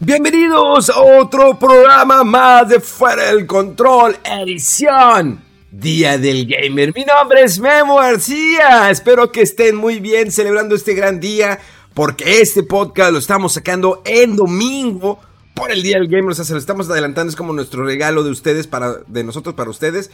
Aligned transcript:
Bienvenidos 0.00 0.90
a 0.90 1.00
otro 1.00 1.58
programa 1.58 2.22
más 2.22 2.68
de 2.68 2.78
Fuera 2.78 3.32
del 3.32 3.48
Control, 3.48 4.16
edición 4.22 5.40
Día 5.72 6.16
del 6.16 6.46
Gamer. 6.46 6.94
Mi 6.94 7.04
nombre 7.04 7.42
es 7.42 7.58
Memo 7.58 7.96
García. 7.96 8.90
Espero 8.90 9.32
que 9.32 9.42
estén 9.42 9.74
muy 9.74 9.98
bien 9.98 10.30
celebrando 10.30 10.76
este 10.76 10.94
gran 10.94 11.18
día, 11.18 11.58
porque 11.94 12.40
este 12.40 12.62
podcast 12.62 13.10
lo 13.10 13.18
estamos 13.18 13.54
sacando 13.54 14.00
en 14.04 14.36
domingo 14.36 15.18
por 15.52 15.72
el 15.72 15.82
Día 15.82 15.98
del 15.98 16.06
Gamer. 16.06 16.30
O 16.30 16.34
sea, 16.34 16.44
se 16.44 16.52
lo 16.52 16.60
estamos 16.60 16.88
adelantando, 16.88 17.30
es 17.30 17.36
como 17.36 17.52
nuestro 17.52 17.84
regalo 17.84 18.22
de 18.22 18.30
ustedes 18.30 18.68
para, 18.68 18.98
de 19.08 19.24
nosotros 19.24 19.56
para 19.56 19.68
ustedes, 19.68 20.12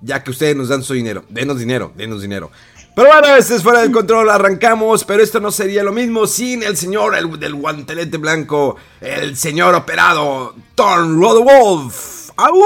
ya 0.00 0.24
que 0.24 0.32
ustedes 0.32 0.56
nos 0.56 0.68
dan 0.68 0.82
su 0.82 0.94
dinero. 0.94 1.24
Denos 1.28 1.60
dinero, 1.60 1.92
denos 1.96 2.22
dinero. 2.22 2.50
Pero 2.94 3.08
bueno, 3.08 3.36
este 3.36 3.54
es 3.54 3.62
fuera 3.62 3.80
del 3.80 3.90
control, 3.90 4.28
arrancamos, 4.28 5.04
pero 5.04 5.22
esto 5.22 5.40
no 5.40 5.50
sería 5.50 5.82
lo 5.82 5.92
mismo 5.92 6.26
sin 6.26 6.62
el 6.62 6.76
señor 6.76 7.16
el, 7.16 7.40
del 7.40 7.54
guantelete 7.54 8.18
blanco, 8.18 8.76
el 9.00 9.34
señor 9.34 9.74
operado, 9.74 10.54
Thorn 10.74 11.18
Wolf. 11.18 12.30
¡Au! 12.36 12.62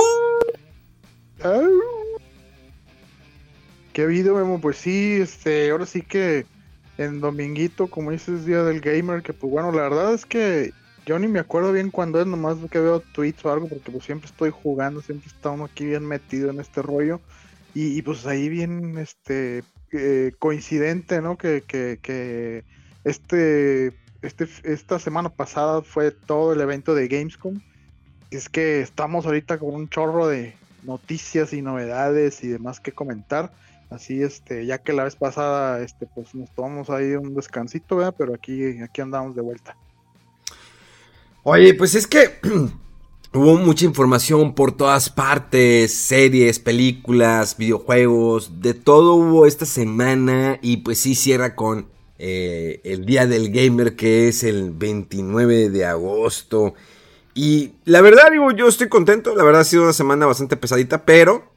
¿Qué 3.92 4.06
video, 4.06 4.34
Memo? 4.34 4.60
Pues 4.60 4.78
sí, 4.78 5.18
este, 5.20 5.70
ahora 5.70 5.86
sí 5.86 6.02
que 6.02 6.44
en 6.98 7.20
dominguito, 7.20 7.86
como 7.86 8.10
dices, 8.10 8.44
Día 8.44 8.64
del 8.64 8.80
Gamer, 8.80 9.22
que 9.22 9.32
pues 9.32 9.52
bueno, 9.52 9.70
la 9.70 9.82
verdad 9.82 10.12
es 10.12 10.26
que 10.26 10.72
yo 11.06 11.20
ni 11.20 11.28
me 11.28 11.38
acuerdo 11.38 11.72
bien 11.72 11.92
cuando 11.92 12.20
es, 12.20 12.26
nomás 12.26 12.56
que 12.68 12.80
veo 12.80 12.98
tweets 12.98 13.44
o 13.44 13.52
algo, 13.52 13.68
porque 13.68 13.92
pues 13.92 14.04
siempre 14.04 14.28
estoy 14.28 14.50
jugando, 14.50 15.00
siempre 15.02 15.28
está 15.28 15.50
uno 15.50 15.66
aquí 15.66 15.86
bien 15.86 16.04
metido 16.04 16.50
en 16.50 16.58
este 16.58 16.82
rollo. 16.82 17.20
Y, 17.74 17.96
y 17.96 18.02
pues 18.02 18.26
ahí 18.26 18.48
bien, 18.48 18.98
este, 18.98 19.62
eh, 19.92 20.32
coincidente, 20.38 21.20
¿no? 21.20 21.36
Que, 21.36 21.62
que, 21.62 22.64
este, 23.04 23.92
este, 24.22 24.48
esta 24.64 24.98
semana 24.98 25.28
pasada 25.28 25.82
fue 25.82 26.10
todo 26.10 26.52
el 26.52 26.60
evento 26.60 26.94
de 26.94 27.08
Gamescom. 27.08 27.60
Es 28.30 28.48
que 28.48 28.80
estamos 28.80 29.26
ahorita 29.26 29.58
con 29.58 29.74
un 29.74 29.88
chorro 29.88 30.26
de 30.26 30.54
noticias 30.82 31.52
y 31.52 31.62
novedades 31.62 32.42
y 32.42 32.48
demás 32.48 32.80
que 32.80 32.92
comentar. 32.92 33.52
Así, 33.90 34.22
este, 34.22 34.66
ya 34.66 34.78
que 34.78 34.92
la 34.92 35.04
vez 35.04 35.14
pasada, 35.14 35.80
este, 35.80 36.06
pues 36.06 36.34
nos 36.34 36.50
tomamos 36.50 36.90
ahí 36.90 37.12
un 37.14 37.34
descansito, 37.34 37.96
¿verdad? 37.96 38.14
Pero 38.18 38.34
aquí, 38.34 38.80
aquí 38.82 39.00
andamos 39.00 39.36
de 39.36 39.42
vuelta. 39.42 39.76
Oye, 41.44 41.74
pues 41.74 41.94
es 41.94 42.08
que 42.08 42.40
Hubo 43.36 43.58
mucha 43.58 43.84
información 43.84 44.54
por 44.54 44.74
todas 44.74 45.10
partes, 45.10 45.92
series, 45.92 46.58
películas, 46.58 47.58
videojuegos, 47.58 48.62
de 48.62 48.72
todo 48.72 49.12
hubo 49.12 49.44
esta 49.44 49.66
semana 49.66 50.58
y 50.62 50.78
pues 50.78 51.00
sí 51.00 51.14
cierra 51.14 51.54
con 51.54 51.86
eh, 52.18 52.80
el 52.82 53.04
Día 53.04 53.26
del 53.26 53.52
Gamer 53.52 53.94
que 53.94 54.28
es 54.28 54.42
el 54.42 54.70
29 54.70 55.68
de 55.68 55.84
agosto. 55.84 56.72
Y 57.34 57.72
la 57.84 58.00
verdad 58.00 58.30
digo, 58.32 58.52
yo 58.52 58.68
estoy 58.68 58.88
contento, 58.88 59.36
la 59.36 59.44
verdad 59.44 59.60
ha 59.60 59.64
sido 59.64 59.82
una 59.82 59.92
semana 59.92 60.24
bastante 60.24 60.56
pesadita, 60.56 61.04
pero 61.04 61.52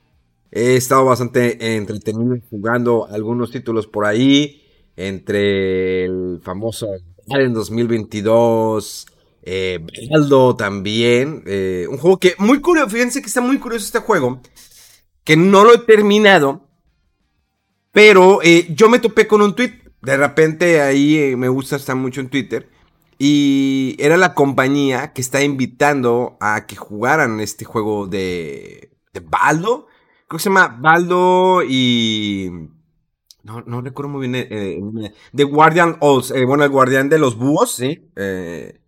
he 0.51 0.75
estado 0.75 1.06
bastante 1.06 1.78
entretenido 1.78 2.35
jugando 2.50 3.07
algunos 3.09 3.51
títulos 3.51 3.88
por 3.88 4.06
ahí, 4.06 4.63
entre 4.97 6.03
el 6.03 6.41
famoso 6.44 6.88
en 7.28 7.53
2022. 7.53 9.06
Eh, 9.44 9.79
también. 10.57 11.44
Eh, 11.45 11.88
un 11.89 11.97
juego 11.97 12.19
que 12.19 12.35
muy 12.38 12.61
curioso. 12.61 12.89
Fíjense 12.89 13.22
que 13.22 13.27
está 13.27 13.41
muy 13.41 13.57
curioso 13.59 13.85
este 13.85 14.00
juego. 14.00 14.41
Que 15.23 15.35
no 15.38 15.63
lo 15.63 15.73
he 15.73 15.79
terminado. 15.79 16.67
Pero 17.91 18.41
eh, 18.44 18.67
yo 18.69 18.89
me 18.89 18.99
topé 18.99 19.28
con 19.28 19.41
un 19.41 19.55
tweet. 19.55 19.73
De 20.01 20.16
repente 20.16 20.81
ahí 20.81 21.17
eh, 21.17 21.35
me 21.35 21.49
gusta 21.49 21.75
estar 21.75 21.95
mucho 21.95 22.22
en 22.22 22.29
Twitter. 22.29 22.69
Y 23.17 23.95
era 23.99 24.16
la 24.16 24.33
compañía 24.33 25.11
que 25.11 25.22
está 25.22 25.44
invitando 25.44 26.38
a 26.39 26.66
que 26.66 26.75
jugaran 26.75 27.39
este 27.41 27.66
juego 27.66 28.07
de, 28.07 28.91
de 29.13 29.19
Baldo. 29.19 29.88
Creo 30.28 30.38
que 30.38 30.44
se 30.44 30.49
llama 30.49 30.78
Baldo 30.79 31.63
y... 31.67 32.49
No, 33.41 33.61
no 33.61 33.81
recuerdo 33.81 34.11
muy 34.11 34.28
bien. 34.28 35.13
The 35.35 35.44
Guardian 35.44 35.97
Oz. 36.01 36.31
bueno, 36.45 36.63
el 36.63 36.69
guardián 36.69 37.09
de 37.09 37.17
los 37.17 37.35
búhos, 37.35 37.73
¿sí? 37.73 38.09
Eh, 38.16 38.79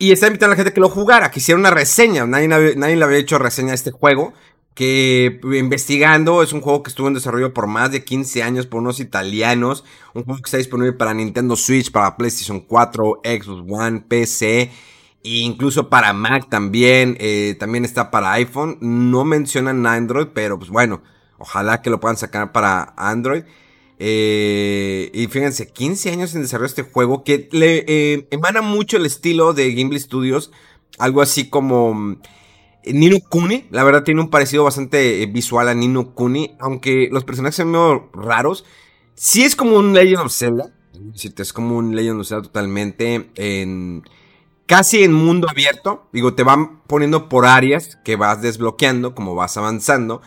y 0.00 0.12
está 0.12 0.28
invitando 0.28 0.52
a 0.52 0.54
la 0.54 0.56
gente 0.56 0.72
que 0.72 0.80
lo 0.80 0.88
jugara, 0.88 1.30
que 1.30 1.40
hiciera 1.40 1.58
una 1.58 1.70
reseña. 1.70 2.26
Nadie, 2.26 2.48
nadie 2.48 2.96
le 2.96 3.04
había 3.04 3.18
hecho 3.18 3.38
reseña 3.38 3.72
a 3.72 3.74
este 3.74 3.90
juego. 3.90 4.32
Que 4.72 5.38
investigando, 5.42 6.42
es 6.42 6.54
un 6.54 6.62
juego 6.62 6.82
que 6.82 6.88
estuvo 6.88 7.06
en 7.06 7.12
desarrollo 7.12 7.52
por 7.52 7.66
más 7.66 7.92
de 7.92 8.02
15 8.02 8.42
años 8.42 8.66
por 8.66 8.80
unos 8.80 8.98
italianos. 8.98 9.84
Un 10.14 10.24
juego 10.24 10.40
que 10.40 10.46
está 10.46 10.56
disponible 10.56 10.94
para 10.94 11.12
Nintendo 11.12 11.54
Switch, 11.54 11.92
para 11.92 12.16
PlayStation 12.16 12.60
4, 12.60 13.20
Xbox 13.22 13.70
One, 13.70 14.00
PC. 14.08 14.70
E 15.22 15.28
incluso 15.40 15.90
para 15.90 16.14
Mac 16.14 16.48
también. 16.48 17.18
Eh, 17.20 17.56
también 17.60 17.84
está 17.84 18.10
para 18.10 18.32
iPhone. 18.32 18.78
No 18.80 19.26
mencionan 19.26 19.86
Android, 19.86 20.28
pero 20.32 20.58
pues 20.58 20.70
bueno. 20.70 21.02
Ojalá 21.36 21.82
que 21.82 21.90
lo 21.90 22.00
puedan 22.00 22.16
sacar 22.16 22.52
para 22.52 22.94
Android. 22.96 23.44
Eh, 24.02 25.10
y 25.12 25.26
fíjense, 25.26 25.68
15 25.68 26.10
años 26.10 26.34
en 26.34 26.40
desarrollo 26.40 26.66
este 26.66 26.84
juego 26.84 27.22
que 27.22 27.50
le 27.52 27.84
eh, 27.86 28.26
emana 28.30 28.62
mucho 28.62 28.96
el 28.96 29.04
estilo 29.04 29.52
de 29.52 29.72
Gimli 29.72 30.00
Studios. 30.00 30.50
Algo 30.98 31.20
así 31.20 31.50
como 31.50 31.92
mm, 31.92 32.16
Nino 32.86 33.18
Kuni. 33.28 33.66
La 33.70 33.84
verdad 33.84 34.02
tiene 34.02 34.22
un 34.22 34.30
parecido 34.30 34.64
bastante 34.64 35.22
eh, 35.22 35.26
visual 35.26 35.68
a 35.68 35.74
Nino 35.74 36.14
Kuni. 36.14 36.56
Aunque 36.60 37.10
los 37.12 37.24
personajes 37.24 37.56
son 37.56 37.72
medio 37.72 38.08
raros. 38.14 38.64
Sí 39.14 39.42
es 39.42 39.54
como 39.54 39.76
un 39.76 39.92
Legend 39.92 40.24
of 40.24 40.32
Zelda. 40.32 40.72
Es 41.36 41.52
como 41.52 41.76
un 41.76 41.94
Legend 41.94 42.22
of 42.22 42.26
Zelda 42.26 42.42
totalmente. 42.44 43.30
En, 43.34 44.02
casi 44.64 45.04
en 45.04 45.12
mundo 45.12 45.46
abierto. 45.50 46.08
Digo, 46.10 46.32
te 46.32 46.42
van 46.42 46.80
poniendo 46.84 47.28
por 47.28 47.44
áreas 47.44 47.98
que 48.02 48.16
vas 48.16 48.40
desbloqueando 48.40 49.14
como 49.14 49.34
vas 49.34 49.58
avanzando. 49.58 50.22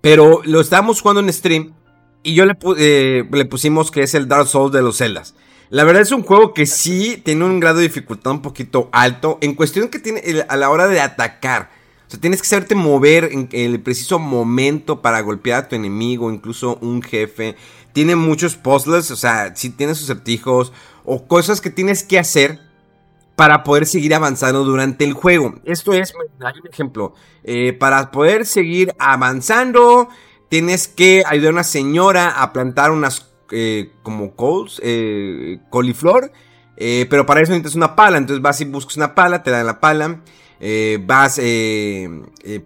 Pero 0.00 0.40
lo 0.44 0.60
estábamos 0.60 1.00
jugando 1.00 1.20
en 1.20 1.32
stream. 1.32 1.75
Y 2.26 2.34
yo 2.34 2.44
le, 2.44 2.56
eh, 2.76 3.24
le, 3.30 3.44
pusimos 3.44 3.92
que 3.92 4.02
es 4.02 4.14
el 4.16 4.26
Dark 4.26 4.48
Souls 4.48 4.72
de 4.72 4.82
los 4.82 4.98
Zeldas. 4.98 5.36
La 5.70 5.84
verdad 5.84 6.02
es 6.02 6.10
un 6.10 6.24
juego 6.24 6.54
que 6.54 6.66
sí 6.66 7.22
tiene 7.24 7.44
un 7.44 7.60
grado 7.60 7.76
de 7.76 7.84
dificultad 7.84 8.32
un 8.32 8.42
poquito 8.42 8.88
alto. 8.90 9.38
En 9.40 9.54
cuestión 9.54 9.88
que 9.88 10.00
tiene 10.00 10.44
a 10.48 10.56
la 10.56 10.70
hora 10.70 10.88
de 10.88 11.00
atacar. 11.00 11.70
O 12.04 12.10
sea, 12.10 12.20
tienes 12.20 12.42
que 12.42 12.48
saberte 12.48 12.74
mover 12.74 13.30
en 13.30 13.48
el 13.52 13.80
preciso 13.80 14.18
momento 14.18 15.02
para 15.02 15.20
golpear 15.20 15.64
a 15.64 15.68
tu 15.68 15.76
enemigo, 15.76 16.32
incluso 16.32 16.78
un 16.80 17.00
jefe. 17.00 17.54
Tiene 17.92 18.16
muchos 18.16 18.56
puzzles, 18.56 19.12
o 19.12 19.16
sea, 19.16 19.54
si 19.54 19.70
tienes 19.70 19.98
sus 19.98 20.10
acertijos 20.10 20.72
o 21.04 21.28
cosas 21.28 21.60
que 21.60 21.70
tienes 21.70 22.02
que 22.02 22.18
hacer 22.18 22.58
para 23.36 23.62
poder 23.62 23.86
seguir 23.86 24.14
avanzando 24.14 24.64
durante 24.64 25.04
el 25.04 25.12
juego. 25.12 25.54
Esto 25.64 25.92
es, 25.92 26.12
hay 26.40 26.54
un 26.60 26.68
ejemplo, 26.68 27.14
eh, 27.44 27.72
para 27.72 28.10
poder 28.10 28.46
seguir 28.46 28.92
avanzando, 28.98 30.08
tienes 30.48 30.88
que 30.88 31.22
ayudar 31.26 31.50
a 31.50 31.54
una 31.54 31.64
señora 31.64 32.42
a 32.42 32.52
plantar 32.52 32.90
unas 32.90 33.30
eh, 33.50 33.92
como 34.02 34.34
coles, 34.34 34.80
eh, 34.82 35.58
coliflor, 35.70 36.32
eh, 36.76 37.06
pero 37.08 37.26
para 37.26 37.40
eso 37.40 37.52
necesitas 37.52 37.76
una 37.76 37.94
pala, 37.94 38.18
entonces 38.18 38.42
vas 38.42 38.60
y 38.60 38.64
buscas 38.64 38.96
una 38.96 39.14
pala, 39.14 39.42
te 39.42 39.50
dan 39.50 39.66
la 39.66 39.80
pala, 39.80 40.20
vas, 41.06 41.40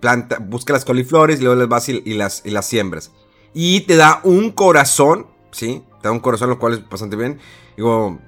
planta, 0.00 0.38
busca 0.38 0.72
las 0.72 0.84
coliflores, 0.84 1.40
y 1.40 1.44
luego 1.44 1.58
las 1.58 1.68
vas 1.68 1.88
y, 1.88 2.14
las, 2.14 2.42
y 2.44 2.50
las 2.50 2.66
siembras. 2.66 3.12
Y 3.52 3.80
te 3.82 3.96
da 3.96 4.20
un 4.22 4.52
corazón, 4.52 5.26
¿sí? 5.50 5.82
Te 6.00 6.08
da 6.08 6.12
un 6.12 6.20
corazón, 6.20 6.50
lo 6.50 6.58
cual 6.58 6.74
es 6.74 6.88
bastante 6.88 7.16
bien. 7.16 7.38
Digo, 7.76 8.18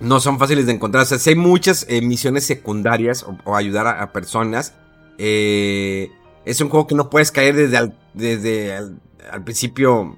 no 0.00 0.20
son 0.20 0.38
fáciles 0.38 0.66
de 0.66 0.72
encontrar. 0.72 1.04
O 1.04 1.06
sea, 1.06 1.18
si 1.18 1.30
hay 1.30 1.36
muchas 1.36 1.86
misiones 2.02 2.44
secundarias 2.46 3.26
o, 3.44 3.54
ayudar 3.54 3.86
a, 3.86 4.02
a 4.02 4.12
personas. 4.12 4.74
Eh, 5.18 6.10
es 6.46 6.60
un 6.60 6.70
juego 6.70 6.86
que 6.86 6.94
no 6.94 7.10
puedes 7.10 7.32
caer 7.32 7.56
desde 7.56 7.76
al, 7.76 7.98
desde 8.14 8.74
al, 8.74 9.44
principio 9.44 10.16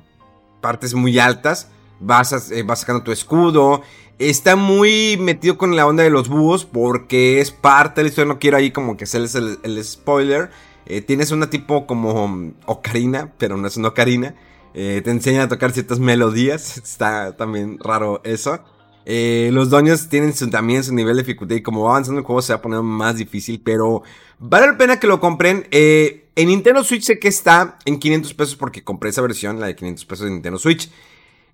partes 0.61 0.95
muy 0.95 1.19
altas. 1.19 1.71
vas, 2.01 2.53
eh, 2.53 2.63
vas 2.63 2.81
sacando 2.81 3.03
tu 3.03 3.11
escudo. 3.11 3.83
Está 4.19 4.55
muy 4.55 5.17
metido 5.17 5.57
con 5.57 5.75
la 5.75 5.87
onda 5.87 6.03
de 6.03 6.11
los 6.11 6.29
búhos 6.29 6.67
porque 6.67 7.41
es 7.41 7.51
parte 7.51 8.01
de 8.01 8.05
la 8.05 8.09
historia. 8.11 8.33
No 8.33 8.39
quiero 8.39 8.59
ahí 8.59 8.71
como 8.71 8.97
que 8.97 9.05
hacerles 9.05 9.35
el, 9.35 9.85
spoiler. 9.85 10.51
Eh, 10.85 11.01
tienes 11.01 11.31
una 11.31 11.51
tipo 11.51 11.87
como 11.87 12.53
ocarina, 12.67 13.33
pero 13.39 13.57
no 13.57 13.67
es 13.67 13.79
una 13.79 13.89
ocarina. 13.89 14.35
Eh, 14.75 15.01
te 15.03 15.11
enseña 15.11 15.45
a 15.45 15.49
tocar 15.49 15.73
ciertas 15.73 15.99
melodías. 15.99 16.77
Está 16.85 17.37
también 17.37 17.79
raro 17.81 18.21
eso. 18.25 18.61
Eh, 19.11 19.49
los 19.55 19.71
doños 19.71 20.11
tienen 20.11 20.35
también 20.51 20.85
su 20.85 20.95
nivel 20.95 21.17
de 21.17 21.23
dificultad 21.23 21.57
y 21.57 21.63
como 21.63 21.85
va 21.85 21.93
avanzando 21.93 22.21
el 22.21 22.27
juego 22.27 22.43
se 22.43 22.53
va 22.53 22.61
poniendo 22.61 22.83
más 22.83 23.17
difícil, 23.17 23.59
pero 23.65 24.03
vale 24.39 24.67
la 24.67 24.77
pena 24.77 25.01
que 25.01 25.07
lo 25.07 25.19
compren. 25.19 25.67
en 25.71 26.49
Nintendo 26.49 26.85
Switch 26.85 27.05
sé 27.05 27.19
que 27.19 27.29
está 27.29 27.79
en 27.87 27.99
500 27.99 28.35
pesos 28.35 28.57
porque 28.57 28.85
compré 28.85 29.09
esa 29.11 29.23
versión, 29.23 29.61
la 29.61 29.67
de 29.67 29.77
500 29.77 30.05
pesos 30.05 30.25
de 30.27 30.33
Nintendo 30.33 30.59
Switch. 30.59 30.91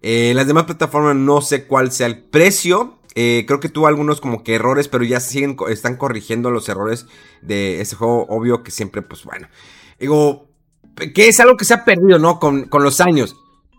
Eh, 0.07 0.35
las 0.35 0.47
demás 0.47 0.65
plataformas 0.65 1.17
no 1.17 1.41
sé 1.41 1.65
cuál 1.65 1.91
sea 1.91 2.07
el 2.07 2.19
precio. 2.19 2.99
Eh, 3.15 3.45
creo 3.47 3.59
que 3.59 3.71
tuvo 3.71 3.87
algunos 3.87 4.21
como 4.21 4.45
que 4.45 4.57
errores, 4.57 4.87
pero 4.87 5.03
ya 5.03 5.19
siguen, 5.19 5.57
están 5.71 5.97
corrigiendo 5.97 6.51
los 6.51 6.69
errores 6.69 7.07
de 7.41 7.81
ese 7.81 7.97
juego. 7.97 8.27
Obvio 8.29 8.63
que 8.63 8.71
siempre, 8.71 9.01
pues 9.01 9.25
bueno. 9.25 9.49
Digo, 9.99 10.49
que 11.15 11.29
es 11.29 11.41
algo 11.41 11.57
que 11.57 11.65
se 11.65 11.73
ha 11.73 11.87
perdido, 11.87 12.19
¿no? 12.19 12.39
Con, 12.39 12.69
los 12.71 13.01
años. 13.01 13.35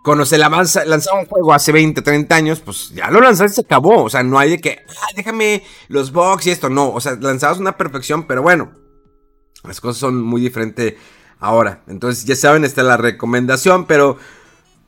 Cuando 0.06 0.24
se 0.24 0.38
lanzaba 0.38 1.20
un 1.20 1.26
juego 1.26 1.52
hace 1.52 1.72
20, 1.72 2.04
30 2.04 2.36
años, 2.36 2.60
pues 2.60 2.92
ya 2.92 3.10
lo 3.10 3.22
lanzaste 3.22 3.54
y 3.54 3.56
se 3.56 3.62
acabó. 3.62 4.04
O 4.04 4.10
sea, 4.12 4.22
no 4.22 4.38
hay 4.38 4.52
de 4.52 4.60
que, 4.60 4.86
ah, 4.88 5.08
déjame 5.16 5.64
los 5.88 6.12
bugs 6.12 6.46
y 6.46 6.52
esto. 6.52 6.70
No, 6.70 6.94
o 6.94 7.02
sea, 7.02 7.16
lanzabas 7.20 7.58
una 7.58 7.76
perfección, 7.76 8.28
pero 8.28 8.44
bueno, 8.44 8.72
las 9.64 9.82
cosas 9.82 9.98
son 9.98 10.22
muy 10.22 10.42
diferentes 10.42 10.94
ahora. 11.40 11.82
Entonces, 11.88 12.24
ya 12.26 12.36
saben, 12.36 12.64
esta 12.66 12.82
es 12.82 12.88
la 12.88 12.98
recomendación, 12.98 13.86
pero 13.88 14.20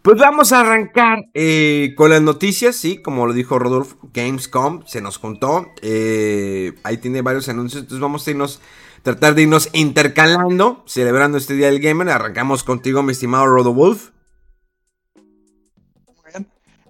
pues 0.04 0.20
vamos 0.20 0.52
a 0.52 0.60
arrancar 0.60 1.26
eh, 1.34 1.96
con 1.98 2.12
las 2.12 2.22
noticias, 2.22 2.76
sí, 2.76 3.02
como 3.02 3.26
lo 3.26 3.34
dijo 3.34 3.58
Rodolfo, 3.58 3.98
Gamescom 4.14 4.86
se 4.86 5.02
nos 5.02 5.18
contó, 5.18 5.72
eh, 5.82 6.74
ahí 6.84 6.98
tiene 6.98 7.24
varios 7.24 7.50
anuncios, 7.50 7.82
entonces 7.82 8.02
vamos 8.02 8.28
a 8.28 8.32
irnos, 8.32 8.62
tratar 9.02 9.34
de 9.34 9.42
irnos 9.42 9.68
intercalando, 9.74 10.84
celebrando 10.86 11.40
este 11.40 11.56
Día 11.56 11.72
del 11.72 11.80
Gamer, 11.80 12.08
arrancamos 12.10 12.64
contigo, 12.64 13.02
mi 13.02 13.14
estimado 13.14 13.48
Rodolfo. 13.48 14.12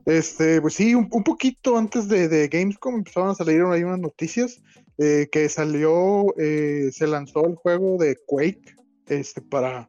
Este, 0.08 0.60
pues 0.62 0.74
sí, 0.74 0.96
un, 0.96 1.10
poquito 1.10 1.78
antes 1.78 2.08
de, 2.08 2.48
Gamescom 2.48 2.96
empezaron 2.96 3.30
a 3.30 3.36
salir 3.36 3.62
ahí 3.62 3.84
unas 3.84 4.00
noticias 4.00 4.60
eh, 4.98 5.28
que 5.32 5.48
salió, 5.50 6.34
se 6.36 7.08
lanzó 7.08 7.46
el 7.46 7.56
juego 7.56 7.98
de 7.98 8.18
Quake, 8.26 8.76
este, 9.08 9.42
para 9.42 9.88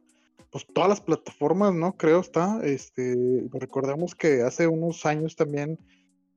pues 0.51 0.65
todas 0.73 0.89
las 0.89 1.01
plataformas, 1.01 1.73
¿no? 1.73 1.95
Creo 1.95 2.19
está. 2.19 2.59
Este, 2.63 3.15
recordemos 3.51 4.15
que 4.15 4.41
hace 4.41 4.67
unos 4.67 5.05
años 5.05 5.35
también 5.35 5.77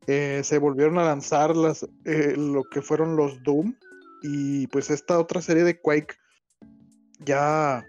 eh, 0.06 0.40
se 0.44 0.58
volvieron 0.58 0.99
a 0.99 1.05
lanzar 1.05 1.56
las, 1.56 1.84
eh, 2.05 2.34
lo 2.37 2.64
que 2.64 2.82
fueron 2.82 3.17
los 3.17 3.43
Doom. 3.43 3.75
Y 4.23 4.67
pues 4.69 4.90
esta 4.90 5.19
otra 5.19 5.40
serie 5.40 5.64
de 5.64 5.81
Quake 5.81 6.14
ya 7.20 7.84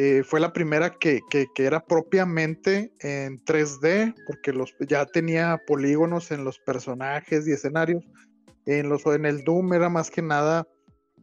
eh, 0.00 0.22
fue 0.22 0.38
la 0.38 0.52
primera 0.52 0.90
que, 0.90 1.22
que, 1.28 1.48
era 1.56 1.84
propiamente 1.84 2.92
en 3.00 3.44
3D, 3.44 4.14
porque 4.28 4.52
los, 4.52 4.72
ya 4.88 5.04
tenía 5.06 5.60
polígonos 5.66 6.30
en 6.30 6.44
los 6.44 6.60
personajes 6.60 7.48
y 7.48 7.50
escenarios. 7.50 8.04
En, 8.64 8.88
los, 8.90 9.04
en 9.06 9.26
el 9.26 9.42
Doom 9.42 9.72
era 9.72 9.88
más 9.88 10.08
que 10.12 10.22
nada 10.22 10.68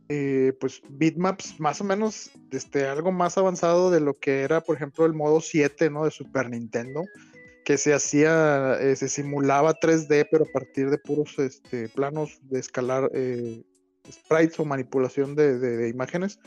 eh, 0.10 0.51
pues 0.60 0.81
bitmaps 0.89 1.57
más 1.57 1.80
o 1.80 1.86
menos 1.86 2.31
este, 2.51 2.86
algo 2.86 3.13
más 3.13 3.38
avanzado 3.38 3.92
de 3.92 4.01
lo 4.01 4.19
que 4.19 4.42
era, 4.42 4.60
por 4.60 4.75
ejemplo, 4.75 5.06
el 5.06 5.13
modo 5.13 5.39
7 5.39 5.89
¿no? 5.89 6.04
de 6.04 6.12
Super 6.12 6.50
Nintendo, 6.50 7.06
que 7.63 7.77
se 7.77 7.94
hacía, 7.94 8.77
eh, 8.81 8.98
se 8.98 9.07
simulaba 9.07 9.80
3D, 9.80 10.27
pero 10.30 10.44
a 10.44 10.51
partir 10.51 10.89
de 10.89 10.98
puros 10.98 11.39
este, 11.39 11.88
planos 11.88 12.39
de 12.42 12.60
escalar 12.60 13.10
sprites 14.12 14.60
o 14.60 14.66
manipulación 14.66 15.33
de, 15.33 15.88
imágenes. 15.88 16.39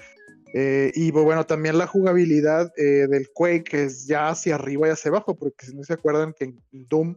Y 0.55 1.13
pues, 1.13 1.25
bueno, 1.25 1.45
también 1.45 1.79
la 1.79 1.87
jugabilidad 1.87 2.73
del 2.75 3.29
Quake 3.33 3.85
es 3.85 4.07
ya 4.07 4.31
hacia 4.31 4.55
arriba 4.55 4.89
y 4.89 4.91
hacia 4.91 5.11
abajo, 5.11 5.37
porque 5.37 5.67
si 5.67 5.77
no 5.77 5.83
se 5.85 5.95
acuerdan 5.95 6.33
que 6.33 6.45
en 6.45 6.63
Doom, 6.73 7.17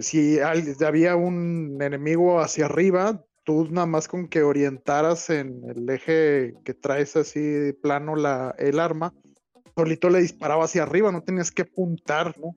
si 0.00 0.38
había 0.40 1.16
un 1.16 1.78
enemigo 1.80 2.40
hacia 2.40 2.66
arriba, 2.66 3.22
tú 3.44 3.68
nada 3.70 3.86
más 3.86 4.08
con 4.08 4.26
que 4.26 4.42
orientaras 4.42 5.30
en 5.30 5.62
el 5.68 5.88
eje 5.88 6.54
que 6.64 6.74
traes 6.74 7.14
así 7.16 7.72
plano 7.80 8.16
la, 8.16 8.54
el 8.58 8.80
arma, 8.80 9.14
solito 9.76 10.10
le 10.10 10.20
disparaba 10.20 10.64
hacia 10.64 10.82
arriba, 10.82 11.12
no 11.12 11.22
tenías 11.22 11.50
que 11.50 11.62
apuntar, 11.62 12.34
¿no? 12.38 12.56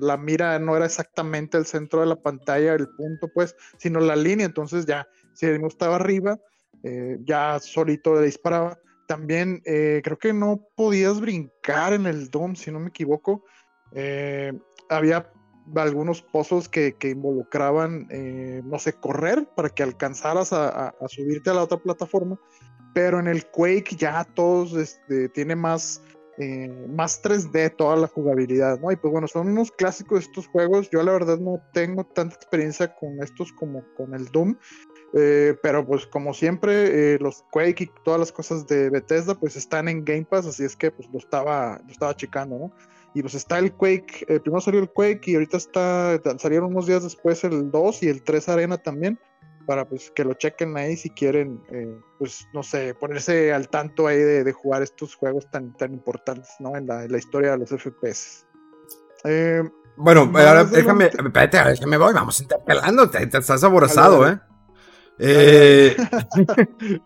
La 0.00 0.16
mira 0.16 0.58
no 0.58 0.76
era 0.76 0.86
exactamente 0.86 1.58
el 1.58 1.66
centro 1.66 2.00
de 2.00 2.06
la 2.06 2.16
pantalla, 2.16 2.74
el 2.74 2.88
punto, 2.88 3.28
pues, 3.34 3.54
sino 3.78 4.00
la 4.00 4.16
línea. 4.16 4.46
Entonces, 4.46 4.86
ya, 4.86 5.06
si 5.34 5.46
el 5.46 5.64
estaba 5.64 5.96
arriba, 5.96 6.38
eh, 6.82 7.18
ya 7.24 7.58
solito 7.60 8.14
le 8.14 8.26
disparaba. 8.26 8.78
También 9.06 9.62
eh, 9.64 10.00
creo 10.02 10.18
que 10.18 10.32
no 10.32 10.60
podías 10.74 11.20
brincar 11.20 11.92
en 11.92 12.06
el 12.06 12.30
DOM, 12.30 12.54
si 12.54 12.70
no 12.70 12.80
me 12.80 12.88
equivoco. 12.88 13.44
Eh, 13.92 14.52
había 14.88 15.30
algunos 15.76 16.22
pozos 16.22 16.68
que, 16.68 16.96
involucraban, 17.02 18.06
eh, 18.10 18.62
no 18.64 18.78
sé, 18.78 18.94
correr 18.94 19.48
para 19.54 19.68
que 19.68 19.82
alcanzaras 19.82 20.52
a, 20.52 20.94
subirte 21.08 21.50
a 21.50 21.54
la 21.54 21.62
otra 21.64 21.78
plataforma. 21.78 22.38
Pero 22.94 23.18
en 23.18 23.26
el 23.26 23.46
Quake 23.46 23.96
ya 23.96 24.24
todos 24.24 24.72
este, 24.74 25.28
tiene 25.30 25.56
más, 25.56 26.00
más 26.88 27.22
3D 27.22 27.74
toda 27.76 27.96
la 27.96 28.06
jugabilidad, 28.06 28.78
¿no? 28.80 28.92
Y 28.92 28.96
pues 28.96 29.10
bueno, 29.10 29.26
son 29.26 29.48
unos 29.48 29.72
clásicos 29.72 30.20
estos 30.20 30.46
juegos. 30.46 30.88
Yo 30.90 31.02
la 31.02 31.12
verdad 31.12 31.38
no 31.38 31.60
tengo 31.72 32.04
tanta 32.04 32.36
experiencia 32.36 32.94
con 32.94 33.20
estos 33.22 33.52
como 33.52 33.84
con 33.96 34.14
el 34.14 34.26
Doom. 34.26 34.56
Eh, 35.16 35.56
pero 35.62 35.86
pues 35.86 36.06
como 36.06 36.34
siempre, 36.34 37.18
los 37.20 37.44
Quake 37.50 37.84
y 37.84 37.90
todas 38.04 38.18
las 38.18 38.32
cosas 38.32 38.66
de 38.66 38.90
Bethesda 38.90 39.34
pues 39.36 39.54
están 39.54 39.88
en 39.88 40.04
Game 40.04 40.24
Pass, 40.24 40.46
así 40.46 40.64
es 40.64 40.74
que 40.74 40.90
pues 40.90 41.08
lo 41.12 41.18
estaba, 41.18 41.80
lo 41.84 41.92
estaba 41.92 42.16
checando, 42.16 42.58
¿no? 42.58 42.72
Y 43.14 43.22
pues 43.22 43.34
está 43.36 43.60
el 43.60 43.72
Quake, 43.72 44.26
el 44.26 44.40
primero 44.40 44.60
salió 44.60 44.80
el 44.80 44.90
Quake 44.90 45.30
y 45.30 45.34
ahorita 45.34 45.56
está, 45.56 46.20
salieron 46.38 46.72
unos 46.72 46.86
días 46.86 47.04
después 47.04 47.44
el 47.44 47.70
2 47.70 48.02
y 48.02 48.08
el 48.08 48.24
3 48.24 48.48
Arena 48.48 48.76
también, 48.76 49.20
para 49.66 49.88
pues 49.88 50.10
que 50.10 50.24
lo 50.24 50.34
chequen 50.34 50.76
ahí 50.76 50.96
si 50.96 51.10
quieren, 51.10 51.62
eh, 51.70 51.96
pues 52.18 52.48
no 52.52 52.64
sé, 52.64 52.92
ponerse 52.94 53.52
al 53.52 53.68
tanto 53.68 54.08
ahí 54.08 54.18
de, 54.18 54.52
jugar 54.52 54.82
estos 54.82 55.14
juegos 55.14 55.48
tan, 55.48 55.76
tan 55.76 55.92
importantes, 55.92 56.50
¿no? 56.58 56.76
En 56.76 56.88
la, 56.88 57.16
historia 57.16 57.52
de 57.52 57.58
los 57.58 57.70
FPS. 57.70 58.46
Eh, 59.22 59.62
bueno, 59.96 60.22
ahora 60.34 60.64
déjame, 60.64 61.04
espérate, 61.06 61.70
déjame 61.70 61.96
voy, 61.96 62.12
vamos 62.12 62.40
interpelando, 62.40 63.08
te, 63.08 63.22
estás 63.22 63.62
aborazado, 63.62 64.28
¿eh? 64.28 64.40
Eh... 65.18 65.96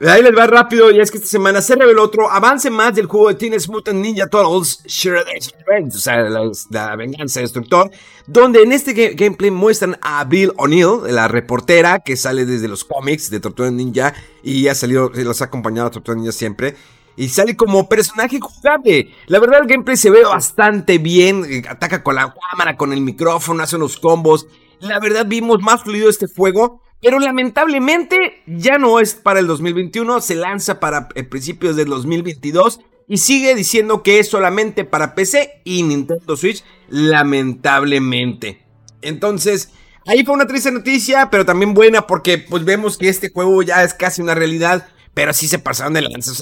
Ahí 0.00 0.22
les 0.22 0.36
va 0.36 0.46
rápido, 0.46 0.92
ya 0.92 1.02
es 1.02 1.10
que 1.10 1.18
esta 1.18 1.28
semana 1.28 1.60
se 1.60 1.74
reveló 1.74 2.04
otro 2.04 2.30
avance 2.30 2.70
más 2.70 2.94
del 2.94 3.06
juego 3.06 3.28
de 3.28 3.34
Teenage 3.34 3.68
Mutant 3.68 3.98
Ninja 3.98 4.28
Turtles 4.28 4.80
Shredder's 4.86 5.52
Revenge, 5.66 5.96
o 5.96 5.98
sea, 5.98 6.22
la, 6.70 6.96
venganza 6.96 7.40
destructor, 7.40 7.90
donde 8.26 8.62
en 8.62 8.70
este 8.70 8.92
gameplay 9.14 9.50
muestran 9.50 9.98
a 10.02 10.22
Bill 10.24 10.52
O'Neill, 10.56 11.00
la 11.08 11.26
reportera 11.26 11.98
que 11.98 12.16
sale 12.16 12.46
desde 12.46 12.68
los 12.68 12.84
cómics 12.84 13.28
de 13.28 13.40
Tortuga 13.40 13.72
Ninja 13.72 14.14
y 14.44 14.68
ha 14.68 14.74
salido, 14.76 15.10
los 15.12 15.42
ha 15.42 15.46
acompañado 15.46 15.88
a 15.88 15.90
Tortuga 15.90 16.16
Ninja 16.16 16.32
siempre. 16.32 16.76
Y 17.16 17.30
sale 17.30 17.56
como 17.56 17.88
personaje 17.88 18.38
jugable. 18.38 19.12
La 19.26 19.40
verdad, 19.40 19.62
el 19.62 19.66
gameplay 19.66 19.96
se 19.96 20.08
ve 20.08 20.22
bastante 20.22 20.98
bien. 20.98 21.44
Eh, 21.50 21.64
ataca 21.68 22.04
con 22.04 22.14
la 22.14 22.32
cámara, 22.52 22.76
con 22.76 22.92
el 22.92 23.00
micrófono, 23.00 23.60
hace 23.60 23.74
unos 23.74 23.98
combos. 23.98 24.46
La 24.80 25.00
verdad, 25.00 25.26
vimos 25.26 25.60
más 25.60 25.82
fluido 25.82 26.08
este 26.08 26.26
juego. 26.26 26.82
Pero 27.00 27.20
lamentablemente 27.20 28.42
ya 28.46 28.76
no 28.76 28.98
es 28.98 29.14
para 29.14 29.38
el 29.38 29.46
2021, 29.46 30.20
se 30.20 30.34
lanza 30.34 30.80
para 30.80 31.08
eh, 31.14 31.22
principios 31.22 31.76
del 31.76 31.88
2022 31.88 32.80
y 33.06 33.18
sigue 33.18 33.54
diciendo 33.54 34.02
que 34.02 34.18
es 34.18 34.28
solamente 34.28 34.84
para 34.84 35.14
PC 35.14 35.62
y 35.64 35.84
Nintendo 35.84 36.36
Switch, 36.36 36.64
lamentablemente. 36.88 38.66
Entonces, 39.00 39.70
ahí 40.06 40.24
fue 40.24 40.34
una 40.34 40.48
triste 40.48 40.72
noticia, 40.72 41.30
pero 41.30 41.46
también 41.46 41.72
buena 41.72 42.06
porque 42.06 42.36
pues 42.38 42.64
vemos 42.64 42.98
que 42.98 43.08
este 43.08 43.30
juego 43.30 43.62
ya 43.62 43.84
es 43.84 43.94
casi 43.94 44.20
una 44.20 44.34
realidad, 44.34 44.88
pero 45.14 45.32
sí 45.32 45.46
se 45.46 45.60
pasaron 45.60 45.94
de 45.94 46.02
lanza. 46.02 46.32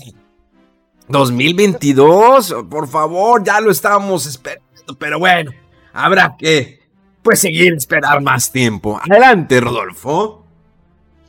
2022, 1.09 2.57
por 2.71 2.89
favor, 2.89 3.45
ya 3.45 3.61
lo 3.61 3.71
estábamos 3.71 4.27
esperando, 4.27 4.65
pero 4.99 5.19
bueno, 5.19 5.53
habrá 5.93 6.35
que 6.39 6.81
pues 7.27 7.41
seguir 7.41 7.75
esperar 7.75 8.23
más 8.23 8.53
tiempo. 8.53 9.01
Adelante, 9.03 9.61
Rodolfo. 9.61 10.45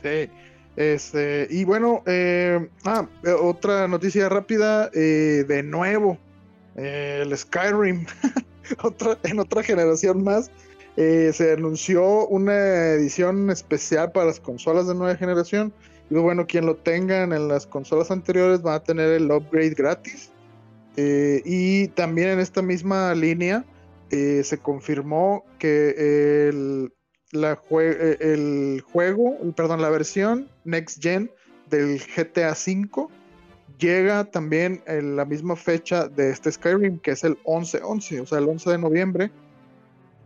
Sí. 0.00 0.30
Este, 0.76 1.48
y 1.50 1.64
bueno, 1.64 2.04
eh, 2.06 2.68
ah, 2.84 3.04
eh, 3.24 3.32
otra 3.32 3.88
noticia 3.88 4.28
rápida, 4.28 4.92
eh, 4.94 5.44
de 5.48 5.64
nuevo, 5.64 6.16
el 6.76 7.36
Skyrim, 7.36 8.06
otra, 8.84 9.18
en 9.24 9.40
otra 9.40 9.64
generación 9.64 10.22
más, 10.22 10.52
se 10.94 11.52
anunció 11.56 12.28
una 12.28 12.90
edición 12.90 13.50
especial 13.50 14.12
para 14.12 14.26
las 14.26 14.38
consolas 14.38 14.86
de 14.86 14.94
nueva 14.94 15.16
generación. 15.16 15.72
Y 16.10 16.14
bueno, 16.14 16.46
quien 16.46 16.64
lo 16.64 16.76
tengan 16.76 17.32
en 17.32 17.48
las 17.48 17.66
consolas 17.66 18.12
anteriores 18.12 18.64
va 18.64 18.76
a 18.76 18.84
tener 18.84 19.10
el 19.10 19.32
upgrade 19.32 19.74
gratis. 19.74 20.30
y 20.96 21.88
también 21.88 22.28
en 22.28 22.38
esta 22.38 22.62
misma 22.62 23.14
línea, 23.16 23.64
eh, 24.10 24.42
se 24.44 24.58
confirmó 24.58 25.44
que 25.58 26.48
el, 26.48 26.92
la 27.32 27.60
eh, 27.70 28.16
el 28.20 28.80
juego, 28.80 29.36
perdón, 29.54 29.82
la 29.82 29.90
versión 29.90 30.48
Next 30.64 31.02
Gen 31.02 31.30
del 31.68 32.00
GTA 32.00 32.52
V 32.52 33.08
llega 33.78 34.24
también 34.24 34.82
en 34.86 35.16
la 35.16 35.24
misma 35.24 35.56
fecha 35.56 36.08
de 36.08 36.30
este 36.30 36.50
Skyrim, 36.50 36.98
que 36.98 37.12
es 37.12 37.24
el 37.24 37.36
11-11, 37.44 38.22
o 38.22 38.26
sea, 38.26 38.38
el 38.38 38.48
11 38.48 38.70
de 38.70 38.78
noviembre. 38.78 39.30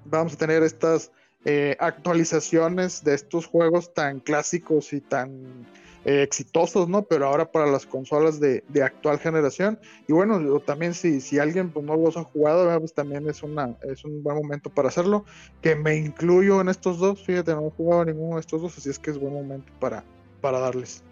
Vamos 0.04 0.34
a 0.34 0.36
tener 0.36 0.62
estas 0.62 1.10
eh, 1.44 1.76
actualizaciones 1.80 3.04
de 3.04 3.14
estos 3.14 3.46
juegos 3.46 3.92
tan 3.92 4.20
clásicos 4.20 4.92
y 4.92 5.00
tan 5.00 5.66
eh, 6.04 6.23
exitosos, 6.23 6.88
¿no? 6.88 7.02
Pero 7.02 7.26
ahora 7.26 7.50
para 7.50 7.66
las 7.66 7.87
consolas 7.87 8.40
de, 8.40 8.62
actual 8.82 9.18
generación. 9.18 9.78
Y 10.09 10.12
bueno, 10.12 10.59
también 10.61 10.94
si, 10.94 11.21
si 11.21 11.38
alguien 11.38 11.71
pues, 11.71 11.85
no 11.85 11.97
los 11.97 12.16
ha 12.16 12.25
jugado, 12.25 12.78
pues 12.80 12.92
también 12.92 13.28
es, 13.28 13.42
una, 13.42 13.76
es 13.82 14.04
un 14.04 14.23
buen 14.23 14.37
momento 14.37 14.71
para 14.71 14.88
hacerlo. 14.88 15.25
Que 15.61 15.76
me 15.76 15.97
incluyo 15.97 16.61
en 16.61 16.68
estos 16.68 16.99
dos, 16.99 17.23
fíjate, 17.23 17.52
no 17.54 17.68
he 17.68 17.71
jugado 17.71 18.04
ninguno 18.04 18.35
de 18.37 18.40
estos 18.40 18.62
dos, 18.62 18.76
así 18.76 18.90
es 18.90 18.99
que 18.99 19.11
es 19.11 19.18
buen 19.18 19.35
momento 19.35 19.73
para, 19.78 20.04
para 20.40 20.59
darles. 20.59 21.04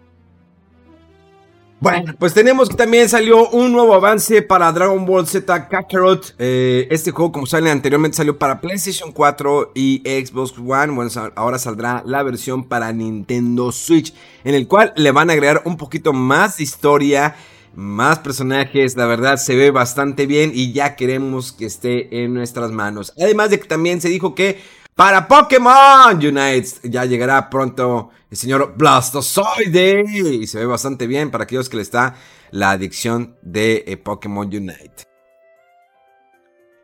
Bueno, 1.81 2.13
pues 2.19 2.35
tenemos 2.35 2.69
que 2.69 2.75
también 2.75 3.09
salió 3.09 3.49
un 3.49 3.71
nuevo 3.71 3.95
avance 3.95 4.43
para 4.43 4.71
Dragon 4.71 5.03
Ball 5.03 5.25
Z 5.25 5.67
Kakarot. 5.67 6.35
Eh, 6.37 6.87
este 6.91 7.09
juego, 7.09 7.31
como 7.31 7.47
saben, 7.47 7.69
anteriormente 7.69 8.17
salió 8.17 8.37
para 8.37 8.61
PlayStation 8.61 9.11
4 9.11 9.71
y 9.73 10.03
Xbox 10.05 10.53
One. 10.59 10.93
Bueno, 10.93 11.09
ahora 11.33 11.57
saldrá 11.57 12.03
la 12.05 12.21
versión 12.21 12.65
para 12.65 12.93
Nintendo 12.93 13.71
Switch, 13.71 14.13
en 14.43 14.53
el 14.53 14.67
cual 14.67 14.93
le 14.95 15.11
van 15.11 15.31
a 15.31 15.33
agregar 15.33 15.63
un 15.65 15.75
poquito 15.75 16.13
más 16.13 16.57
de 16.57 16.65
historia, 16.65 17.35
más 17.73 18.19
personajes. 18.19 18.95
La 18.95 19.07
verdad, 19.07 19.37
se 19.37 19.55
ve 19.55 19.71
bastante 19.71 20.27
bien 20.27 20.51
y 20.53 20.73
ya 20.73 20.95
queremos 20.95 21.51
que 21.51 21.65
esté 21.65 22.23
en 22.23 22.35
nuestras 22.35 22.69
manos. 22.69 23.11
Además 23.17 23.49
de 23.49 23.59
que 23.59 23.67
también 23.67 24.01
se 24.01 24.09
dijo 24.09 24.35
que 24.35 24.59
para 24.95 25.27
Pokémon 25.27 26.15
Unite 26.15 26.69
ya 26.83 27.05
llegará 27.05 27.49
pronto 27.49 28.09
el 28.29 28.37
señor 28.37 28.75
Blastozoide 28.77 30.03
y 30.07 30.47
se 30.47 30.59
ve 30.59 30.65
bastante 30.65 31.07
bien 31.07 31.31
para 31.31 31.45
aquellos 31.45 31.69
que 31.69 31.77
les 31.77 31.87
está 31.87 32.15
la 32.51 32.71
adicción 32.71 33.37
de 33.41 33.83
eh, 33.87 33.97
Pokémon 33.97 34.47
Unite. 34.47 35.05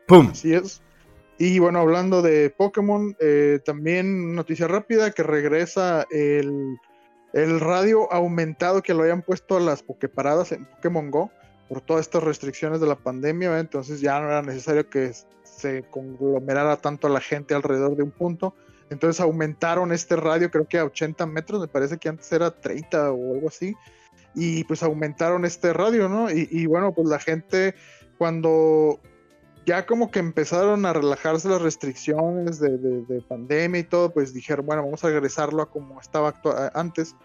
¡Pum! 0.06 0.30
Así 0.32 0.54
es. 0.54 0.82
Y 1.38 1.58
bueno, 1.60 1.78
hablando 1.78 2.20
de 2.20 2.50
Pokémon, 2.50 3.16
eh, 3.20 3.60
también 3.64 4.34
noticia 4.34 4.66
rápida 4.66 5.12
que 5.12 5.22
regresa 5.22 6.04
el, 6.10 6.76
el, 7.32 7.60
radio 7.60 8.12
aumentado 8.12 8.82
que 8.82 8.94
lo 8.94 9.04
hayan 9.04 9.22
puesto 9.22 9.56
a 9.56 9.60
las 9.60 9.82
Poképaradas 9.82 10.50
en 10.50 10.64
Pokémon 10.64 11.10
Go 11.10 11.30
por 11.68 11.82
todas 11.82 12.06
estas 12.06 12.24
restricciones 12.24 12.80
de 12.80 12.88
la 12.88 12.96
pandemia, 12.96 13.58
entonces 13.60 14.00
ya 14.00 14.18
no 14.18 14.26
era 14.26 14.42
necesario 14.42 14.88
que 14.88 15.12
se 15.58 15.82
conglomerara 15.90 16.76
tanto 16.76 17.08
la 17.08 17.20
gente 17.20 17.54
alrededor 17.54 17.96
de 17.96 18.04
un 18.04 18.10
punto. 18.10 18.54
Entonces 18.90 19.20
aumentaron 19.20 19.92
este 19.92 20.16
radio, 20.16 20.50
creo 20.50 20.66
que 20.66 20.78
a 20.78 20.84
80 20.84 21.26
metros, 21.26 21.60
me 21.60 21.68
parece 21.68 21.98
que 21.98 22.08
antes 22.08 22.30
era 22.32 22.50
30 22.50 23.12
o 23.12 23.34
algo 23.34 23.48
así. 23.48 23.74
Y 24.34 24.64
pues 24.64 24.82
aumentaron 24.82 25.44
este 25.44 25.72
radio, 25.72 26.08
¿no? 26.08 26.30
Y, 26.30 26.66
bueno, 26.66 26.92
pues 26.92 27.08
la 27.08 27.18
gente 27.18 27.74
cuando 28.18 29.00
ya 29.66 29.84
como 29.84 30.10
que 30.10 30.20
empezaron 30.20 30.86
a 30.86 30.92
relajarse 30.92 31.48
las 31.48 31.60
restricciones 31.60 32.60
de, 32.60 33.22
pandemia 33.28 33.80
y 33.80 33.84
todo, 33.84 34.10
pues 34.10 34.32
dijeron, 34.32 34.64
bueno, 34.64 34.84
vamos 34.84 35.04
a 35.04 35.08
regresarlo 35.08 35.62
a 35.62 35.70
como 35.70 36.00
estaba 36.00 36.40
antes. 36.74 37.16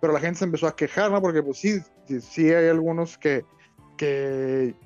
Pero 0.00 0.12
la 0.12 0.20
gente 0.20 0.40
se 0.40 0.44
empezó 0.44 0.66
a 0.66 0.76
quejar, 0.76 1.10
¿no? 1.10 1.20
Porque 1.20 1.42
pues 1.42 1.58
sí, 1.58 1.80
sí 2.20 2.52
hay 2.52 2.68
algunos 2.68 3.18
que, 3.18 3.44
que 3.96 4.76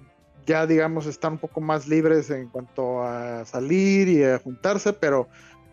ya 0.46 0.66
digamos 0.66 1.06
están 1.06 1.34
un 1.34 1.38
poco 1.38 1.60
más 1.60 1.88
libres 1.88 2.30
en 2.30 2.48
cuanto 2.48 3.02
a 3.02 3.44
salir 3.44 4.08
y 4.08 4.24
a 4.24 4.38
juntarse, 4.38 4.92
pero 4.92 5.28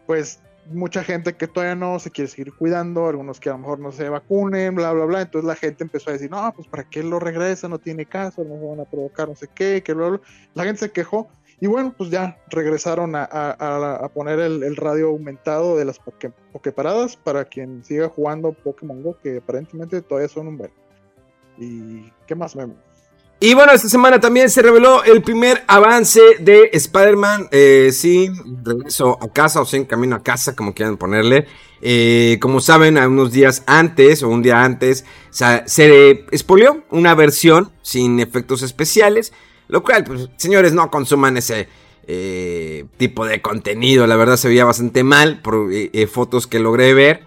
pues 0.06 0.40
mucha 0.72 1.04
gente 1.04 1.34
que 1.34 1.48
todavía 1.48 1.76
no 1.76 2.00
se 2.00 2.12
quiere 2.12 2.30
seguir 2.30 2.54
cuidando, 2.54 3.08
algunos 3.08 3.40
que 3.40 3.50
a 3.50 3.54
lo 3.54 3.60
mejor 3.60 3.80
no 3.80 3.92
se 3.92 4.10
vacunen, 4.10 4.76
bla, 4.76 4.92
bla, 4.94 5.06
bla. 5.06 5.22
Entonces 5.22 5.48
la 5.48 5.56
gente 5.56 5.84
empezó 5.84 6.10
a 6.10 6.14
decir, 6.14 6.30
no, 6.30 6.54
pues 6.56 6.68
para 6.68 6.84
qué 6.84 7.04
lo 7.04 7.20
regresa, 7.20 7.68
no 7.68 7.80
tiene 7.80 8.06
caso, 8.06 8.44
no 8.44 8.70
van 8.70 8.82
a 8.82 8.86
provocar 8.86 9.28
no 9.28 9.36
sé 9.36 9.48
qué, 9.54 9.82
que 9.84 9.94
bla, 9.94 10.10
bla. 10.10 10.22
La 10.54 10.64
gente 10.64 10.80
se 10.80 10.92
quejó 10.92 11.28
y 11.62 11.68
bueno, 11.68 11.94
pues 11.98 12.10
ya 12.10 12.38
regresaron 12.50 13.14
a, 13.16 14.12
poner 14.14 14.40
el, 14.40 14.76
radio 14.78 15.10
aumentado 15.10 15.78
de 15.78 15.86
las 15.86 16.00
Poképaradas 16.54 17.18
para 17.18 17.46
quien 17.46 17.84
siga 17.84 18.08
jugando 18.08 18.54
Pokémon 18.54 19.04
Go, 19.04 19.18
que 19.22 19.38
aparentemente 19.38 20.02
todavía 20.02 20.30
son 20.30 20.48
un 20.48 20.58
buen. 20.58 20.72
¿Y 21.58 22.12
qué 22.26 22.36
más 22.36 22.56
vemos? 22.56 22.78
Y 23.42 23.54
bueno, 23.54 23.72
esta 23.72 23.88
semana 23.88 24.20
también 24.20 24.50
se 24.50 24.62
reveló 24.62 25.02
el 25.06 25.22
primer 25.22 25.64
avance 25.68 26.20
de 26.42 26.72
Spider-Man 26.74 27.48
eh, 27.52 27.90
sin 27.94 28.66
regreso 28.66 29.18
a 29.22 29.30
casa 29.30 29.62
o 29.62 29.66
sin 29.66 29.86
camino 29.86 30.18
a 30.18 30.24
casa, 30.24 30.58
como 30.58 30.74
quieran 30.74 30.98
ponerle. 30.98 31.48
Eh, 31.82 32.38
como 32.42 32.60
saben, 32.60 32.98
unos 32.98 33.32
días 33.32 33.64
antes 33.66 34.24
o 34.24 34.30
un 34.30 34.42
día 34.42 34.66
antes 34.66 35.06
se 35.30 36.10
expolió 36.32 36.84
una 36.90 37.16
versión 37.16 37.72
sin 37.82 38.20
efectos 38.20 38.62
especiales, 38.62 39.32
lo 39.70 39.84
cual, 39.84 40.04
pues, 40.04 40.28
señores, 40.36 40.74
no 40.74 40.92
consuman 40.92 41.38
ese 41.38 41.70
eh, 42.08 42.88
tipo 42.98 43.26
de 43.26 43.42
contenido. 43.42 44.06
La 44.06 44.18
verdad 44.18 44.36
se 44.36 44.50
veía 44.50 44.66
bastante 44.66 45.06
mal 45.06 45.42
por 45.42 45.70
fotos 46.12 46.46
que 46.46 46.60
logré 46.60 46.94
ver 46.94 47.24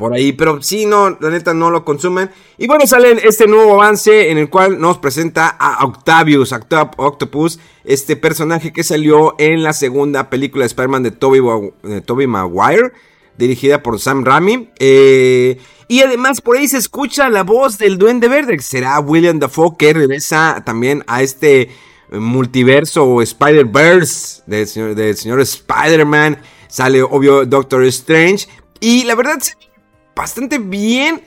por 0.00 0.14
ahí, 0.14 0.32
pero 0.32 0.62
si 0.62 0.86
no, 0.86 1.10
la 1.20 1.28
neta 1.28 1.52
no 1.52 1.70
lo 1.70 1.84
consumen. 1.84 2.30
Y 2.56 2.66
bueno, 2.66 2.86
sale 2.86 3.18
este 3.22 3.46
nuevo 3.46 3.74
avance 3.74 4.30
en 4.30 4.38
el 4.38 4.48
cual 4.48 4.80
nos 4.80 4.96
presenta 4.96 5.48
a 5.48 5.84
Octavius, 5.84 6.54
Octopus, 6.96 7.60
este 7.84 8.16
personaje 8.16 8.72
que 8.72 8.82
salió 8.82 9.34
en 9.36 9.62
la 9.62 9.74
segunda 9.74 10.30
película 10.30 10.62
de 10.62 10.68
Spider-Man 10.68 11.02
de 11.02 11.10
Tobey, 11.10 12.26
Maguire, 12.26 12.92
dirigida 13.36 13.82
por 13.82 14.00
Sam 14.00 14.24
Raimi. 14.24 14.70
Eh, 14.78 15.58
y 15.86 16.00
además 16.00 16.40
por 16.40 16.56
ahí 16.56 16.66
se 16.66 16.78
escucha 16.78 17.28
la 17.28 17.42
voz 17.42 17.76
del 17.76 17.98
Duende 17.98 18.28
Verde, 18.28 18.58
será 18.60 18.98
William 19.00 19.38
Dafoe, 19.38 19.76
que 19.78 19.92
regresa 19.92 20.62
también 20.64 21.04
a 21.08 21.22
este 21.22 21.68
multiverso 22.10 23.04
o 23.04 23.20
Spider-Verse 23.20 24.44
del 24.46 25.16
señor 25.18 25.40
Spider-Man. 25.40 26.38
Sale 26.68 27.02
obvio 27.02 27.44
Doctor 27.44 27.84
Strange. 27.84 28.48
Y 28.80 29.04
la 29.04 29.14
verdad 29.14 29.36
bastante 30.20 30.58
bien 30.58 31.22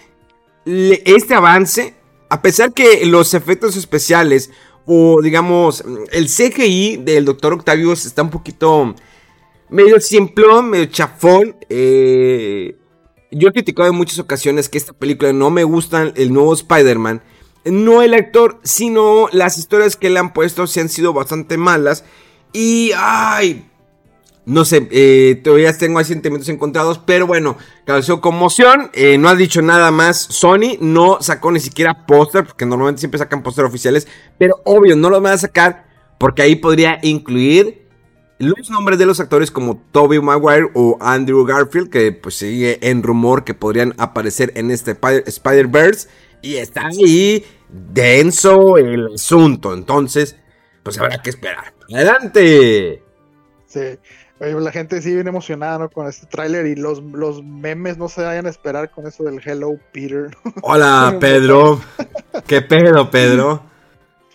este 0.66 1.34
avance, 1.34 1.96
a 2.30 2.44
pesar 2.44 2.74
que 2.74 3.04
los 3.08 3.34
efectos 3.34 3.76
especiales 3.76 4.52
o 4.86 5.20
digamos 5.20 5.84
el 6.12 6.28
CGI 6.28 6.98
del 6.98 7.26
Doctor 7.26 7.54
Octavius 7.54 8.06
está 8.06 8.22
un 8.22 8.30
poquito 8.30 8.94
medio 9.70 10.00
simplón, 10.00 10.70
medio 10.70 10.86
chafón. 10.86 11.56
Eh, 11.70 12.78
yo 13.32 13.50
he 13.50 13.52
criticado 13.52 13.90
en 13.90 13.96
muchas 13.96 14.20
ocasiones 14.20 14.70
que 14.70 14.78
esta 14.78 14.94
película 14.94 15.34
no 15.34 15.50
me 15.50 15.64
gusta 15.64 16.14
el 16.16 16.32
nuevo 16.32 16.54
Spider-Man. 16.54 17.24
No 17.66 18.04
el 18.04 18.14
actor, 18.14 18.60
sino 18.62 19.28
las 19.32 19.58
historias 19.58 19.96
que 19.96 20.12
le 20.12 20.20
han 20.20 20.34
puesto 20.34 20.68
se 20.68 20.82
han 20.82 20.90
sido 20.90 21.14
bastante 21.14 21.58
malas. 21.58 22.06
Y, 22.52 22.92
ay, 22.96 23.66
no 24.46 24.66
sé, 24.66 24.88
eh, 24.92 25.40
todavía 25.42 25.76
tengo 25.78 26.04
sentimientos 26.04 26.50
encontrados, 26.50 27.00
pero 27.00 27.26
bueno, 27.26 27.58
causó 27.86 28.20
conmoción. 28.20 28.90
Eh, 28.94 29.18
no 29.18 29.30
ha 29.30 29.36
dicho 29.36 29.62
nada 29.62 29.90
más. 29.92 30.18
Sony 30.18 30.78
no 30.82 31.22
sacó 31.22 31.52
ni 31.52 31.62
siquiera 31.62 32.06
póster, 32.06 32.46
porque 32.46 32.66
normalmente 32.66 33.00
siempre 33.00 33.20
sacan 33.20 33.42
póster 33.42 33.64
oficiales, 33.64 34.08
pero 34.38 34.62
obvio, 34.66 34.96
no 34.96 35.10
lo 35.10 35.22
van 35.22 35.34
a 35.34 35.38
sacar 35.38 35.86
porque 36.18 36.42
ahí 36.42 36.56
podría 36.56 37.00
incluir 37.04 37.88
los 38.38 38.70
nombres 38.70 39.00
de 39.00 39.06
los 39.06 39.22
actores 39.22 39.50
como 39.50 39.82
Toby 39.92 40.20
Maguire 40.20 40.70
o 40.74 40.98
Andrew 41.00 41.46
Garfield, 41.46 41.90
que 41.90 42.12
pues 42.12 42.36
sigue 42.36 42.80
en 42.82 43.02
rumor 43.02 43.46
que 43.46 43.54
podrían 43.54 43.94
aparecer 43.98 44.52
en 44.56 44.72
este 44.72 44.98
Spider-Verse. 45.26 46.10
Y 46.42 46.56
está 46.56 46.88
ahí 46.88 47.46
denso 47.70 48.78
el 48.78 49.14
asunto. 49.14 49.74
Entonces, 49.74 50.36
pues 50.84 51.00
habrá 51.00 51.22
que 51.22 51.30
esperar. 51.30 51.74
¡Adelante! 51.94 53.02
Sí 53.68 53.80
la 54.40 54.72
gente 54.72 55.02
sí 55.02 55.14
viene 55.14 55.30
emocionada 55.30 55.80
¿no? 55.80 55.90
con 55.90 56.08
este 56.08 56.26
tráiler 56.26 56.66
y 56.66 56.76
los, 56.76 57.02
los 57.02 57.44
memes 57.44 57.98
no 57.98 58.10
se 58.10 58.24
vayan 58.24 58.46
a 58.46 58.50
esperar 58.50 58.92
con 58.92 59.08
eso 59.08 59.24
del 59.24 59.42
Hello 59.44 59.78
Peter. 59.92 60.36
Hola 60.62 61.18
Pedro. 61.20 61.80
¿Qué 62.48 62.62
pedo, 62.62 63.10
Pedro? 63.10 63.64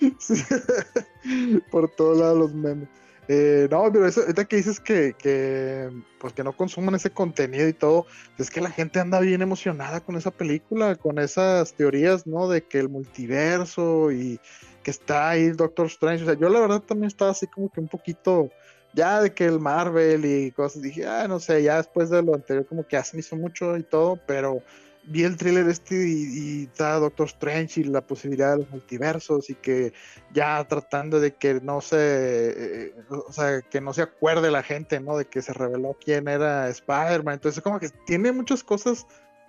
Por 1.70 1.90
todos 1.90 2.18
lados 2.18 2.38
los 2.38 2.54
memes. 2.54 2.88
Eh, 3.30 3.68
no, 3.70 3.92
pero 3.92 4.06
eso, 4.06 4.22
ahorita 4.22 4.46
que 4.46 4.56
dices 4.56 4.80
que, 4.80 5.14
que, 5.18 5.90
pues 6.18 6.32
que 6.32 6.42
no 6.42 6.56
consuman 6.56 6.94
ese 6.94 7.10
contenido 7.10 7.68
y 7.68 7.74
todo, 7.74 8.06
es 8.38 8.50
que 8.50 8.62
la 8.62 8.70
gente 8.70 9.00
anda 9.00 9.20
bien 9.20 9.42
emocionada 9.42 10.00
con 10.00 10.16
esa 10.16 10.30
película, 10.30 10.96
con 10.96 11.18
esas 11.18 11.74
teorías, 11.74 12.26
¿no? 12.26 12.48
De 12.48 12.62
que 12.62 12.78
el 12.78 12.88
multiverso 12.88 14.10
y 14.12 14.40
que 14.82 14.90
está 14.90 15.28
ahí 15.28 15.50
Doctor 15.50 15.86
Strange. 15.88 16.22
O 16.22 16.26
sea, 16.26 16.38
yo 16.38 16.48
la 16.48 16.60
verdad 16.60 16.80
también 16.80 17.08
estaba 17.08 17.32
así 17.32 17.46
como 17.46 17.70
que 17.70 17.80
un 17.80 17.88
poquito 17.88 18.48
ya 18.94 19.20
de 19.20 19.32
que 19.32 19.44
el 19.44 19.60
Marvel 19.60 20.24
y 20.24 20.50
cosas, 20.52 20.82
dije, 20.82 21.06
ah, 21.06 21.28
no 21.28 21.40
sé, 21.40 21.62
ya 21.62 21.76
después 21.76 22.10
de 22.10 22.22
lo 22.22 22.34
anterior 22.34 22.66
como 22.66 22.86
que 22.86 22.96
hace 22.96 23.16
me 23.16 23.20
hizo 23.20 23.36
mucho 23.36 23.76
y 23.76 23.82
todo, 23.82 24.18
pero 24.26 24.62
vi 25.08 25.24
el 25.24 25.36
thriller 25.36 25.68
este 25.68 26.06
y, 26.06 26.64
está 26.64 26.98
Doctor 26.98 27.26
Strange 27.26 27.80
y 27.80 27.84
la 27.84 28.02
posibilidad 28.02 28.52
de 28.52 28.58
los 28.58 28.70
multiversos 28.70 29.50
y 29.50 29.54
que 29.54 29.92
ya 30.32 30.62
tratando 30.68 31.20
de 31.20 31.34
que 31.34 31.60
no 31.60 31.80
se, 31.80 31.96
eh, 31.98 32.94
o 33.08 33.32
sea, 33.32 33.62
que 33.62 33.80
no 33.80 33.92
se 33.92 34.02
acuerde 34.02 34.50
la 34.50 34.62
gente, 34.62 35.00
¿no? 35.00 35.16
De 35.16 35.24
que 35.24 35.42
se 35.42 35.52
reveló 35.52 35.96
quién 36.02 36.28
era 36.28 36.68
Spider-Man. 36.68 37.34
Entonces, 37.34 37.62
como 37.62 37.80
que 37.80 37.88
tiene 38.06 38.32
muchas 38.32 38.62
cosas 38.62 39.06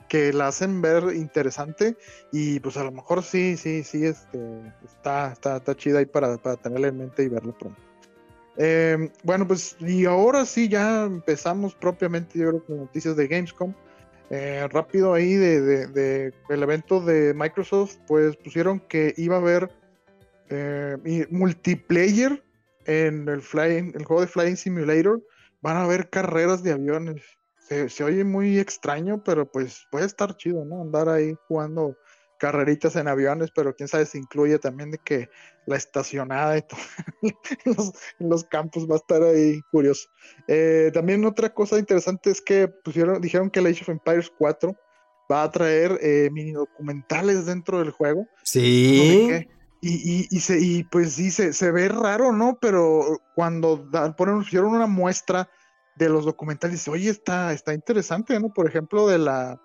que 0.07 0.33
la 0.33 0.47
hacen 0.47 0.81
ver 0.81 1.13
interesante 1.15 1.95
y 2.31 2.59
pues 2.61 2.77
a 2.77 2.83
lo 2.83 2.91
mejor 2.91 3.21
sí, 3.23 3.57
sí, 3.57 3.83
sí, 3.83 4.05
este, 4.05 4.39
está, 4.83 5.31
está, 5.31 5.57
está 5.57 5.75
chida 5.75 5.99
ahí 5.99 6.05
para, 6.05 6.37
para 6.37 6.57
tenerla 6.57 6.87
en 6.87 6.97
mente 6.97 7.23
y 7.23 7.29
verla 7.29 7.53
pronto. 7.57 7.88
Em, 8.61 9.09
bueno, 9.23 9.47
pues 9.47 9.77
y 9.79 10.05
ahora 10.05 10.45
sí 10.45 10.67
ya 10.67 11.05
empezamos 11.05 11.73
propiamente, 11.75 12.37
yo 12.37 12.49
creo, 12.49 12.65
con 12.65 12.77
noticias 12.79 13.15
de 13.15 13.27
Gamescom. 13.27 13.73
Eh, 14.29 14.67
rápido 14.69 15.13
ahí 15.13 15.33
de, 15.33 16.33
el 16.49 16.63
evento 16.63 16.99
de 16.99 17.33
Microsoft, 17.33 17.95
pues 18.05 18.35
pusieron 18.35 18.81
que 18.81 19.13
iba 19.15 19.37
a 19.37 19.39
haber 19.39 19.71
eh, 20.49 21.25
multiplayer 21.31 22.43
en 22.85 23.29
el, 23.29 23.41
flying, 23.41 23.93
el 23.95 24.03
juego 24.03 24.21
de 24.21 24.27
Flying 24.27 24.57
Simulator. 24.57 25.23
Van 25.61 25.77
a 25.77 25.83
haber 25.85 26.09
carreras 26.09 26.61
de 26.61 26.73
aviones. 26.73 27.23
Se, 27.59 27.87
se, 27.87 28.03
oye 28.03 28.25
muy 28.25 28.59
extraño, 28.59 29.23
pero 29.23 29.49
pues 29.49 29.87
puede 29.89 30.05
estar 30.05 30.35
chido, 30.35 30.65
¿no? 30.65 30.81
Andar 30.81 31.07
ahí 31.07 31.33
jugando 31.47 31.95
carreritas 32.39 32.95
en 32.95 33.07
aviones, 33.07 33.51
pero 33.53 33.75
quién 33.75 33.87
sabe 33.87 34.05
si 34.07 34.17
incluye 34.17 34.57
también 34.57 34.89
de 34.89 34.97
que 34.97 35.29
la 35.67 35.75
estacionada 35.75 36.57
y 36.57 36.61
todo 36.63 36.79
en, 38.19 38.29
los, 38.29 38.43
campos 38.45 38.89
va 38.89 38.95
a 38.95 38.97
estar 38.97 39.21
ahí 39.21 39.61
curioso. 39.69 40.09
Eh, 40.47 40.89
también 40.93 41.23
otra 41.25 41.53
cosa 41.53 41.77
interesante 41.77 42.31
es 42.31 42.41
que 42.41 42.67
pusieron, 42.67 43.21
dijeron 43.21 43.51
que 43.51 43.59
el 43.59 43.67
Age 43.67 43.83
of 43.83 43.89
Empires 43.89 44.31
4 44.37 44.75
va 45.31 45.43
a 45.43 45.51
traer 45.51 45.99
eh, 46.01 46.29
mini 46.31 46.53
documentales 46.53 47.45
dentro 47.45 47.79
del 47.79 47.91
juego. 47.91 48.25
Sí. 48.43 49.45
y, 49.81 50.27
y, 50.35 50.39
se, 50.39 50.59
y 50.59 50.83
pues 50.85 51.13
sí, 51.13 51.29
se, 51.29 51.53
se, 51.53 51.71
ve 51.71 51.87
raro, 51.89 52.31
¿no? 52.31 52.57
Pero 52.59 53.21
cuando 53.35 53.87
ponen, 54.17 54.39
pusieron 54.39 54.73
una 54.73 54.87
muestra 54.87 55.49
de 55.97 56.09
los 56.09 56.25
documentales, 56.25 56.87
oye, 56.87 57.09
está, 57.09 57.53
está 57.53 57.73
interesante, 57.73 58.39
¿no? 58.39 58.51
Por 58.53 58.67
ejemplo, 58.67 59.07
de 59.07 59.19
la 59.19 59.61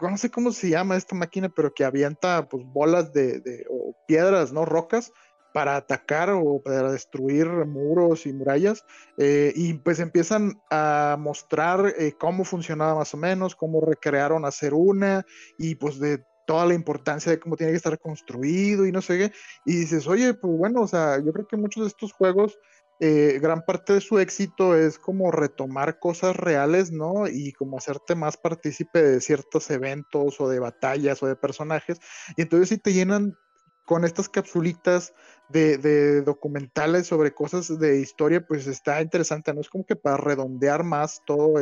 no 0.00 0.16
sé 0.16 0.30
cómo 0.30 0.52
se 0.52 0.70
llama 0.70 0.96
esta 0.96 1.14
máquina, 1.14 1.48
pero 1.48 1.72
que 1.72 1.84
avienta 1.84 2.48
pues 2.48 2.64
bolas 2.66 3.12
de, 3.12 3.64
o 3.70 3.94
piedras, 4.06 4.52
¿no? 4.52 4.64
Rocas 4.64 5.12
para 5.52 5.76
atacar 5.76 6.30
o 6.30 6.60
para 6.62 6.92
destruir 6.92 7.46
muros 7.48 8.26
y 8.26 8.32
murallas. 8.32 8.84
Eh, 9.16 9.52
y 9.56 9.74
pues 9.74 10.00
empiezan 10.00 10.60
a 10.70 11.16
mostrar 11.18 11.94
eh, 11.98 12.12
cómo 12.18 12.44
funcionaba 12.44 12.94
más 12.94 13.14
o 13.14 13.16
menos, 13.16 13.56
cómo 13.56 13.80
recrearon 13.80 14.44
hacer 14.44 14.74
una 14.74 15.24
y 15.58 15.76
pues 15.76 15.98
de 15.98 16.22
toda 16.46 16.66
la 16.66 16.74
importancia 16.74 17.32
de 17.32 17.40
cómo 17.40 17.56
tiene 17.56 17.72
que 17.72 17.78
estar 17.78 17.98
construido 17.98 18.86
y 18.86 18.92
no 18.92 19.02
sé 19.02 19.18
qué. 19.18 19.32
Y 19.64 19.76
dices, 19.76 20.06
oye, 20.06 20.34
pues 20.34 20.56
bueno, 20.56 20.82
o 20.82 20.86
sea, 20.86 21.18
yo 21.24 21.32
creo 21.32 21.46
que 21.46 21.56
muchos 21.56 21.84
de 21.84 21.88
estos 21.88 22.12
juegos 22.12 22.58
eh, 22.98 23.38
gran 23.42 23.62
parte 23.62 23.92
de 23.92 24.00
su 24.00 24.18
éxito 24.18 24.74
es 24.74 24.98
como 24.98 25.30
retomar 25.30 25.98
cosas 25.98 26.34
reales, 26.34 26.92
¿no? 26.92 27.28
Y 27.28 27.52
como 27.52 27.76
hacerte 27.76 28.14
más 28.14 28.36
partícipe 28.36 29.02
de 29.02 29.20
ciertos 29.20 29.70
eventos 29.70 30.40
o 30.40 30.48
de 30.48 30.58
batallas 30.60 31.22
o 31.22 31.26
de 31.26 31.36
personajes. 31.36 31.98
Y 32.36 32.42
entonces 32.42 32.70
si 32.70 32.78
te 32.78 32.92
llenan 32.92 33.36
con 33.84 34.04
estas 34.04 34.28
capsulitas 34.28 35.14
de, 35.48 36.22
documentales 36.22 37.06
sobre 37.06 37.32
cosas 37.32 37.78
de 37.78 38.00
historia, 38.00 38.44
pues 38.44 38.66
está 38.66 39.00
interesante, 39.00 39.54
¿no? 39.54 39.60
Es 39.60 39.68
como 39.68 39.86
que 39.86 39.94
para 39.94 40.16
redondear 40.16 40.82
más 40.82 41.22
todo 41.24 41.54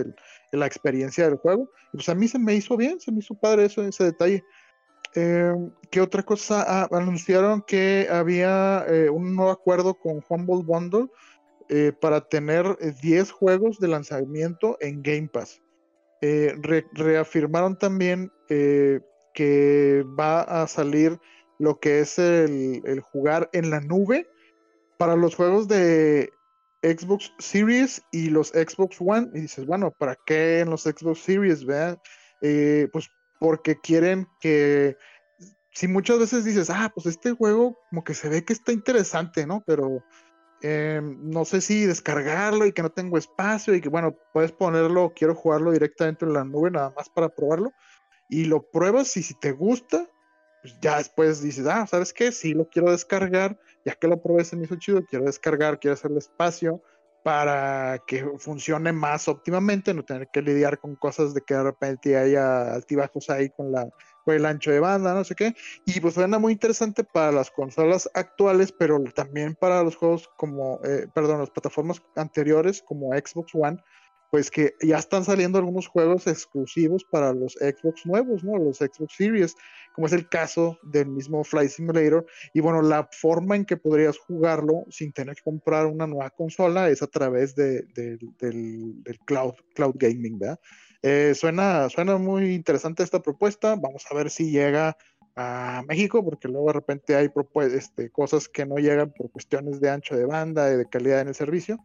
la 0.50 0.66
experiencia 0.66 1.24
del 1.24 1.36
juego. 1.36 1.70
Y 1.92 1.98
pues 1.98 2.08
a 2.08 2.14
mí 2.14 2.26
se 2.26 2.38
me 2.38 2.54
hizo 2.54 2.76
bien, 2.76 2.98
se 2.98 3.12
me 3.12 3.18
hizo 3.18 3.34
padre 3.34 3.66
eso, 3.66 3.82
ese 3.82 4.04
detalle. 4.04 4.42
Eh, 5.14 5.54
¿Qué 5.90 6.00
otra 6.00 6.24
cosa? 6.24 6.64
Ah, 6.66 6.88
anunciaron 6.90 7.62
que 7.62 8.08
había 8.10 8.84
eh, 8.88 9.08
un 9.08 9.36
nuevo 9.36 9.52
acuerdo 9.52 9.94
con 9.94 10.22
Humble 10.28 10.64
Bundle 10.64 11.06
eh, 11.68 11.92
para 12.00 12.20
tener 12.20 12.76
10 13.00 13.30
juegos 13.30 13.78
de 13.78 13.88
lanzamiento 13.88 14.76
en 14.80 15.02
Game 15.02 15.28
Pass. 15.32 15.62
reafirmaron 16.20 17.78
también 17.78 18.32
que 18.48 20.04
va 20.18 20.42
a 20.42 20.66
salir 20.66 21.18
lo 21.58 21.78
que 21.78 22.00
es 22.00 22.18
el, 22.18 22.82
el, 22.84 23.00
jugar 23.00 23.50
en 23.52 23.70
la 23.70 23.80
nube 23.80 24.26
para 24.96 25.16
los 25.16 25.34
juegos 25.34 25.68
de 25.68 26.30
Xbox 26.82 27.32
Series 27.38 28.02
y 28.10 28.30
los 28.30 28.48
Xbox 28.48 28.96
One. 29.00 29.30
Y 29.34 29.42
dices, 29.42 29.66
bueno, 29.66 29.92
¿para 29.92 30.16
qué 30.26 30.60
en 30.60 30.70
los 30.70 30.82
Xbox 30.82 31.20
Series? 31.20 31.64
Vean, 31.64 31.98
pues 32.92 33.10
porque 33.44 33.78
quieren 33.78 34.26
que, 34.40 34.96
si 35.74 35.88
muchas 35.88 36.20
veces 36.20 36.44
dices, 36.44 36.70
ah, 36.70 36.90
pues 36.94 37.06
este 37.06 37.32
juego 37.32 37.78
como 37.90 38.04
que 38.04 38.14
se 38.14 38.28
ve 38.28 38.44
que 38.44 38.52
está 38.52 38.72
interesante, 38.72 39.44
¿no? 39.44 39.62
Pero 39.66 40.04
eh, 40.62 41.00
no 41.02 41.44
sé 41.44 41.60
si 41.60 41.84
descargarlo 41.84 42.64
y 42.64 42.72
que 42.72 42.82
no 42.82 42.90
tengo 42.90 43.18
espacio 43.18 43.74
y 43.74 43.80
que 43.80 43.88
bueno, 43.88 44.16
puedes 44.32 44.52
ponerlo, 44.52 45.12
quiero 45.14 45.34
jugarlo 45.34 45.72
directamente 45.72 46.24
en 46.24 46.32
la 46.32 46.44
nube 46.44 46.70
nada 46.70 46.92
más 46.96 47.10
para 47.10 47.28
probarlo 47.28 47.72
y 48.28 48.44
lo 48.44 48.62
pruebas 48.70 49.16
y 49.16 49.22
si 49.22 49.34
te 49.34 49.50
gusta, 49.50 50.08
pues 50.62 50.78
ya 50.80 50.98
después 50.98 51.42
dices, 51.42 51.66
ah, 51.66 51.86
¿sabes 51.86 52.12
qué? 52.12 52.30
Sí 52.30 52.54
lo 52.54 52.68
quiero 52.68 52.92
descargar, 52.92 53.58
ya 53.84 53.94
que 53.94 54.06
lo 54.06 54.22
probé 54.22 54.44
se 54.44 54.56
me 54.56 54.64
hizo 54.64 54.76
chido, 54.76 55.04
quiero 55.04 55.24
descargar, 55.24 55.80
quiero 55.80 55.94
hacerle 55.94 56.18
espacio 56.18 56.80
para 57.24 57.98
que 58.06 58.24
funcione 58.38 58.92
más 58.92 59.26
óptimamente, 59.28 59.92
no 59.92 60.04
tener 60.04 60.28
que 60.32 60.40
lidiar 60.40 60.78
con 60.78 60.94
cosas 60.94 61.34
de 61.34 61.40
que 61.40 61.54
de 61.54 61.62
repente 61.64 62.16
haya 62.16 62.74
altibajos 62.74 63.28
ahí 63.30 63.50
con, 63.50 63.72
la, 63.72 63.88
el 64.26 64.46
ancho 64.46 64.70
de 64.70 64.80
banda, 64.80 65.14
no 65.14 65.24
sé 65.24 65.34
qué. 65.34 65.54
Y 65.84 66.00
pues 66.00 66.14
suena 66.14 66.38
muy 66.38 66.52
interesante 66.52 67.04
para 67.04 67.32
las 67.32 67.50
consolas 67.50 68.08
actuales, 68.14 68.72
pero 68.72 69.02
también 69.14 69.54
para 69.54 69.82
los 69.82 69.96
juegos 69.96 70.28
como, 70.36 70.80
eh, 70.84 71.06
perdón, 71.14 71.40
las 71.40 71.50
plataformas 71.50 72.02
anteriores 72.16 72.82
como 72.82 73.12
Xbox 73.12 73.54
One, 73.54 73.78
pues 74.34 74.50
que 74.50 74.74
ya 74.80 74.98
están 74.98 75.24
saliendo 75.24 75.58
algunos 75.58 75.86
juegos 75.86 76.26
exclusivos 76.26 77.04
para 77.04 77.32
los 77.32 77.52
Xbox 77.52 78.04
nuevos, 78.04 78.42
¿no? 78.42 78.58
Los 78.58 78.78
Xbox 78.78 79.14
Series, 79.16 79.54
como 79.94 80.08
es 80.08 80.12
el 80.12 80.28
caso 80.28 80.76
del 80.82 81.06
mismo 81.06 81.44
Flight 81.44 81.70
Simulator. 81.70 82.26
Y 82.52 82.58
bueno, 82.58 82.82
la 82.82 83.08
forma 83.12 83.54
en 83.54 83.64
que 83.64 83.76
podrías 83.76 84.18
jugarlo 84.18 84.86
sin 84.90 85.12
tener 85.12 85.36
que 85.36 85.42
comprar 85.44 85.86
una 85.86 86.08
nueva 86.08 86.30
consola 86.30 86.88
es 86.88 87.00
a 87.00 87.06
través 87.06 87.54
de, 87.54 87.82
del, 87.94 89.20
cloud, 89.24 89.54
cloud 89.72 89.94
gaming, 89.96 90.36
¿verdad? 90.36 90.58
Eh, 91.06 91.34
suena, 91.34 91.90
suena 91.90 92.16
muy 92.16 92.54
interesante 92.54 93.02
esta 93.02 93.20
propuesta. 93.20 93.76
Vamos 93.76 94.06
a 94.10 94.14
ver 94.14 94.30
si 94.30 94.50
llega 94.50 94.96
a 95.36 95.82
México, 95.86 96.24
porque 96.24 96.48
luego 96.48 96.68
de 96.68 96.72
repente 96.72 97.14
hay 97.14 97.30
este, 97.72 98.08
cosas 98.08 98.48
que 98.48 98.64
no 98.64 98.76
llegan 98.76 99.12
por 99.12 99.30
cuestiones 99.30 99.82
de 99.82 99.90
ancho 99.90 100.16
de 100.16 100.24
banda 100.24 100.72
y 100.72 100.78
de 100.78 100.88
calidad 100.88 101.20
en 101.20 101.28
el 101.28 101.34
servicio. 101.34 101.78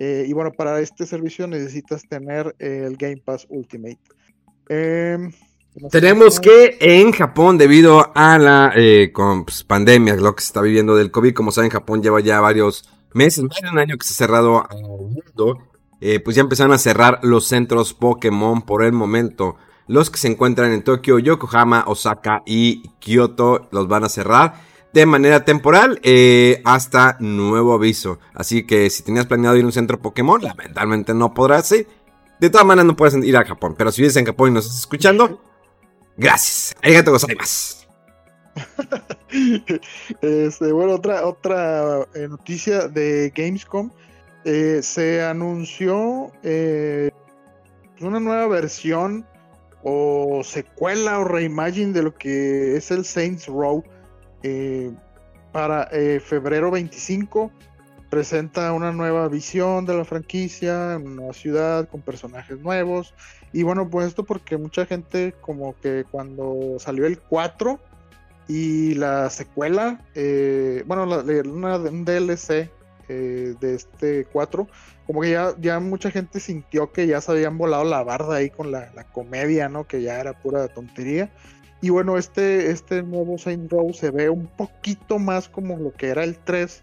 Eh, 0.00 0.24
y 0.26 0.32
bueno, 0.32 0.50
para 0.50 0.80
este 0.80 1.06
servicio 1.06 1.46
necesitas 1.46 2.08
tener 2.08 2.56
el 2.58 2.96
Game 2.96 3.22
Pass 3.24 3.46
Ultimate. 3.48 4.00
Em, 4.68 5.30
Tenemos 5.92 6.40
que 6.40 6.76
en 6.80 7.12
Japón, 7.12 7.58
debido 7.58 8.10
a 8.16 8.36
la 8.36 8.72
eh, 8.74 9.12
pues, 9.14 9.62
pandemia, 9.62 10.16
lo 10.16 10.34
que 10.34 10.42
se 10.42 10.48
está 10.48 10.60
viviendo 10.60 10.96
del 10.96 11.12
COVID, 11.12 11.34
como 11.34 11.52
saben, 11.52 11.70
Japón 11.70 12.02
lleva 12.02 12.18
ya 12.18 12.40
varios 12.40 12.90
meses, 13.14 13.44
más 13.44 13.60
de 13.62 13.70
un 13.70 13.78
año 13.78 13.96
que 13.96 14.04
se 14.04 14.12
ha 14.14 14.26
cerrado 14.26 14.68
al 14.68 14.82
mundo, 14.82 15.75
eh, 16.00 16.20
pues 16.20 16.36
ya 16.36 16.42
empezaron 16.42 16.72
a 16.72 16.78
cerrar 16.78 17.20
los 17.22 17.46
centros 17.46 17.94
Pokémon 17.94 18.62
por 18.62 18.82
el 18.82 18.92
momento. 18.92 19.56
Los 19.86 20.10
que 20.10 20.18
se 20.18 20.28
encuentran 20.28 20.72
en 20.72 20.82
Tokio, 20.82 21.18
Yokohama, 21.18 21.84
Osaka 21.86 22.42
y 22.44 22.88
Kyoto 22.98 23.68
los 23.70 23.88
van 23.88 24.04
a 24.04 24.08
cerrar 24.08 24.54
de 24.92 25.04
manera 25.04 25.44
temporal 25.44 26.00
eh, 26.02 26.62
hasta 26.64 27.18
nuevo 27.20 27.74
aviso. 27.74 28.18
Así 28.34 28.64
que 28.64 28.88
si 28.88 29.02
tenías 29.02 29.26
planeado 29.26 29.54
ir 29.56 29.62
a 29.62 29.66
un 29.66 29.72
centro 29.72 30.00
Pokémon, 30.00 30.42
lamentablemente 30.42 31.12
no 31.12 31.34
podrás. 31.34 31.68
De 31.68 32.50
todas 32.50 32.66
maneras 32.66 32.86
no 32.86 32.96
puedes 32.96 33.14
ir 33.14 33.36
a 33.36 33.44
Japón. 33.44 33.74
Pero 33.76 33.92
si 33.92 34.02
vives 34.02 34.16
en 34.16 34.24
Japón 34.24 34.50
y 34.50 34.54
nos 34.54 34.64
estás 34.64 34.80
escuchando, 34.80 35.40
gracias. 36.16 36.74
Arigato 36.82 37.12
gozaimasu. 37.12 37.86
este, 40.22 40.72
bueno, 40.72 40.94
otra, 40.94 41.26
otra 41.26 42.06
eh, 42.14 42.26
noticia 42.28 42.88
de 42.88 43.32
Gamescom. 43.36 43.90
Eh, 44.48 44.80
se 44.80 45.22
anunció 45.22 46.30
una 48.00 48.20
nueva 48.20 48.46
versión 48.46 49.26
o 49.82 50.42
secuela 50.44 51.18
o 51.18 51.24
reimagine 51.24 51.92
de 51.92 52.02
lo 52.02 52.14
que 52.14 52.76
es 52.76 52.90
el 52.90 53.04
Saints 53.04 53.46
Row 53.46 53.82
eh, 54.42 54.92
para 55.52 55.88
eh, 55.92 56.20
febrero 56.20 56.70
25 56.70 57.50
presenta 58.10 58.72
una 58.72 58.92
nueva 58.92 59.28
visión 59.28 59.84
de 59.84 59.96
la 59.96 60.04
franquicia, 60.04 60.98
una 61.02 61.10
nueva 61.10 61.32
ciudad 61.32 61.88
con 61.88 62.02
personajes 62.02 62.58
nuevos. 62.60 63.14
Y 63.52 63.62
bueno, 63.62 63.90
pues 63.90 64.06
esto 64.06 64.24
porque 64.24 64.56
mucha 64.56 64.86
gente 64.86 65.34
como 65.40 65.74
que 65.80 66.04
cuando 66.10 66.76
salió 66.78 67.06
el 67.06 67.18
4 67.18 67.80
y 68.48 68.94
la 68.94 69.28
secuela, 69.30 70.00
eh, 70.14 70.84
bueno, 70.86 71.02
una, 71.04 71.76
un 71.76 72.04
DLC 72.04 72.70
eh, 73.08 73.54
de 73.60 73.74
este 73.74 74.24
4, 74.26 74.68
como 75.06 75.20
que 75.20 75.30
ya, 75.30 75.54
ya 75.60 75.78
mucha 75.80 76.10
gente 76.10 76.40
sintió 76.40 76.92
que 76.92 77.06
ya 77.06 77.20
se 77.20 77.32
habían 77.32 77.58
volado 77.58 77.84
la 77.84 78.02
barda 78.02 78.36
ahí 78.36 78.50
con 78.50 78.72
la, 78.72 78.90
comedia, 79.12 79.68
¿no? 79.68 79.86
Que 79.86 80.02
ya 80.02 80.20
era 80.20 80.32
pura 80.32 80.68
tontería. 80.68 81.30
Y 81.80 81.90
bueno, 81.90 82.18
este, 82.18 82.70
este 82.70 83.02
nuevo 83.02 83.38
Saint 83.38 83.70
Row 83.70 83.92
se 83.92 84.10
ve 84.10 84.30
un 84.30 84.46
poquito 84.46 85.18
más 85.18 85.48
como 85.48 85.76
lo 85.76 85.92
que 85.92 86.08
era 86.08 86.24
el 86.24 86.38
3, 86.38 86.82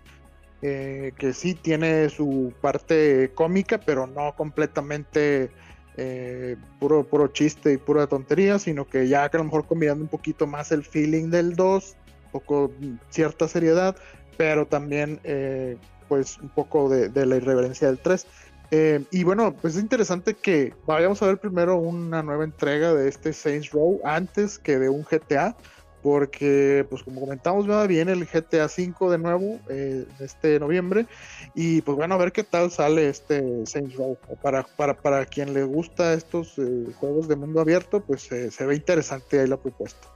eh, 0.61 1.11
que 1.17 1.33
sí 1.33 1.55
tiene 1.55 2.09
su 2.09 2.53
parte 2.61 3.31
cómica, 3.35 3.79
pero 3.79 4.07
no 4.07 4.33
completamente 4.35 5.51
eh, 5.95 6.55
puro, 6.79 7.03
puro 7.03 7.27
chiste 7.27 7.73
y 7.73 7.77
pura 7.77 8.07
tontería, 8.07 8.57
sino 8.57 8.87
que 8.87 9.07
ya 9.07 9.29
que 9.29 9.37
a 9.37 9.39
lo 9.39 9.43
mejor 9.43 9.67
combinando 9.67 10.03
un 10.03 10.09
poquito 10.09 10.47
más 10.47 10.71
el 10.71 10.83
feeling 10.83 11.29
del 11.29 11.55
2, 11.55 11.95
un 12.25 12.31
poco 12.31 12.71
cierta 13.09 13.47
seriedad, 13.47 13.95
pero 14.37 14.65
también 14.65 15.19
eh, 15.23 15.77
pues 16.13 16.37
un 16.37 16.49
poco 16.49 16.89
de, 16.89 17.25
la 17.25 17.37
irreverencia 17.37 17.87
del 17.87 17.97
3. 17.97 18.27
Eh, 18.69 19.03
y 19.09 19.23
bueno, 19.23 19.55
pues 19.59 19.75
es 19.75 19.81
interesante 19.81 20.35
que 20.35 20.75
vayamos 20.85 21.23
a 21.23 21.25
ver 21.25 21.39
primero 21.39 21.77
una 21.77 22.21
nueva 22.21 22.43
entrega 22.43 22.93
de 22.93 23.09
este 23.09 23.33
Saints 23.33 23.71
Row 23.71 23.99
antes 24.03 24.59
que 24.59 24.77
de 24.77 24.89
un 24.89 25.03
GTA, 25.03 25.55
porque 26.03 26.85
pues 26.87 27.01
como 27.01 27.19
comentamos, 27.19 27.65
viene 27.87 28.11
el 28.11 28.27
GTA 28.27 28.69
5 28.69 29.09
de 29.09 29.17
nuevo 29.17 29.59
eh, 29.69 30.05
este 30.19 30.59
noviembre 30.59 31.07
y 31.55 31.81
pues 31.81 31.97
bueno, 31.97 32.13
a 32.13 32.19
ver 32.19 32.31
qué 32.31 32.43
tal 32.43 32.69
sale 32.69 33.09
este 33.09 33.65
Saints 33.65 33.95
Row. 33.95 34.15
Para, 34.43 34.61
para, 34.61 34.93
para 34.93 35.25
quien 35.25 35.55
le 35.55 35.63
gusta 35.63 36.13
estos 36.13 36.59
eh, 36.59 36.93
juegos 36.99 37.27
de 37.27 37.37
mundo 37.37 37.59
abierto, 37.59 38.01
pues 38.01 38.21
se 38.21 38.65
ve 38.67 38.75
interesante 38.75 39.39
ahí 39.39 39.47
la 39.47 39.57
propuesta. 39.57 40.12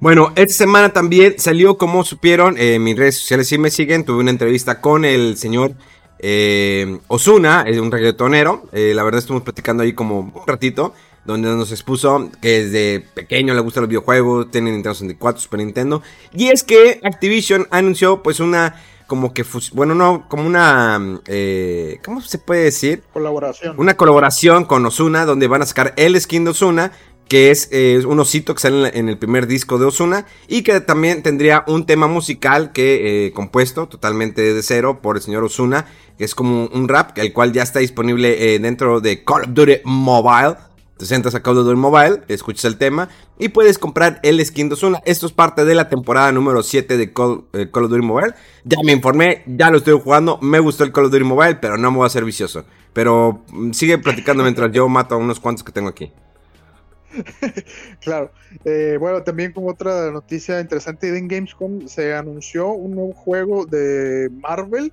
Bueno, 0.00 0.32
esta 0.34 0.54
semana 0.54 0.94
también 0.94 1.34
salió, 1.36 1.76
como 1.76 2.04
supieron, 2.04 2.56
en 2.56 2.64
eh, 2.64 2.78
mis 2.78 2.96
redes 2.96 3.18
sociales 3.18 3.48
si 3.48 3.58
me 3.58 3.70
siguen, 3.70 4.06
tuve 4.06 4.20
una 4.20 4.30
entrevista 4.30 4.80
con 4.80 5.04
el 5.04 5.36
señor 5.36 5.74
eh, 6.18 6.98
Osuna, 7.06 7.64
es 7.66 7.78
un 7.78 7.90
reggaetonero. 7.90 8.66
Eh, 8.72 8.92
la 8.94 9.02
verdad 9.02 9.18
estuvimos 9.18 9.42
platicando 9.42 9.82
ahí 9.82 9.92
como 9.92 10.20
un 10.20 10.46
ratito, 10.46 10.94
donde 11.26 11.50
nos 11.50 11.70
expuso 11.70 12.30
que 12.40 12.64
desde 12.64 13.00
pequeño 13.00 13.52
le 13.52 13.60
gustan 13.60 13.82
los 13.82 13.90
videojuegos, 13.90 14.50
tiene 14.50 14.70
Nintendo 14.70 14.94
64, 14.94 15.38
Super 15.38 15.60
Nintendo. 15.60 16.02
Y 16.32 16.48
es 16.48 16.64
que 16.64 16.98
Activision 17.04 17.68
anunció 17.70 18.22
pues 18.22 18.40
una 18.40 18.80
como 19.10 19.34
que, 19.34 19.44
bueno, 19.72 19.96
no, 19.96 20.28
como 20.28 20.46
una, 20.46 21.20
eh, 21.26 21.98
¿cómo 22.04 22.20
se 22.20 22.38
puede 22.38 22.62
decir? 22.62 23.02
Colaboración. 23.12 23.74
Una 23.76 23.96
colaboración 23.96 24.64
con 24.66 24.86
Osuna, 24.86 25.24
donde 25.24 25.48
van 25.48 25.62
a 25.62 25.66
sacar 25.66 25.94
el 25.96 26.18
skin 26.20 26.44
de 26.44 26.52
Osuna 26.52 26.92
que 27.30 27.52
es 27.52 27.68
eh, 27.70 28.02
un 28.08 28.18
osito 28.18 28.56
que 28.56 28.60
sale 28.60 28.90
en 28.98 29.08
el 29.08 29.16
primer 29.16 29.46
disco 29.46 29.78
de 29.78 29.86
Osuna 29.86 30.26
y 30.48 30.64
que 30.64 30.80
también 30.80 31.22
tendría 31.22 31.62
un 31.68 31.86
tema 31.86 32.08
musical 32.08 32.72
que 32.72 33.26
eh, 33.26 33.32
compuesto 33.32 33.86
totalmente 33.86 34.52
de 34.52 34.62
cero 34.64 34.98
por 35.00 35.14
el 35.14 35.22
señor 35.22 35.44
Osuna, 35.44 35.86
que 36.18 36.24
es 36.24 36.34
como 36.34 36.66
un 36.66 36.88
rap, 36.88 37.16
el 37.18 37.32
cual 37.32 37.52
ya 37.52 37.62
está 37.62 37.78
disponible 37.78 38.52
eh, 38.52 38.58
dentro 38.58 39.00
de 39.00 39.22
Call 39.22 39.42
of 39.42 39.50
Duty 39.50 39.74
Mobile. 39.84 40.56
Te 40.96 41.06
sientas 41.06 41.36
a 41.36 41.40
Call 41.40 41.58
of 41.58 41.66
Duty 41.66 41.78
Mobile, 41.78 42.22
escuchas 42.26 42.64
el 42.64 42.78
tema 42.78 43.08
y 43.38 43.50
puedes 43.50 43.78
comprar 43.78 44.18
el 44.24 44.44
skin 44.44 44.68
de 44.68 44.74
Osuna. 44.74 45.00
Esto 45.04 45.26
es 45.26 45.32
parte 45.32 45.64
de 45.64 45.76
la 45.76 45.88
temporada 45.88 46.32
número 46.32 46.64
7 46.64 46.96
de 46.96 47.12
Call, 47.12 47.44
of 47.52 47.90
Duty 47.90 48.04
Mobile. 48.04 48.34
Ya 48.64 48.78
me 48.84 48.90
informé, 48.90 49.44
ya 49.46 49.70
lo 49.70 49.78
estoy 49.78 50.00
jugando, 50.02 50.40
me 50.42 50.58
gustó 50.58 50.82
el 50.82 50.90
Call 50.90 51.04
of 51.04 51.12
Duty 51.12 51.22
Mobile, 51.22 51.54
pero 51.62 51.78
no 51.78 51.92
me 51.92 51.98
voy 51.98 52.04
a 52.04 52.06
hacer 52.08 52.24
vicioso. 52.24 52.64
Pero 52.92 53.44
mm, 53.52 53.70
sigue 53.70 53.98
platicando 53.98 54.42
mientras 54.42 54.72
yo 54.72 54.88
mato 54.88 55.14
a 55.14 55.18
unos 55.18 55.38
cuantos 55.38 55.62
que 55.62 55.70
tengo 55.70 55.90
aquí. 55.90 56.10
claro. 58.00 58.32
Eh, 58.64 58.96
bueno, 58.98 59.22
también 59.22 59.52
como 59.52 59.68
otra 59.68 60.10
noticia 60.10 60.60
interesante 60.60 61.10
de 61.10 61.20
Gamescom, 61.26 61.86
se 61.88 62.14
anunció 62.14 62.68
un 62.72 62.94
nuevo 62.94 63.12
juego 63.12 63.66
de 63.66 64.30
Marvel 64.32 64.92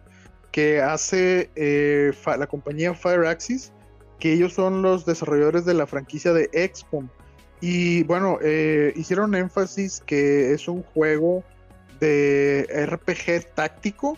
que 0.51 0.81
hace 0.81 1.49
eh, 1.55 2.11
la 2.25 2.47
compañía 2.47 2.93
Fireaxis, 2.93 3.71
que 4.19 4.33
ellos 4.33 4.53
son 4.53 4.81
los 4.81 5.05
desarrolladores 5.05 5.65
de 5.65 5.73
la 5.73 5.85
franquicia 5.85 6.33
de 6.33 6.49
XCOM. 6.73 7.09
Y 7.61 8.03
bueno, 8.03 8.39
eh, 8.41 8.93
hicieron 8.95 9.35
énfasis 9.35 10.01
que 10.05 10.53
es 10.53 10.67
un 10.67 10.83
juego 10.83 11.43
de 11.99 12.67
RPG 12.87 13.53
táctico 13.55 14.17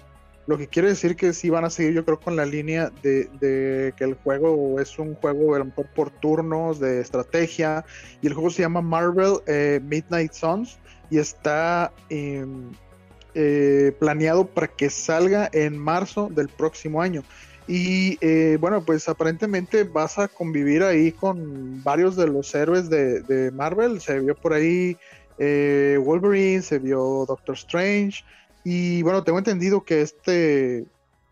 lo 0.50 0.58
que 0.58 0.68
quiere 0.68 0.88
decir 0.88 1.16
que 1.16 1.32
sí 1.32 1.52
van 1.52 1.64
a 1.64 1.70
seguir, 1.70 1.94
yo 1.94 2.04
creo, 2.04 2.20
con 2.20 2.36
la 2.36 2.44
línea 2.44 2.92
de, 3.04 3.94
que 3.96 4.04
el 4.04 4.16
juego 4.16 4.80
es 4.80 4.98
un 4.98 5.14
juego 5.14 5.54
a 5.54 5.64
mejor 5.64 5.86
por 5.94 6.10
turnos 6.10 6.80
de 6.80 7.02
estrategia. 7.02 7.86
Y 8.20 8.26
el 8.26 8.34
juego 8.34 8.50
se 8.50 8.64
llama 8.64 8.82
Marvel 8.82 9.34
eh, 9.46 9.80
Midnight 9.84 10.34
Suns 10.34 10.80
y 11.12 11.20
está 11.20 11.94
em, 12.10 12.72
eh, 13.36 13.96
planeado 14.00 14.48
para 14.48 14.68
que 14.68 14.90
salga 14.90 15.52
en 15.54 15.78
marzo 15.78 16.30
del 16.32 16.50
próximo 16.50 17.00
año. 17.00 17.22
Y 17.68 18.18
eh, 18.20 18.58
bueno, 18.60 18.84
pues 18.84 19.08
aparentemente 19.08 19.84
vas 19.84 20.18
a 20.18 20.28
convivir 20.28 20.82
ahí 20.82 21.12
con 21.12 21.84
varios 21.84 22.16
de 22.16 22.26
los 22.26 22.56
héroes 22.56 22.90
de 22.90 23.52
Marvel. 23.54 24.02
Se 24.02 24.20
vio 24.20 24.34
por 24.34 24.54
ahí 24.54 24.98
Wolverine, 25.38 26.64
se 26.64 26.80
vio 26.80 27.26
Doctor 27.28 27.54
Strange. 27.54 28.24
Y 28.72 29.02
bueno, 29.02 29.24
tengo 29.24 29.40
entendido 29.40 29.84
que 29.84 30.02
este, 30.02 30.86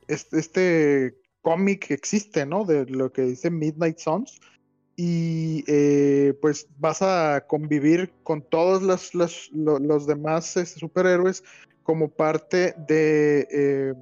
este, 0.07 0.39
este 0.39 1.15
cómic 1.43 1.91
existe, 1.91 2.47
¿no? 2.47 2.65
De 2.65 2.87
lo 2.87 3.13
que 3.13 3.21
dice 3.21 3.51
Midnight 3.51 3.99
Suns. 3.99 4.39
Y 4.95 5.63
eh, 5.67 6.33
pues 6.41 6.67
vas 6.79 7.03
a 7.03 7.45
convivir 7.47 8.11
con 8.23 8.41
todos 8.41 8.81
los, 8.81 9.13
los, 9.13 10.07
demás 10.07 10.57
este, 10.57 10.79
superhéroes 10.79 11.43
como 11.83 12.09
parte 12.09 12.73
de, 12.87 13.47
eh, 13.51 13.93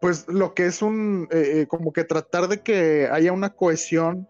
pues 0.00 0.26
lo 0.26 0.52
que 0.52 0.66
es 0.66 0.82
un, 0.82 1.28
eh, 1.30 1.66
como 1.68 1.92
que 1.92 2.02
tratar 2.02 2.48
de 2.48 2.60
que 2.60 3.08
haya 3.08 3.30
una 3.32 3.50
cohesión 3.50 4.28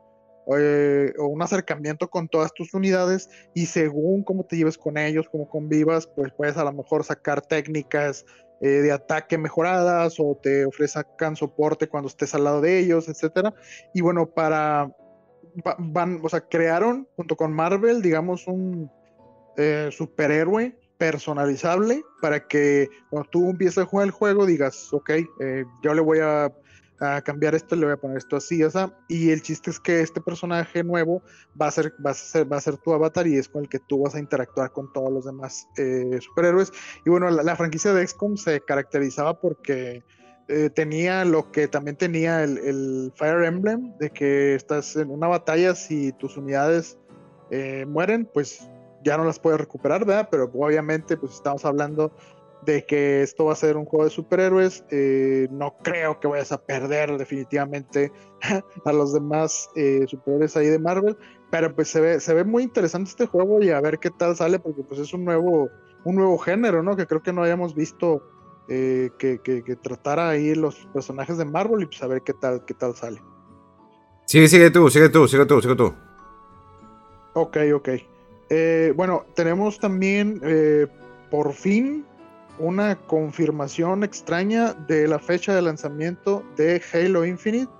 eh, 0.54 1.12
o 1.18 1.26
un 1.26 1.42
acercamiento 1.42 2.08
con 2.08 2.28
todas 2.28 2.54
tus 2.54 2.72
unidades 2.72 3.28
y 3.52 3.66
según 3.66 4.22
cómo 4.22 4.44
te 4.44 4.56
lleves 4.56 4.78
con 4.78 4.96
ellos, 4.96 5.28
cómo 5.28 5.48
convivas, 5.48 6.06
pues 6.06 6.32
puedes 6.32 6.56
a 6.56 6.62
lo 6.62 6.72
mejor 6.72 7.02
sacar 7.02 7.42
técnicas 7.42 8.24
eh, 8.60 8.68
de 8.68 8.92
ataque 8.92 9.38
mejoradas 9.38 10.20
o 10.20 10.38
te 10.40 10.64
ofrezcan 10.64 11.34
soporte 11.34 11.88
cuando 11.88 12.08
estés 12.08 12.32
al 12.34 12.44
lado 12.44 12.60
de 12.60 12.78
ellos, 12.78 13.08
etcétera. 13.08 13.54
Y 13.92 14.02
bueno, 14.02 14.26
para 14.26 14.88
van, 15.78 16.20
o 16.22 16.28
sea, 16.28 16.42
crearon 16.42 17.08
junto 17.16 17.34
con 17.34 17.52
Marvel, 17.52 18.00
digamos, 18.00 18.46
un 18.46 18.88
eh, 19.56 19.88
superhéroe 19.90 20.78
personalizable 20.96 22.04
para 22.22 22.46
que 22.46 22.88
cuando 23.10 23.28
tú 23.30 23.50
empieces 23.50 23.78
a 23.78 23.86
jugar 23.86 24.06
el 24.06 24.12
juego 24.12 24.46
digas, 24.46 24.92
ok, 24.92 25.10
yo 25.82 25.92
le 25.92 26.00
voy 26.00 26.20
a 26.20 26.52
a 27.00 27.20
cambiar 27.22 27.54
esto, 27.54 27.76
le 27.76 27.86
voy 27.86 27.94
a 27.94 27.96
poner 27.96 28.16
esto 28.16 28.36
así, 28.36 28.62
o 28.62 28.70
sea, 28.70 28.92
y 29.08 29.30
el 29.30 29.42
chiste 29.42 29.70
es 29.70 29.78
que 29.78 30.00
este 30.00 30.20
personaje 30.20 30.82
nuevo 30.82 31.22
va 31.60 31.68
a 31.68 31.70
ser, 31.70 31.92
va 32.04 32.10
a 32.10 32.14
ser, 32.14 32.50
va 32.50 32.56
a 32.56 32.60
ser 32.60 32.76
tu 32.78 32.92
avatar 32.92 33.26
y 33.26 33.36
es 33.36 33.48
con 33.48 33.62
el 33.62 33.68
que 33.68 33.78
tú 33.78 34.02
vas 34.02 34.14
a 34.14 34.18
interactuar 34.18 34.72
con 34.72 34.92
todos 34.92 35.12
los 35.12 35.24
demás 35.24 35.68
eh, 35.76 36.18
superhéroes. 36.20 36.72
Y 37.04 37.10
bueno, 37.10 37.30
la, 37.30 37.56
franquicia 37.56 37.92
de 37.92 38.06
XCOM 38.06 38.36
se 38.36 38.60
caracterizaba 38.60 39.40
porque 39.40 40.02
eh, 40.48 40.70
tenía 40.70 41.24
lo 41.24 41.50
que 41.50 41.68
también 41.68 41.96
tenía 41.96 42.44
el, 42.44 43.12
Fire 43.16 43.44
Emblem, 43.44 43.96
de 43.98 44.10
que 44.10 44.54
estás 44.54 44.96
en 44.96 45.10
una 45.10 45.28
batalla, 45.28 45.74
si 45.74 46.12
tus 46.12 46.36
unidades 46.36 46.98
eh, 47.50 47.84
mueren, 47.86 48.28
pues 48.32 48.68
ya 49.04 49.16
no 49.16 49.24
las 49.24 49.38
puedes 49.38 49.60
recuperar, 49.60 50.04
¿verdad? 50.04 50.28
Pero 50.30 50.50
obviamente, 50.52 51.16
pues 51.16 51.34
estamos 51.34 51.64
hablando 51.64 52.12
de 52.64 52.84
que 52.84 53.22
esto 53.22 53.44
va 53.46 53.52
a 53.52 53.56
ser 53.56 53.76
un 53.76 53.84
juego 53.84 54.04
de 54.04 54.10
superhéroes. 54.10 54.84
Eh, 54.90 55.48
no 55.50 55.76
creo 55.82 56.18
que 56.20 56.28
vayas 56.28 56.52
a 56.52 56.62
perder 56.62 57.16
definitivamente 57.16 58.12
a 58.84 58.92
los 58.92 59.12
demás 59.12 59.70
eh, 59.76 60.04
superhéroes 60.08 60.56
ahí 60.56 60.66
de 60.66 60.78
Marvel. 60.78 61.16
Pero 61.50 61.74
pues 61.74 61.88
se 61.88 62.00
ve, 62.00 62.20
se 62.20 62.34
ve 62.34 62.44
muy 62.44 62.64
interesante 62.64 63.10
este 63.10 63.26
juego 63.26 63.62
y 63.62 63.70
a 63.70 63.80
ver 63.80 63.98
qué 63.98 64.10
tal 64.10 64.36
sale, 64.36 64.58
porque 64.58 64.82
pues 64.82 65.00
es 65.00 65.12
un 65.14 65.24
nuevo, 65.24 65.68
un 66.04 66.16
nuevo 66.16 66.38
género, 66.38 66.82
¿no? 66.82 66.96
Que 66.96 67.06
creo 67.06 67.22
que 67.22 67.32
no 67.32 67.42
hayamos 67.42 67.74
visto 67.74 68.22
eh, 68.68 69.10
que, 69.18 69.38
que, 69.40 69.76
tratara 69.76 70.28
ahí 70.28 70.54
los 70.56 70.74
personajes 70.92 71.38
de 71.38 71.44
Marvel 71.44 71.82
y 71.82 71.86
pues 71.86 72.02
a 72.02 72.08
ver 72.08 72.22
qué 72.22 72.32
tal, 72.32 72.64
qué 72.64 72.74
tal 72.74 72.96
sale. 72.96 73.22
Sigue, 74.26 74.48
sigue 74.48 74.70
tú, 74.70 74.90
sigue 74.90 75.08
tú, 75.08 75.28
sigue 75.28 75.46
tú, 75.46 75.62
sigue 75.62 75.76
tú. 75.76 75.94
Ok, 77.34 77.58
ok. 77.74 77.88
bueno, 78.96 79.24
tenemos 79.36 79.78
también 79.78 80.40
por 81.30 81.52
fin 81.52 82.04
una 82.58 82.96
confirmación 82.96 84.04
extraña 84.04 84.72
de 84.86 85.06
la 85.06 85.18
fecha 85.18 85.54
de 85.54 85.62
lanzamiento 85.62 86.44
de 86.56 86.82
Halo 86.92 87.24
Infinite. 87.24 87.70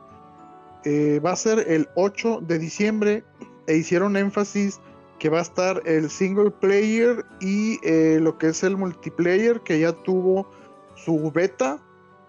Eh, 0.85 1.21
va 1.25 1.33
a 1.33 1.37
ser 1.37 1.65
el 1.69 1.89
8 1.97 2.43
de 2.43 2.59
diciembre 2.59 3.25
e 3.67 3.77
hicieron 3.77 4.17
énfasis 4.17 4.81
que 5.19 5.29
va 5.29 5.39
a 5.39 5.43
estar 5.43 5.83
el 5.87 6.11
single 6.11 6.51
player 6.51 7.25
y 7.41 7.79
eh, 7.83 8.19
lo 8.21 8.37
que 8.39 8.49
es 8.49 8.63
el 8.63 8.77
multiplayer 8.77 9.61
que 9.63 9.81
ya 9.81 9.93
tuvo 9.93 10.49
su 10.95 11.31
beta, 11.33 11.79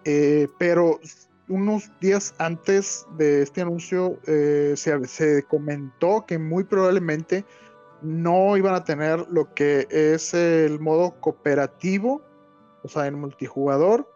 eh, 0.05 0.47
pero 0.57 0.99
unos 1.49 1.91
días 1.99 2.33
antes 2.39 3.05
de 3.17 3.43
este 3.43 3.61
anuncio 3.61 4.19
se, 4.25 5.07
se, 5.07 5.43
comentó 5.43 6.25
que 6.25 6.37
muy 6.37 6.65
probablemente 6.65 7.45
no 8.01 8.57
iban 8.57 8.75
a 8.75 8.83
tener 8.83 9.25
lo 9.29 9.53
que 9.53 9.87
es 9.89 10.33
el 10.33 10.79
modo 10.79 11.15
cooperativo 11.21 12.21
o 12.87 12.89
sea, 12.89 13.05
en 13.05 13.19
multijugador. 13.19 14.09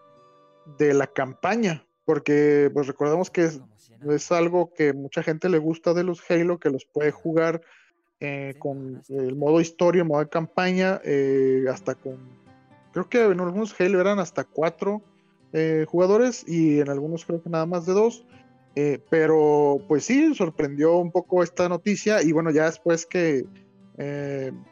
de 0.77 0.93
la 0.93 1.07
campaña, 1.07 1.85
porque 2.05 2.69
pues 2.73 2.87
recordemos 2.87 3.29
que 3.29 3.43
es, 3.45 3.61
es 4.07 4.31
algo 4.31 4.71
que 4.73 4.93
mucha 4.93 5.23
gente 5.23 5.49
le 5.49 5.57
gusta 5.57 5.93
de 5.93 6.03
los 6.03 6.21
Halo, 6.29 6.59
que 6.59 6.69
los 6.69 6.85
puede 6.85 7.11
jugar 7.11 7.61
eh, 8.19 8.53
con 8.59 9.01
el 9.09 9.35
modo 9.35 9.59
historia, 9.59 10.03
modo 10.03 10.19
de 10.19 10.29
campaña, 10.29 11.01
eh, 11.03 11.65
hasta 11.67 11.95
con, 11.95 12.19
creo 12.93 13.09
que 13.09 13.23
en 13.25 13.39
algunos 13.39 13.73
Halo 13.79 13.99
eran 13.99 14.19
hasta 14.19 14.43
cuatro 14.43 15.01
eh, 15.51 15.85
jugadores 15.89 16.47
y 16.47 16.79
en 16.79 16.89
algunos 16.89 17.25
creo 17.25 17.41
que 17.41 17.49
nada 17.49 17.65
más 17.65 17.85
de 17.85 17.93
dos. 17.93 18.25
pero 19.09 19.79
pues 19.87 20.05
sí, 20.05 20.33
sorprendió 20.35 20.97
un 20.97 21.11
poco 21.11 21.43
esta 21.43 21.67
noticia 21.67 22.21
y 22.21 22.31
bueno, 22.31 22.51
ya 22.51 22.65
después 22.65 23.05
que 23.05 23.45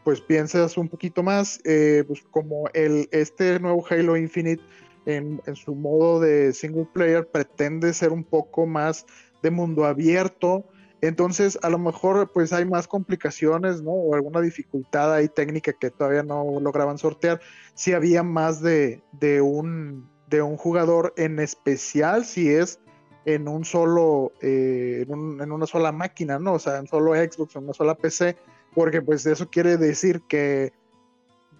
pues 0.04 0.22
piensas 0.22 0.78
un 0.78 0.88
poquito 0.88 1.22
más, 1.24 1.60
pues 1.64 2.24
como 2.32 2.70
el, 2.74 3.08
este 3.12 3.60
nuevo 3.60 3.86
Halo 3.90 4.18
Infinite 4.18 4.64
en, 5.06 5.42
en, 5.46 5.56
su 5.56 5.76
modo 5.76 6.20
de 6.20 6.54
single 6.54 6.88
player 6.94 7.28
pretende 7.28 7.94
ser 7.94 8.12
un 8.12 8.24
poco 8.24 8.66
más 8.66 9.06
de 9.44 9.52
mundo 9.52 9.86
abierto, 9.86 10.66
entonces, 11.02 11.58
a 11.62 11.70
lo 11.70 11.80
mejor 11.80 12.32
pues 12.34 12.52
hay 12.52 12.66
más 12.66 12.88
complicaciones, 12.88 13.82
¿no? 13.82 13.92
O 13.92 14.16
alguna 14.16 14.42
dificultad 14.42 15.14
ahí 15.14 15.30
técnica 15.30 15.72
que 15.74 15.92
todavía 15.92 16.24
no 16.24 16.60
lograban 16.60 16.98
sortear. 16.98 17.40
Si 17.74 17.94
había 17.94 18.24
más 18.24 18.62
de, 18.62 19.02
un, 19.42 20.10
de 20.28 20.42
un 20.42 20.58
jugador 20.58 21.14
en 21.16 21.40
especial, 21.40 22.26
si 22.26 22.50
es 22.50 22.80
en 23.26 23.48
un 23.48 23.64
solo, 23.64 24.34
eh, 24.42 25.06
en, 25.08 25.52
una 25.52 25.66
sola 25.68 25.92
máquina, 25.92 26.38
¿no? 26.38 26.54
O 26.54 26.60
sea, 26.60 26.78
en 26.78 26.88
solo 26.88 27.14
Xbox, 27.14 27.56
en 27.56 27.64
una 27.64 27.74
sola 27.74 27.96
PC, 27.96 28.36
porque 28.74 29.02
pues 29.02 29.26
eso 29.26 29.50
quiere 29.50 29.78
decir 29.78 30.22
que 30.28 30.74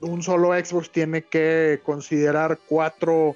un 0.02 0.24
solo 0.24 0.54
Xbox 0.54 0.92
tiene 0.92 1.24
que 1.24 1.82
considerar 1.84 2.60
cuatro 2.68 3.36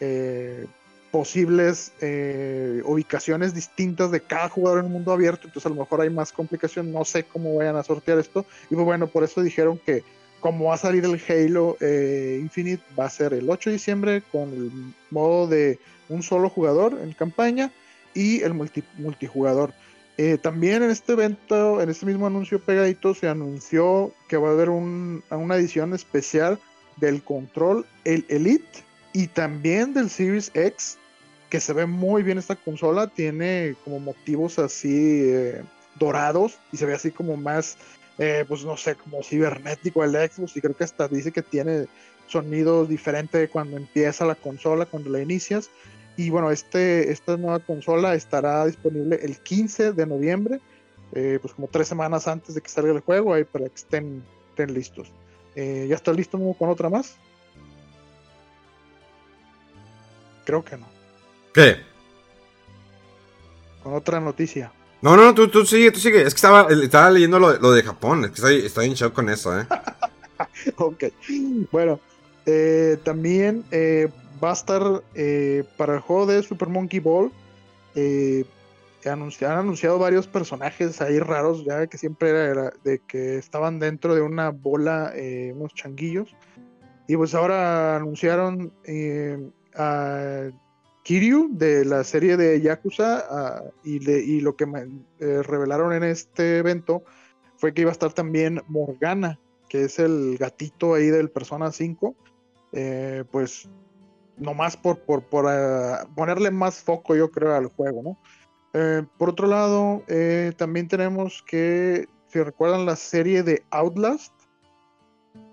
eh, 0.00 0.66
posibles 1.10 1.92
eh, 2.00 2.82
ubicaciones 2.84 3.54
distintas 3.54 4.10
de 4.10 4.20
cada 4.20 4.48
jugador 4.48 4.80
en 4.80 4.86
el 4.86 4.92
mundo 4.92 5.12
abierto, 5.12 5.46
entonces 5.46 5.66
a 5.66 5.74
lo 5.74 5.80
mejor 5.80 6.00
hay 6.00 6.10
más 6.10 6.32
complicación, 6.32 6.90
no 6.90 7.04
sé 7.04 7.24
cómo 7.24 7.56
vayan 7.56 7.76
a 7.76 7.82
sortear 7.82 8.18
esto, 8.18 8.46
y 8.70 8.74
pues 8.74 8.84
bueno, 8.84 9.06
por 9.06 9.22
eso 9.22 9.42
dijeron 9.42 9.78
que 9.78 10.02
como 10.40 10.66
va 10.66 10.74
a 10.74 10.78
salir 10.78 11.04
el 11.04 11.20
Halo 11.28 11.76
eh, 11.80 12.38
Infinite, 12.40 12.82
va 12.98 13.04
a 13.04 13.10
ser 13.10 13.32
el 13.32 13.48
8 13.48 13.70
de 13.70 13.74
diciembre 13.74 14.22
con 14.32 14.52
el 14.52 14.70
modo 15.10 15.46
de 15.46 15.78
un 16.08 16.22
solo 16.22 16.50
jugador 16.50 16.98
en 17.00 17.12
campaña 17.12 17.70
y 18.12 18.42
el 18.42 18.52
multijugador. 18.52 19.72
Eh, 20.24 20.38
también 20.38 20.84
en 20.84 20.90
este 20.90 21.14
evento, 21.14 21.80
en 21.80 21.90
este 21.90 22.06
mismo 22.06 22.28
anuncio 22.28 22.60
pegadito, 22.60 23.12
se 23.12 23.26
anunció 23.26 24.12
que 24.28 24.36
va 24.36 24.50
a 24.50 24.52
haber 24.52 24.68
una 24.70 25.56
edición 25.56 25.94
especial 25.94 26.60
del 26.98 27.24
control, 27.24 27.84
el 28.04 28.24
Elite 28.28 28.84
y 29.12 29.26
también 29.26 29.94
del 29.94 30.08
Series 30.08 30.52
X 30.54 30.96
que 31.50 31.58
se 31.58 31.72
ve 31.72 31.86
muy 31.86 32.22
bien 32.22 32.38
esta 32.38 32.54
consola, 32.54 33.08
tiene 33.08 33.74
como 33.84 33.98
motivos 33.98 34.60
así 34.60 35.24
eh, 35.24 35.64
dorados 35.98 36.56
y 36.70 36.76
se 36.76 36.86
ve 36.86 36.94
así 36.94 37.10
como 37.10 37.36
más, 37.36 37.76
eh, 38.18 38.44
pues 38.46 38.64
no 38.64 38.76
sé, 38.76 38.94
como 38.94 39.24
cibernético 39.24 40.04
el 40.04 40.12
Xbox 40.12 40.56
y 40.56 40.60
creo 40.60 40.76
que 40.76 40.84
hasta 40.84 41.08
dice 41.08 41.32
que 41.32 41.42
tiene 41.42 41.88
sonido 42.28 42.86
diferente 42.86 43.48
cuando 43.48 43.76
empieza 43.76 44.24
la 44.24 44.36
consola, 44.36 44.86
cuando 44.86 45.10
la 45.10 45.20
inicias. 45.20 45.68
Y 46.16 46.30
bueno, 46.30 46.50
este, 46.50 47.10
esta 47.10 47.36
nueva 47.36 47.58
consola 47.60 48.14
estará 48.14 48.66
disponible 48.66 49.18
el 49.22 49.38
15 49.38 49.92
de 49.92 50.06
noviembre, 50.06 50.60
eh, 51.12 51.38
pues 51.40 51.54
como 51.54 51.68
tres 51.68 51.88
semanas 51.88 52.28
antes 52.28 52.54
de 52.54 52.60
que 52.60 52.68
salga 52.68 52.92
el 52.92 53.00
juego, 53.00 53.34
ahí 53.34 53.44
para 53.44 53.66
que 53.66 53.74
estén, 53.74 54.22
estén 54.50 54.74
listos. 54.74 55.12
¿Ya 55.54 55.94
está 55.94 56.12
listo 56.12 56.38
con 56.58 56.70
otra 56.70 56.88
más? 56.88 57.16
Creo 60.44 60.64
que 60.64 60.76
no. 60.76 60.86
¿Qué? 61.52 61.76
Con 63.82 63.94
otra 63.94 64.20
noticia. 64.20 64.72
No, 65.00 65.16
no, 65.16 65.34
tú, 65.34 65.48
tú 65.48 65.66
sigue, 65.66 65.90
tú 65.90 65.98
sigue. 65.98 66.22
Es 66.22 66.32
que 66.32 66.38
estaba, 66.38 66.68
estaba 66.70 67.10
leyendo 67.10 67.38
lo, 67.38 67.58
lo 67.58 67.72
de 67.72 67.82
Japón. 67.82 68.24
Es 68.24 68.30
que 68.30 68.34
estoy, 68.36 68.66
estoy 68.66 68.86
en 68.86 68.94
shock 68.94 69.12
con 69.12 69.28
eso, 69.28 69.58
¿eh? 69.58 69.66
ok. 70.76 71.04
Bueno, 71.70 72.00
eh, 72.46 72.98
también 73.02 73.64
eh, 73.70 74.08
va 74.42 74.50
a 74.50 74.54
estar 74.54 75.02
eh, 75.14 75.64
para 75.76 75.94
el 75.94 76.00
juego 76.00 76.26
de 76.26 76.42
Super 76.42 76.68
Monkey 76.68 77.00
Ball. 77.00 77.30
han 79.04 79.58
anunciado 79.58 79.98
varios 79.98 80.26
personajes 80.26 81.00
ahí 81.00 81.18
raros, 81.18 81.64
ya 81.64 81.86
que 81.86 81.98
siempre 81.98 82.30
era, 82.30 82.72
de 82.84 83.00
que 83.06 83.36
estaban 83.36 83.78
dentro 83.78 84.14
de 84.14 84.22
una 84.22 84.50
bola, 84.50 85.12
unos 85.54 85.74
changuillos. 85.74 86.34
Y 87.08 87.16
pues 87.16 87.34
ahora 87.34 87.96
anunciaron 87.96 88.72
a 89.74 90.50
Kiryu 91.02 91.50
de 91.52 91.84
la 91.84 92.04
serie 92.04 92.36
de 92.36 92.60
Yakuza 92.60 93.24
ah, 93.28 93.62
y, 93.84 94.40
lo 94.40 94.56
que 94.56 94.66
me, 94.66 94.82
eh, 95.18 95.42
revelaron 95.42 95.92
en 95.92 96.04
este 96.04 96.58
evento 96.58 97.02
fue 97.56 97.74
que 97.74 97.82
iba 97.82 97.90
a 97.90 97.92
estar 97.92 98.12
también 98.12 98.62
Morgana, 98.68 99.38
que 99.68 99.84
es 99.84 99.98
el 99.98 100.36
gatito 100.38 100.94
ahí 100.94 101.06
del 101.06 101.30
Persona 101.30 101.72
5, 101.72 102.14
eh, 102.72 103.24
pues 103.30 103.68
nomás 104.36 104.76
por, 104.76 105.00
por, 105.00 105.22
por 105.24 105.46
ah, 105.48 106.06
ponerle 106.14 106.50
más 106.50 106.80
foco 106.80 107.14
yo 107.14 107.30
creo 107.30 107.54
al 107.54 107.66
juego, 107.66 108.02
¿no? 108.02 108.18
Eh, 108.74 109.04
por 109.18 109.30
otro 109.30 109.46
lado, 109.46 110.02
también 110.56 110.88
tenemos 110.88 111.44
que, 111.46 112.08
si 112.28 112.42
recuerdan 112.42 112.86
la 112.86 112.96
serie 112.96 113.42
de 113.42 113.62
Outlast, 113.70 114.32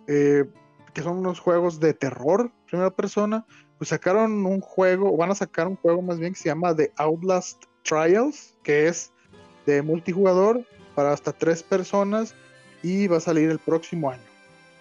que 0.08 1.04
son 1.04 1.18
unos 1.18 1.40
juegos 1.40 1.80
de 1.80 1.94
terror, 1.94 2.52
primera 2.66 2.90
persona, 2.92 3.46
pues 3.78 3.90
sacaron 3.90 4.46
un 4.46 4.60
juego, 4.60 5.16
van 5.16 5.32
a 5.32 5.36
sacar 5.36 5.68
un 5.68 5.78
juego 5.78 6.02
más 6.02 6.20
bien 6.20 6.34
que 6.34 6.40
se 6.40 6.50
llama 6.50 6.76
The 6.76 6.92
Outlast 6.98 7.64
Trials, 7.84 8.58
que 8.64 8.88
es 8.88 9.12
de 9.66 9.82
multijugador 9.82 10.66
para 10.96 11.14
hasta 11.14 11.32
tres 11.32 11.64
personas 11.64 12.36
y 12.84 13.08
va 13.08 13.18
a 13.18 13.22
salir 13.22 13.50
el 13.50 13.60
próximo 13.60 14.12
año. 14.12 14.29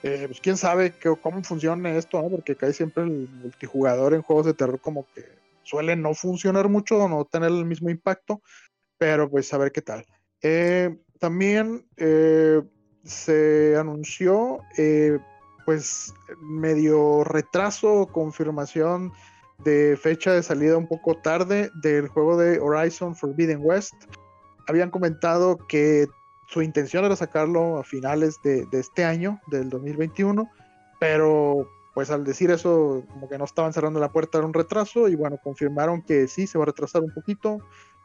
Eh, 0.02 0.24
pues 0.26 0.40
quién 0.40 0.56
sabe 0.56 0.94
cómo 1.22 1.42
funciona 1.42 1.96
esto, 1.96 2.22
¿no? 2.22 2.28
porque 2.30 2.52
acá 2.52 2.72
siempre 2.72 3.02
el 3.02 3.28
multijugador 3.42 4.14
en 4.14 4.22
juegos 4.22 4.46
de 4.46 4.54
terror 4.54 4.80
como 4.80 5.06
que 5.14 5.24
suele 5.64 5.96
no 5.96 6.14
funcionar 6.14 6.68
mucho 6.68 6.98
o 6.98 7.08
no 7.08 7.24
tener 7.24 7.50
el 7.50 7.64
mismo 7.64 7.90
impacto, 7.90 8.40
pero 8.96 9.28
pues 9.28 9.52
a 9.52 9.58
ver 9.58 9.72
qué 9.72 9.82
tal. 9.82 10.04
Eh, 10.42 10.96
también 11.18 11.84
eh, 11.96 12.62
se 13.02 13.76
anunció 13.76 14.60
pues 15.66 16.14
medio 16.40 17.24
retraso 17.24 17.92
o 17.92 18.06
confirmación 18.06 19.12
de 19.64 19.98
fecha 20.00 20.32
de 20.32 20.42
salida 20.42 20.78
un 20.78 20.86
poco 20.86 21.16
tarde 21.16 21.70
del 21.82 22.08
juego 22.08 22.36
de 22.38 22.60
Horizon 22.60 23.16
Forbidden 23.16 23.60
West. 23.62 23.94
Habían 24.66 24.90
comentado 24.90 25.58
que 25.66 26.06
su 26.48 26.62
intención 26.62 27.04
era 27.04 27.14
sacarlo 27.14 27.78
a 27.78 27.84
finales 27.84 28.36
de, 28.42 28.66
este 28.72 29.04
año, 29.04 29.40
del 29.48 29.68
2021, 29.68 30.50
pero 30.98 31.68
pues 31.94 32.10
al 32.10 32.24
decir 32.24 32.50
eso, 32.50 33.04
como 33.12 33.28
que 33.28 33.38
no 33.38 33.44
estaban 33.44 33.72
cerrando 33.72 34.00
la 34.00 34.12
puerta, 34.12 34.38
era 34.38 34.46
un 34.46 34.54
retraso, 34.54 35.08
y 35.08 35.14
bueno, 35.14 35.38
confirmaron 35.42 36.02
que 36.02 36.26
sí, 36.28 36.46
se 36.46 36.56
va 36.56 36.64
a 36.64 36.66
retrasar 36.66 37.02
un 37.02 37.12
poquito, 37.12 37.58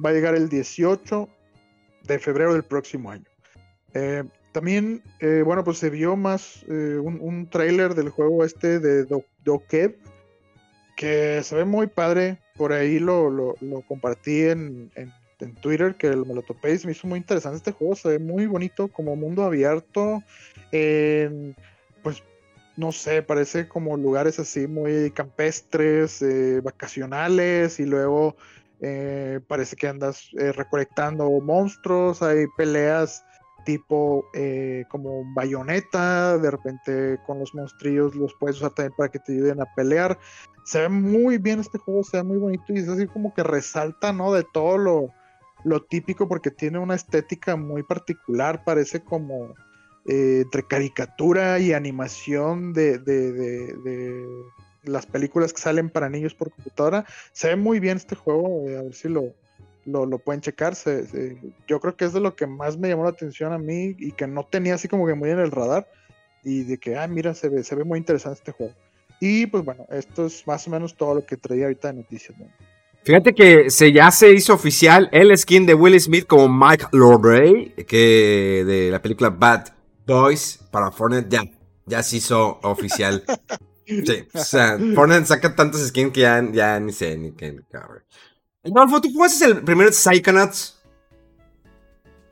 va 0.03 0.09
a 0.09 0.13
llegar 0.13 0.35
el 0.35 0.49
18 0.49 1.29
de 2.03 2.19
febrero 2.19 2.53
del 2.53 2.63
próximo 2.63 3.11
año. 3.11 3.25
Eh, 3.93 4.23
también, 4.51 5.03
eh, 5.19 5.41
bueno, 5.45 5.63
pues 5.63 5.77
se 5.77 5.89
vio 5.89 6.15
más 6.15 6.63
eh, 6.67 6.99
un, 7.01 7.19
un 7.21 7.49
trailer 7.49 7.95
del 7.95 8.09
juego 8.09 8.43
este 8.43 8.79
de 8.79 9.05
Do 9.05 9.23
que 10.95 11.41
se 11.43 11.55
ve 11.55 11.65
muy 11.65 11.87
padre. 11.87 12.39
Por 12.55 12.71
ahí 12.71 12.99
lo, 12.99 13.29
lo, 13.29 13.55
compartí 13.87 14.41
en, 14.41 14.91
en, 14.95 15.11
Twitter, 15.55 15.95
que 15.95 16.09
me 16.09 16.33
lo 16.33 16.41
topé 16.41 16.73
y 16.73 16.77
se 16.77 16.87
me 16.87 16.93
hizo 16.93 17.07
muy 17.07 17.19
interesante 17.19 17.57
este 17.57 17.71
juego. 17.71 17.95
Se 17.95 18.09
ve 18.09 18.19
muy 18.19 18.45
bonito, 18.45 18.87
como 18.87 19.15
mundo 19.15 19.43
abierto. 19.43 20.23
pues, 20.71 22.23
no 22.75 22.91
sé, 22.91 23.21
parece 23.21 23.67
como 23.67 23.97
lugares 23.97 24.39
así 24.39 24.67
muy 24.67 25.11
campestres, 25.11 26.21
eh, 26.21 26.59
vacacionales, 26.61 27.79
y 27.79 27.85
luego 27.85 28.35
parece 29.47 29.77
que 29.77 29.87
andas 29.87 30.29
recolectando 30.33 31.29
monstruos, 31.39 32.21
hay 32.21 32.47
peleas 32.57 33.23
tipo 33.63 34.29
eh, 34.33 34.85
como 34.89 35.23
bayoneta, 35.33 36.37
de 36.37 36.51
repente 36.51 37.19
con 37.25 37.39
los 37.39 37.53
monstrillos 37.53 38.15
los 38.15 38.33
puedes 38.35 38.57
usar 38.57 38.71
también 38.71 38.93
para 38.97 39.09
que 39.09 39.19
te 39.19 39.33
ayuden 39.33 39.61
a 39.61 39.73
pelear. 39.75 40.17
Se 40.65 40.81
ve 40.81 40.89
muy 40.89 41.37
bien 41.37 41.59
este 41.59 41.77
juego, 41.77 42.03
se 42.03 42.17
ve 42.17 42.23
muy 42.23 42.37
bonito 42.37 42.63
y 42.69 42.79
es 42.79 42.87
así 42.87 43.07
como 43.07 43.33
que 43.33 43.43
resalta, 43.43 44.13
¿no? 44.13 44.33
De 44.33 44.43
todo 44.43 44.77
lo, 44.77 45.09
lo 45.63 45.81
típico 45.83 46.27
porque 46.27 46.51
tiene 46.51 46.79
una 46.79 46.95
estética 46.95 47.55
muy 47.55 47.83
particular, 47.83 48.63
parece 48.63 49.01
como 49.01 49.53
eh, 50.05 50.41
entre 50.43 50.63
caricatura 50.63 51.59
y 51.59 51.71
animación 51.71 52.73
de, 52.73 52.99
de, 52.99 53.31
de, 53.31 54.27
las 54.83 55.05
películas 55.05 55.53
que 55.53 55.61
salen 55.61 55.89
para 55.89 56.09
niños 56.09 56.35
por 56.35 56.51
computadora. 56.51 57.05
Se 57.31 57.47
ve 57.47 57.55
muy 57.55 57.79
bien 57.79 57.97
este 57.97 58.15
juego, 58.15 58.67
eh, 58.67 58.77
a 58.77 58.81
ver 58.81 58.93
si 58.93 59.07
lo, 59.07 59.33
lo, 59.85 60.19
pueden 60.19 60.41
checar. 60.41 60.73
yo 61.67 61.79
creo 61.79 61.95
que 61.95 62.05
es 62.05 62.13
de 62.13 62.19
lo 62.19 62.35
que 62.35 62.47
más 62.47 62.77
me 62.77 62.89
llamó 62.89 63.03
la 63.03 63.11
atención 63.11 63.53
a 63.53 63.57
mí 63.57 63.95
y 63.97 64.11
que 64.11 64.27
no 64.27 64.45
tenía 64.45 64.75
así 64.75 64.89
como 64.89 65.07
que 65.07 65.13
muy 65.13 65.29
en 65.29 65.39
el 65.39 65.51
radar. 65.51 65.87
Y 66.43 66.63
de 66.63 66.77
que, 66.77 66.97
ah, 66.97 67.07
mira, 67.07 67.33
se 67.33 67.47
ve, 67.47 67.63
se 67.63 67.73
ve 67.73 67.85
muy 67.85 67.97
interesante 67.97 68.39
este 68.39 68.51
juego. 68.51 68.73
Y 69.21 69.45
pues 69.45 69.63
bueno, 69.63 69.85
esto 69.89 70.25
es 70.25 70.45
más 70.45 70.67
o 70.67 70.71
menos 70.71 70.97
todo 70.97 71.15
lo 71.15 71.25
que 71.25 71.37
traía 71.37 71.63
ahorita 71.63 71.87
de 71.87 71.93
noticias. 71.93 72.37
Fíjate 73.03 73.35
que 73.35 73.69
se, 73.69 73.91
ya 73.91 74.09
se 74.11 74.31
hizo 74.31 74.53
oficial 74.53 75.09
el 75.11 75.37
skin 75.37 75.65
de 75.65 75.73
Will 75.73 75.99
Smith 75.99 76.25
como 76.25 76.47
Mike 76.47 76.85
Lorray, 76.93 77.73
que 77.85 78.63
de 78.65 78.91
la 78.91 79.01
película 79.01 79.29
Bad 79.29 79.73
Boys 80.07 80.59
para 80.71 80.89
Fortnite 80.89 81.27
ya, 81.29 81.43
ya 81.85 82.01
se 82.01 82.17
hizo 82.17 82.59
oficial. 82.63 83.23
sí, 83.85 84.27
o 84.33 84.39
sea, 84.39 84.77
Fortnite 84.95 85.25
saca 85.25 85.53
tantos 85.53 85.85
skins 85.85 86.13
que 86.13 86.21
ya, 86.21 86.41
ya 86.51 86.79
ni 86.79 86.93
sé 86.93 87.17
ni 87.17 87.33
qué. 87.33 87.59
Adolfo, 88.63 89.01
¿tú 89.01 89.11
jugaste 89.11 89.45
el 89.45 89.63
primer 89.63 89.91
Psychonauts? 89.91 90.81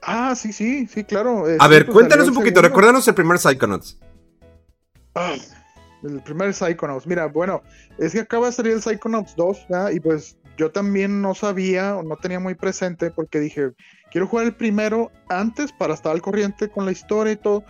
Ah, 0.02 0.34
sí, 0.36 0.54
sí, 0.54 0.88
sí, 0.88 1.04
claro. 1.04 1.44
a 1.60 1.68
ver, 1.68 1.86
cuéntanos 1.86 2.30
un 2.30 2.34
poquito, 2.34 2.62
recuérdanos 2.62 3.06
el 3.10 3.14
primer 3.14 3.38
Psychonauts. 3.40 4.00
Ah, 5.16 5.36
el 6.04 6.22
primer 6.22 6.54
Psychonauts. 6.54 7.06
Mira, 7.06 7.26
bueno, 7.26 7.62
es 7.98 8.14
que 8.14 8.22
acaba 8.22 8.48
de 8.48 8.54
salir 8.54 8.74
el 8.74 8.82
Psychonauts 8.82 9.36
2, 9.36 9.66
¿verdad? 9.70 9.92
Y 9.92 10.00
pues 10.00 10.38
yo 10.62 10.72
también 10.72 11.24
no 11.24 11.34
sabía 11.34 11.96
o 11.96 12.04
no 12.04 12.18
tenía 12.18 12.40
muy 12.40 12.54
presente 12.54 13.10
porque 13.10 13.40
dije, 13.40 13.72
quiero 14.12 14.28
jugar 14.28 14.46
el 14.46 14.54
primero 14.54 15.12
antes 15.28 15.72
para 15.72 15.96
estar 15.96 16.12
al 16.12 16.22
corriente 16.22 16.70
con 16.70 16.86
la 16.86 16.92
historia 16.92 17.34
y 17.34 17.36
todo. 17.36 17.64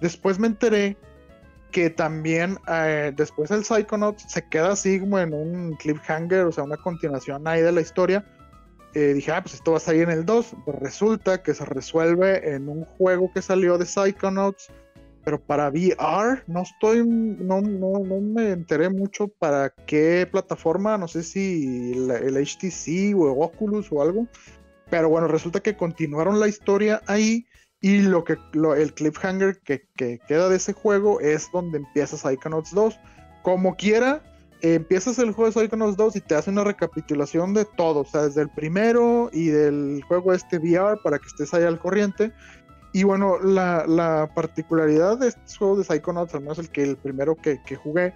Después 0.00 0.38
me 0.38 0.46
enteré 0.46 0.96
que 1.72 1.90
también 1.90 2.56
eh, 2.66 3.12
después 3.14 3.50
el 3.50 3.66
Psychonauts 3.66 4.32
se 4.32 4.48
queda 4.48 4.72
así 4.72 4.98
como 4.98 5.18
en 5.18 5.34
un 5.34 5.76
cliffhanger, 5.76 6.46
o 6.46 6.52
sea, 6.52 6.64
una 6.64 6.78
continuación 6.78 7.46
ahí 7.46 7.60
de 7.60 7.70
la 7.70 7.82
historia. 7.82 8.24
Eh, 8.94 9.12
dije, 9.12 9.30
ah, 9.30 9.42
pues 9.42 9.56
esto 9.56 9.72
va 9.72 9.76
a 9.76 9.80
salir 9.80 10.04
en 10.04 10.10
el 10.10 10.24
2. 10.24 10.56
Pues 10.64 10.78
resulta 10.78 11.42
que 11.42 11.52
se 11.52 11.66
resuelve 11.66 12.54
en 12.54 12.70
un 12.70 12.86
juego 12.86 13.30
que 13.34 13.42
salió 13.42 13.76
de 13.76 13.84
Psychonauts 13.84 14.72
pero 15.24 15.40
para 15.40 15.68
VR 15.68 16.42
no 16.46 16.62
estoy, 16.62 17.06
no, 17.06 17.60
no, 17.60 17.98
no 17.98 18.20
me 18.20 18.50
enteré 18.50 18.88
mucho 18.88 19.28
para 19.28 19.70
qué 19.86 20.26
plataforma, 20.30 20.96
no 20.96 21.08
sé 21.08 21.22
si 21.22 21.92
el, 21.92 22.36
HTC 22.36 23.14
o 23.16 23.32
Oculus 23.32 23.88
o 23.90 24.02
algo, 24.02 24.26
pero 24.90 25.08
bueno, 25.08 25.28
resulta 25.28 25.60
que 25.60 25.76
continuaron 25.76 26.40
la 26.40 26.48
historia 26.48 27.02
ahí 27.06 27.46
y 27.80 28.00
lo 28.00 28.24
que 28.24 28.36
el 28.76 28.94
cliffhanger 28.94 29.60
que, 29.60 29.86
que, 29.96 30.18
queda 30.26 30.48
de 30.48 30.56
ese 30.56 30.72
juego 30.72 31.20
es 31.20 31.48
donde 31.52 31.78
empiezas 31.78 32.20
Psychonauts 32.20 32.74
2. 32.74 32.98
Como 33.42 33.76
quiera, 33.76 34.22
empiezas 34.60 35.18
el 35.18 35.32
juego 35.32 35.50
de 35.50 35.60
Psychonauts 35.60 35.96
2 35.96 36.16
y 36.16 36.20
te 36.20 36.34
hace 36.34 36.50
una 36.50 36.64
recapitulación 36.64 37.54
de 37.54 37.64
todo, 37.64 38.00
o 38.00 38.04
sea, 38.04 38.22
desde 38.22 38.42
el 38.42 38.48
primero 38.48 39.30
y 39.32 39.48
del 39.48 40.02
juego 40.08 40.32
este 40.32 40.58
VR 40.58 41.00
para 41.02 41.18
que 41.18 41.26
estés 41.26 41.54
ahí 41.54 41.64
al 41.64 41.78
corriente. 41.78 42.32
Y 42.98 43.04
bueno, 43.04 43.38
la, 43.38 44.28
particularidad 44.34 45.18
de 45.18 45.28
estos 45.28 45.56
juegos 45.56 45.78
de 45.78 45.84
Psychonauts, 45.84 46.34
al 46.34 46.40
menos 46.40 46.58
el 46.58 46.68
que 46.68 46.82
el 46.82 46.96
primero 46.96 47.36
que, 47.36 47.60
jugué, 47.76 48.12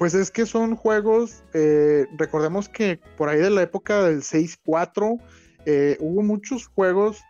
pues 0.00 0.14
es 0.14 0.32
que 0.32 0.46
son 0.46 0.74
juegos, 0.74 1.44
eh, 1.54 2.08
recordemos 2.16 2.68
que 2.68 2.98
por 3.16 3.28
ahí 3.28 3.38
de 3.38 3.50
la 3.50 3.62
época 3.62 4.02
del 4.02 4.22
6.4 4.22 5.16
eh, 5.64 5.96
hubo 6.00 6.22
muchos 6.22 6.66
juegos 6.66 7.20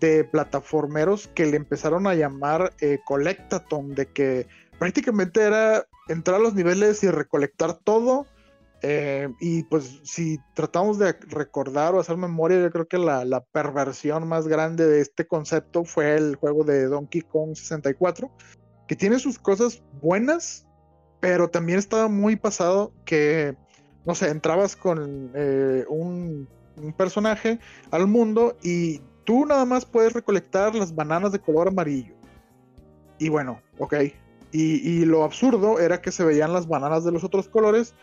de 0.00 0.24
plataformeros 0.24 1.28
que 1.34 1.44
le 1.44 1.58
empezaron 1.58 2.06
a 2.06 2.14
llamar 2.14 2.72
eh, 2.80 3.00
de 3.88 4.06
que 4.06 4.46
prácticamente 4.78 5.42
era 5.42 5.84
entrar 6.08 6.36
a 6.36 6.42
los 6.42 6.54
niveles 6.54 7.04
y 7.04 7.10
recolectar 7.10 7.74
todo 7.74 8.24
eh, 8.82 9.28
y 9.40 9.64
pues 9.64 10.00
si 10.04 10.38
tratamos 10.54 10.98
de 10.98 11.12
recordar 11.28 11.94
o 11.94 12.00
hacer 12.00 12.16
memoria, 12.16 12.60
yo 12.60 12.70
creo 12.70 12.88
que 12.88 12.98
la, 12.98 13.44
perversión 13.52 14.26
más 14.26 14.48
grande 14.48 14.86
de 14.86 15.00
este 15.00 15.26
concepto 15.26 15.84
fue 15.84 16.16
el 16.16 16.36
juego 16.36 16.64
de 16.64 16.86
Donkey 16.86 17.20
Kong 17.22 17.54
64, 17.54 18.30
que 18.88 18.96
tiene 18.96 19.18
sus 19.18 19.38
cosas 19.38 19.82
buenas, 20.00 20.66
pero 21.20 21.48
también 21.50 21.78
estaba 21.78 22.08
muy 22.08 22.36
pasado 22.36 22.92
que, 23.04 23.54
no 24.06 24.14
sé, 24.14 24.30
entrabas 24.30 24.76
con 24.76 25.30
eh, 25.34 25.84
un, 25.88 26.48
personaje 26.96 27.58
al 27.90 28.06
mundo 28.06 28.56
y 28.62 29.02
tú 29.24 29.44
nada 29.44 29.66
más 29.66 29.84
puedes 29.84 30.14
recolectar 30.14 30.74
las 30.74 30.94
bananas 30.94 31.32
de 31.32 31.38
color 31.38 31.68
amarillo. 31.68 32.14
Y 33.18 33.28
bueno, 33.28 33.60
ok. 33.78 33.94
y 34.50 35.04
lo 35.04 35.22
absurdo 35.24 35.78
era 35.78 36.00
que 36.00 36.10
se 36.10 36.24
veían 36.24 36.54
las 36.54 36.66
bananas 36.66 37.04
de 37.04 37.12
los 37.12 37.22
otros 37.22 37.48
colores 37.48 37.94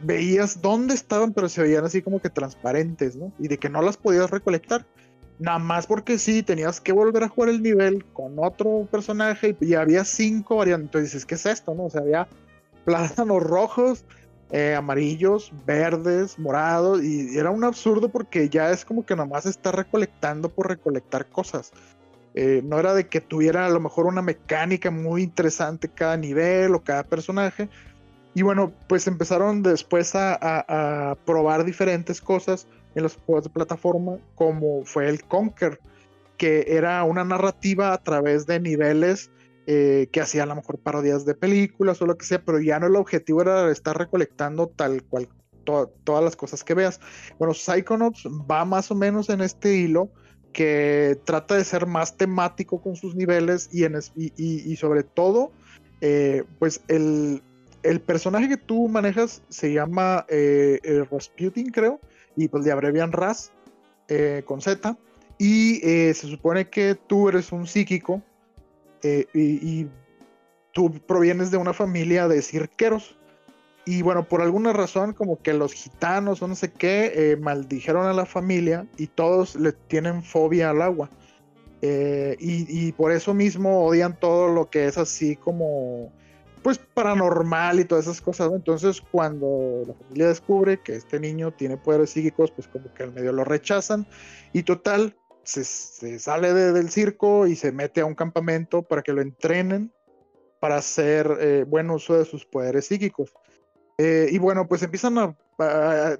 veías 0.00 0.60
dónde 0.60 0.94
estaban, 0.94 1.32
pero 1.32 1.48
se 1.48 1.62
veían 1.62 1.84
así 1.84 2.02
como 2.02 2.20
que 2.20 2.30
transparentes, 2.30 3.16
¿no? 3.16 3.32
Y 3.38 3.48
de 3.48 3.58
que 3.58 3.68
no 3.68 3.82
las 3.82 3.96
podías 3.96 4.30
recolectar. 4.30 4.86
Nada 5.38 5.58
más 5.58 5.86
porque 5.86 6.18
sí, 6.18 6.42
tenías 6.42 6.80
que 6.80 6.92
volver 6.92 7.24
a 7.24 7.28
jugar 7.28 7.50
el 7.50 7.62
nivel 7.62 8.04
con 8.12 8.38
otro 8.38 8.86
personaje 8.90 9.56
y, 9.60 9.74
había 9.74 10.04
cinco 10.04 10.56
variantes. 10.56 10.86
Entonces 10.86 11.12
dices, 11.12 11.26
¿qué 11.26 11.34
es 11.34 11.46
esto? 11.46 11.74
No? 11.74 11.86
O 11.86 11.90
sea, 11.90 12.02
había 12.02 12.28
plátanos 12.84 13.42
rojos, 13.42 14.04
eh, 14.52 14.74
amarillos, 14.76 15.50
verdes, 15.66 16.38
morados, 16.38 17.02
y 17.02 17.36
era 17.36 17.50
un 17.50 17.64
absurdo 17.64 18.08
porque 18.08 18.48
ya 18.48 18.70
es 18.70 18.84
como 18.84 19.04
que 19.04 19.16
nada 19.16 19.28
más 19.28 19.46
está 19.46 19.72
recolectando 19.72 20.48
por 20.48 20.68
recolectar 20.68 21.26
cosas. 21.26 21.72
Eh, 22.34 22.62
no 22.64 22.78
era 22.78 22.94
de 22.94 23.06
que 23.08 23.20
tuviera 23.20 23.66
a 23.66 23.68
lo 23.68 23.80
mejor 23.80 24.06
una 24.06 24.22
mecánica 24.22 24.90
muy 24.90 25.22
interesante 25.22 25.88
cada 25.88 26.16
nivel 26.16 26.74
o 26.74 26.82
cada 26.82 27.04
personaje, 27.04 27.68
y 28.34 28.42
bueno, 28.42 28.72
pues 28.88 29.06
empezaron 29.06 29.62
después 29.62 30.12
a, 30.14 31.16
probar 31.24 31.64
diferentes 31.64 32.20
cosas 32.20 32.66
en 32.94 33.04
los 33.04 33.16
juegos 33.16 33.44
de 33.44 33.50
plataforma, 33.50 34.18
como 34.34 34.84
fue 34.84 35.08
el 35.08 35.24
Conquer, 35.24 35.78
que 36.36 36.64
era 36.68 37.02
una 37.04 37.24
narrativa 37.24 37.92
a 37.92 37.98
través 37.98 38.46
de 38.46 38.58
niveles 38.60 39.30
eh, 39.66 40.08
que 40.12 40.20
hacían 40.20 40.50
a 40.50 40.54
lo 40.54 40.60
mejor 40.60 40.78
parodias 40.78 41.24
de 41.24 41.34
películas 41.34 42.02
o 42.02 42.06
lo 42.06 42.18
que 42.18 42.26
sea, 42.26 42.42
pero 42.44 42.60
ya 42.60 42.78
no 42.80 42.86
el 42.88 42.96
objetivo 42.96 43.40
era 43.40 43.70
estar 43.70 43.96
recolectando 43.96 44.68
tal 44.68 45.02
cual 45.04 45.28
todas 45.64 46.22
las 46.22 46.36
cosas 46.36 46.62
que 46.64 46.74
veas. 46.74 47.00
Bueno, 47.38 47.54
Psychonauts 47.54 48.26
va 48.50 48.64
más 48.64 48.90
o 48.90 48.94
menos 48.94 49.30
en 49.30 49.40
este 49.40 49.76
hilo 49.76 50.10
que 50.52 51.18
trata 51.24 51.56
de 51.56 51.64
ser 51.64 51.86
más 51.86 52.16
temático 52.16 52.82
con 52.82 52.96
sus 52.96 53.14
niveles 53.14 53.70
y, 53.72 53.84
en, 53.84 54.00
sobre 54.76 55.02
todo, 55.02 55.52
eh, 56.00 56.44
pues 56.58 56.82
el, 56.88 57.42
el 57.84 58.00
personaje 58.00 58.48
que 58.48 58.56
tú 58.56 58.88
manejas 58.88 59.42
se 59.48 59.72
llama 59.72 60.24
eh, 60.28 60.80
eh, 60.82 61.04
Rasputin, 61.10 61.70
creo, 61.70 62.00
y 62.34 62.48
pues 62.48 62.64
le 62.64 62.72
abrevian 62.72 63.12
Ras 63.12 63.52
eh, 64.08 64.42
con 64.44 64.60
Z. 64.60 64.96
Y 65.38 65.80
se 65.80 66.28
supone 66.28 66.68
que 66.68 66.94
tú 66.94 67.28
eres 67.28 67.50
un 67.50 67.66
psíquico 67.66 68.22
y, 69.02 69.86
tú 70.72 70.92
provienes 71.06 71.50
de 71.50 71.56
una 71.56 71.72
familia 71.72 72.28
de 72.28 72.40
cirqueros. 72.40 73.16
Y 73.84 74.02
bueno, 74.02 74.28
por 74.28 74.42
alguna 74.42 74.72
razón, 74.72 75.12
como 75.12 75.42
que 75.42 75.52
los 75.52 75.72
gitanos 75.72 76.40
o 76.40 76.48
no 76.48 76.54
sé 76.54 76.72
qué, 76.72 77.36
maldijeron 77.40 78.06
a 78.06 78.12
la 78.12 78.26
familia 78.26 78.86
y 78.96 79.08
todos 79.08 79.56
le 79.56 79.72
tienen 79.72 80.22
fobia 80.22 80.70
al 80.70 80.82
agua. 80.82 81.10
y, 81.82 82.92
por 82.92 83.10
eso 83.10 83.34
mismo 83.34 83.84
odian 83.84 84.18
todo 84.18 84.48
lo 84.48 84.70
que 84.70 84.86
es 84.86 84.96
así 84.96 85.34
como 85.34 86.12
pues 86.64 86.78
paranormal 86.78 87.78
y 87.78 87.84
todas 87.84 88.06
esas 88.06 88.22
cosas, 88.22 88.50
Entonces 88.50 89.02
cuando 89.02 89.82
la 89.86 89.92
familia 89.92 90.28
descubre 90.28 90.80
que 90.80 90.96
este 90.96 91.20
niño 91.20 91.52
tiene 91.52 91.76
poderes 91.76 92.10
psíquicos, 92.10 92.50
pues 92.50 92.66
como 92.68 92.92
que 92.94 93.02
al 93.02 93.12
medio 93.12 93.32
lo 93.32 93.44
rechazan 93.44 94.06
y 94.54 94.62
total, 94.62 95.14
se, 95.42 95.62
sale 96.18 96.54
del 96.54 96.90
circo 96.90 97.46
y 97.46 97.54
se 97.54 97.70
mete 97.70 98.00
a 98.00 98.06
un 98.06 98.14
campamento 98.14 98.82
para 98.82 99.02
que 99.02 99.12
lo 99.12 99.20
entrenen 99.20 99.92
para 100.58 100.76
hacer 100.76 101.36
eh, 101.38 101.64
buen 101.68 101.90
uso 101.90 102.16
de 102.16 102.24
sus 102.24 102.46
poderes 102.46 102.86
psíquicos. 102.86 103.34
Eh, 103.98 104.28
y 104.30 104.38
bueno, 104.38 104.66
pues 104.66 104.82
empiezan 104.82 105.18
a, 105.18 105.36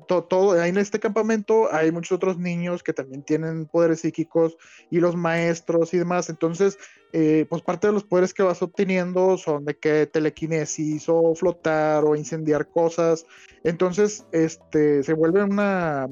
todo, 0.07 0.53
ahí 0.61 0.71
en 0.71 0.79
este 0.79 1.01
campamento 1.01 1.73
hay 1.75 1.91
muchos 1.91 2.13
otros 2.13 2.39
niños 2.39 2.85
que 2.85 2.93
también 2.93 3.25
tienen 3.25 3.67
poderes 3.67 4.01
psíquicos 4.01 4.57
y 4.91 5.01
los 5.01 5.17
maestros 5.17 5.93
y 5.93 5.99
demás. 5.99 6.31
Entonces, 6.31 6.79
eh, 7.13 7.47
pues 7.49 7.63
parte 7.63 7.89
de 7.89 7.93
los 7.93 8.05
poderes 8.05 8.33
que 8.33 8.45
vas 8.45 8.63
obteniendo 8.63 9.37
son 9.37 9.65
de 9.65 9.77
que 9.77 10.07
telequinesis 10.07 11.09
o 11.09 11.35
flotar 11.35 12.05
o 12.05 12.15
incendiar 12.15 12.69
cosas. 12.69 13.27
Entonces, 13.65 14.25
este, 14.31 15.03
se 15.03 15.13
vuelven 15.15 15.53
una 15.53 16.09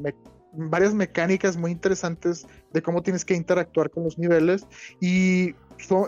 varias 0.55 0.92
mecánicas 0.92 1.57
muy 1.57 1.70
interesantes 1.70 2.46
de 2.72 2.83
cómo 2.83 3.03
tienes 3.03 3.25
que 3.25 3.35
interactuar 3.35 3.90
con 3.90 4.05
los 4.05 4.18
niveles 4.18 4.66
y 5.01 5.55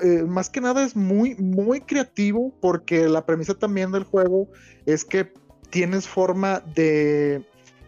eh, 0.02 0.22
más 0.26 0.50
que 0.50 0.60
nada 0.60 0.84
es 0.84 0.94
muy 0.94 1.34
muy 1.36 1.80
creativo 1.80 2.52
porque 2.60 3.08
la 3.08 3.24
premisa 3.24 3.54
también 3.54 3.90
del 3.90 4.04
juego 4.04 4.48
es 4.86 5.04
que 5.04 5.32
tienes 5.74 6.06
forma 6.06 6.62
de 6.76 7.42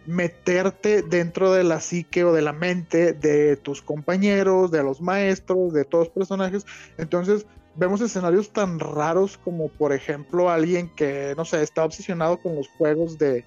meterte 0.07 1.03
dentro 1.03 1.53
de 1.53 1.62
la 1.62 1.80
psique 1.80 2.24
o 2.24 2.32
de 2.32 2.43
la 2.43 2.53
mente 2.53 3.12
de 3.12 3.57
tus 3.57 3.80
compañeros, 3.80 4.72
de 4.72 4.82
los 4.82 5.01
maestros, 5.01 5.72
de 5.72 5.84
todos 5.84 6.07
los 6.07 6.14
personajes. 6.14 6.66
Entonces 6.99 7.47
vemos 7.76 8.01
escenarios 8.01 8.51
tan 8.51 8.80
raros 8.80 9.39
como 9.39 9.68
por 9.68 9.93
ejemplo 9.93 10.51
alguien 10.51 10.91
que, 10.97 11.34
no 11.37 11.45
sé, 11.45 11.62
está 11.62 11.84
obsesionado 11.84 12.39
con 12.39 12.57
los 12.57 12.66
juegos 12.76 13.18
de, 13.18 13.45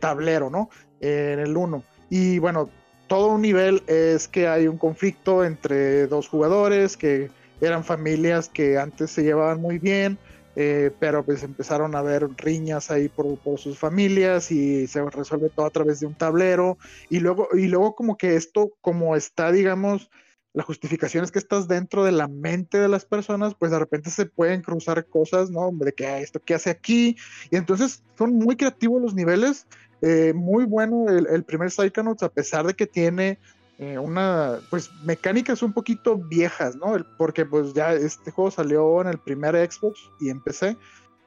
tablero, 0.00 0.48
¿no? 0.48 0.70
en 1.00 1.38
el 1.38 1.54
1. 1.54 1.84
Y 2.08 2.38
bueno, 2.38 2.70
todo 3.06 3.26
un 3.34 3.42
nivel 3.42 3.82
es 3.86 4.28
que 4.28 4.48
hay 4.48 4.66
un 4.66 4.78
conflicto 4.78 5.44
entre 5.44 6.06
dos 6.06 6.26
jugadores 6.26 6.96
que 6.96 7.30
eran 7.60 7.84
familias 7.84 8.48
que 8.48 8.78
antes 8.78 9.10
se 9.10 9.24
llevaban 9.24 9.60
muy 9.60 9.78
bien 9.78 10.16
eh, 10.60 10.90
pero 10.98 11.24
pues 11.24 11.44
empezaron 11.44 11.94
a 11.94 12.00
haber 12.00 12.28
riñas 12.36 12.90
ahí 12.90 13.08
por, 13.08 13.38
sus 13.60 13.78
familias 13.78 14.50
y 14.50 14.88
se 14.88 15.08
resuelve 15.08 15.50
todo 15.50 15.66
a 15.66 15.70
través 15.70 16.00
de 16.00 16.06
un 16.06 16.16
tablero. 16.16 16.78
Y 17.08 17.20
luego, 17.20 17.46
y 17.52 17.68
luego 17.68 17.94
como 17.94 18.16
que 18.16 18.34
esto, 18.34 18.72
como 18.80 19.14
está, 19.14 19.52
digamos, 19.52 20.10
la 20.52 20.64
justificación 20.64 21.22
es 21.22 21.30
que 21.30 21.38
estás 21.38 21.68
dentro 21.68 22.02
de 22.02 22.10
la 22.10 22.26
mente 22.26 22.76
de 22.76 22.88
las 22.88 23.04
personas, 23.04 23.54
pues 23.54 23.70
de 23.70 23.78
repente 23.78 24.10
se 24.10 24.26
pueden 24.26 24.62
cruzar 24.62 25.06
cosas, 25.06 25.48
¿no? 25.48 25.70
De 25.72 25.92
que 25.92 26.22
esto 26.22 26.40
que 26.40 26.54
hace 26.54 26.70
aquí, 26.70 27.16
y 27.52 27.56
entonces 27.56 28.02
son 28.16 28.34
muy 28.34 28.56
creativos 28.56 29.00
los 29.00 29.14
niveles, 29.14 29.68
eh, 30.02 30.32
muy 30.34 30.64
bueno 30.64 31.08
el, 31.08 31.28
el 31.28 31.44
primer 31.44 31.70
Psychonauts, 31.70 32.24
a 32.24 32.30
pesar 32.30 32.66
de 32.66 32.74
que 32.74 32.88
tiene 32.88 33.38
eh, 33.78 33.96
una, 33.96 34.58
pues 34.70 34.90
mecánicas 35.04 35.62
un 35.62 35.72
poquito 35.72 36.16
viejas, 36.16 36.74
¿no? 36.74 36.96
Porque 37.16 37.46
pues 37.46 37.72
ya 37.74 37.92
este 37.92 38.32
juego 38.32 38.50
salió 38.50 39.00
en 39.00 39.06
el 39.06 39.18
primer 39.18 39.54
Xbox 39.70 40.10
y 40.20 40.30
empecé. 40.30 40.76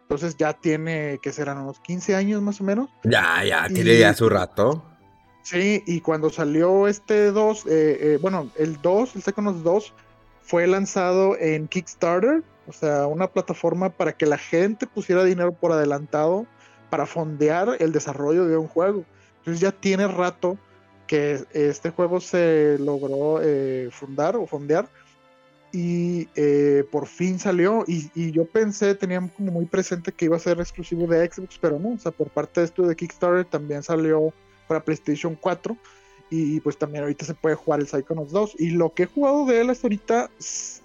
Entonces 0.02 0.36
ya 0.36 0.52
tiene, 0.52 1.20
que 1.22 1.32
serán 1.32 1.60
unos 1.60 1.80
15 1.80 2.14
años 2.16 2.42
más 2.42 2.60
o 2.60 2.66
menos. 2.66 2.90
Ya, 3.06 3.46
ya, 3.46 3.70
tiene 3.70 3.98
ya 3.98 4.14
su 4.14 4.28
rato. 4.28 4.84
Sí, 5.44 5.82
y 5.88 6.02
cuando 6.02 6.30
salió 6.30 6.90
este 6.90 7.32
2, 7.32 7.66
eh, 7.66 7.70
eh, 7.70 8.20
bueno, 8.22 8.50
el 8.58 8.82
2, 8.82 9.16
el 9.16 9.24
Second 9.24 9.64
2, 9.64 9.94
fue 10.42 10.68
lanzado 10.68 11.38
en 11.40 11.70
Kickstarter, 11.70 12.44
o 12.68 12.74
sea, 12.74 13.08
una 13.08 13.28
plataforma 13.28 13.90
para 13.90 14.12
que 14.12 14.26
la 14.26 14.38
gente 14.38 14.86
pusiera 14.86 15.24
dinero 15.24 15.54
por 15.54 15.72
adelantado 15.72 16.46
para 16.90 17.06
fondear 17.06 17.78
el 17.80 17.94
desarrollo 17.94 18.46
de 18.46 18.58
un 18.58 18.68
juego. 18.68 19.06
Entonces 19.38 19.62
ya 19.62 19.72
tiene 19.72 20.08
rato 20.10 20.58
que 21.12 21.44
este 21.52 21.90
juego 21.90 22.22
se 22.22 22.78
logró 22.80 23.42
eh, 23.44 23.90
fundar 23.92 24.38
o 24.38 24.48
fondear 24.48 24.88
y 25.74 26.30
eh, 26.38 26.86
por 26.90 27.06
fin 27.06 27.38
salió 27.38 27.84
y, 27.86 28.32
yo 28.32 28.46
pensé, 28.46 28.96
tenía 28.96 29.20
como 29.36 29.52
muy 29.52 29.66
presente 29.66 30.14
que 30.14 30.24
iba 30.24 30.38
a 30.38 30.40
ser 30.40 30.62
exclusivo 30.62 31.08
de 31.08 31.30
Xbox, 31.30 31.58
pero 31.60 31.80
no, 31.80 31.96
o 31.96 31.98
sea, 31.98 32.14
por 32.14 32.30
parte 32.30 32.62
de 32.62 32.68
esto 32.68 32.88
de 32.88 32.96
Kickstarter 32.96 33.44
también 33.44 33.84
salió 33.84 34.34
para 34.70 34.86
PlayStation 34.86 35.36
4 35.36 35.76
y 36.34 36.62
pues 36.62 36.78
también 36.78 37.04
ahorita 37.04 37.26
se 37.26 37.34
puede 37.34 37.56
jugar 37.56 37.82
el 37.82 37.88
Psychonauts 37.88 38.32
2 38.32 38.56
y 38.58 38.70
lo 38.70 38.94
que 38.94 39.04
he 39.04 39.06
jugado 39.06 39.46
de 39.46 39.60
él 39.60 39.70
hasta 39.70 39.88
ahorita 39.88 40.30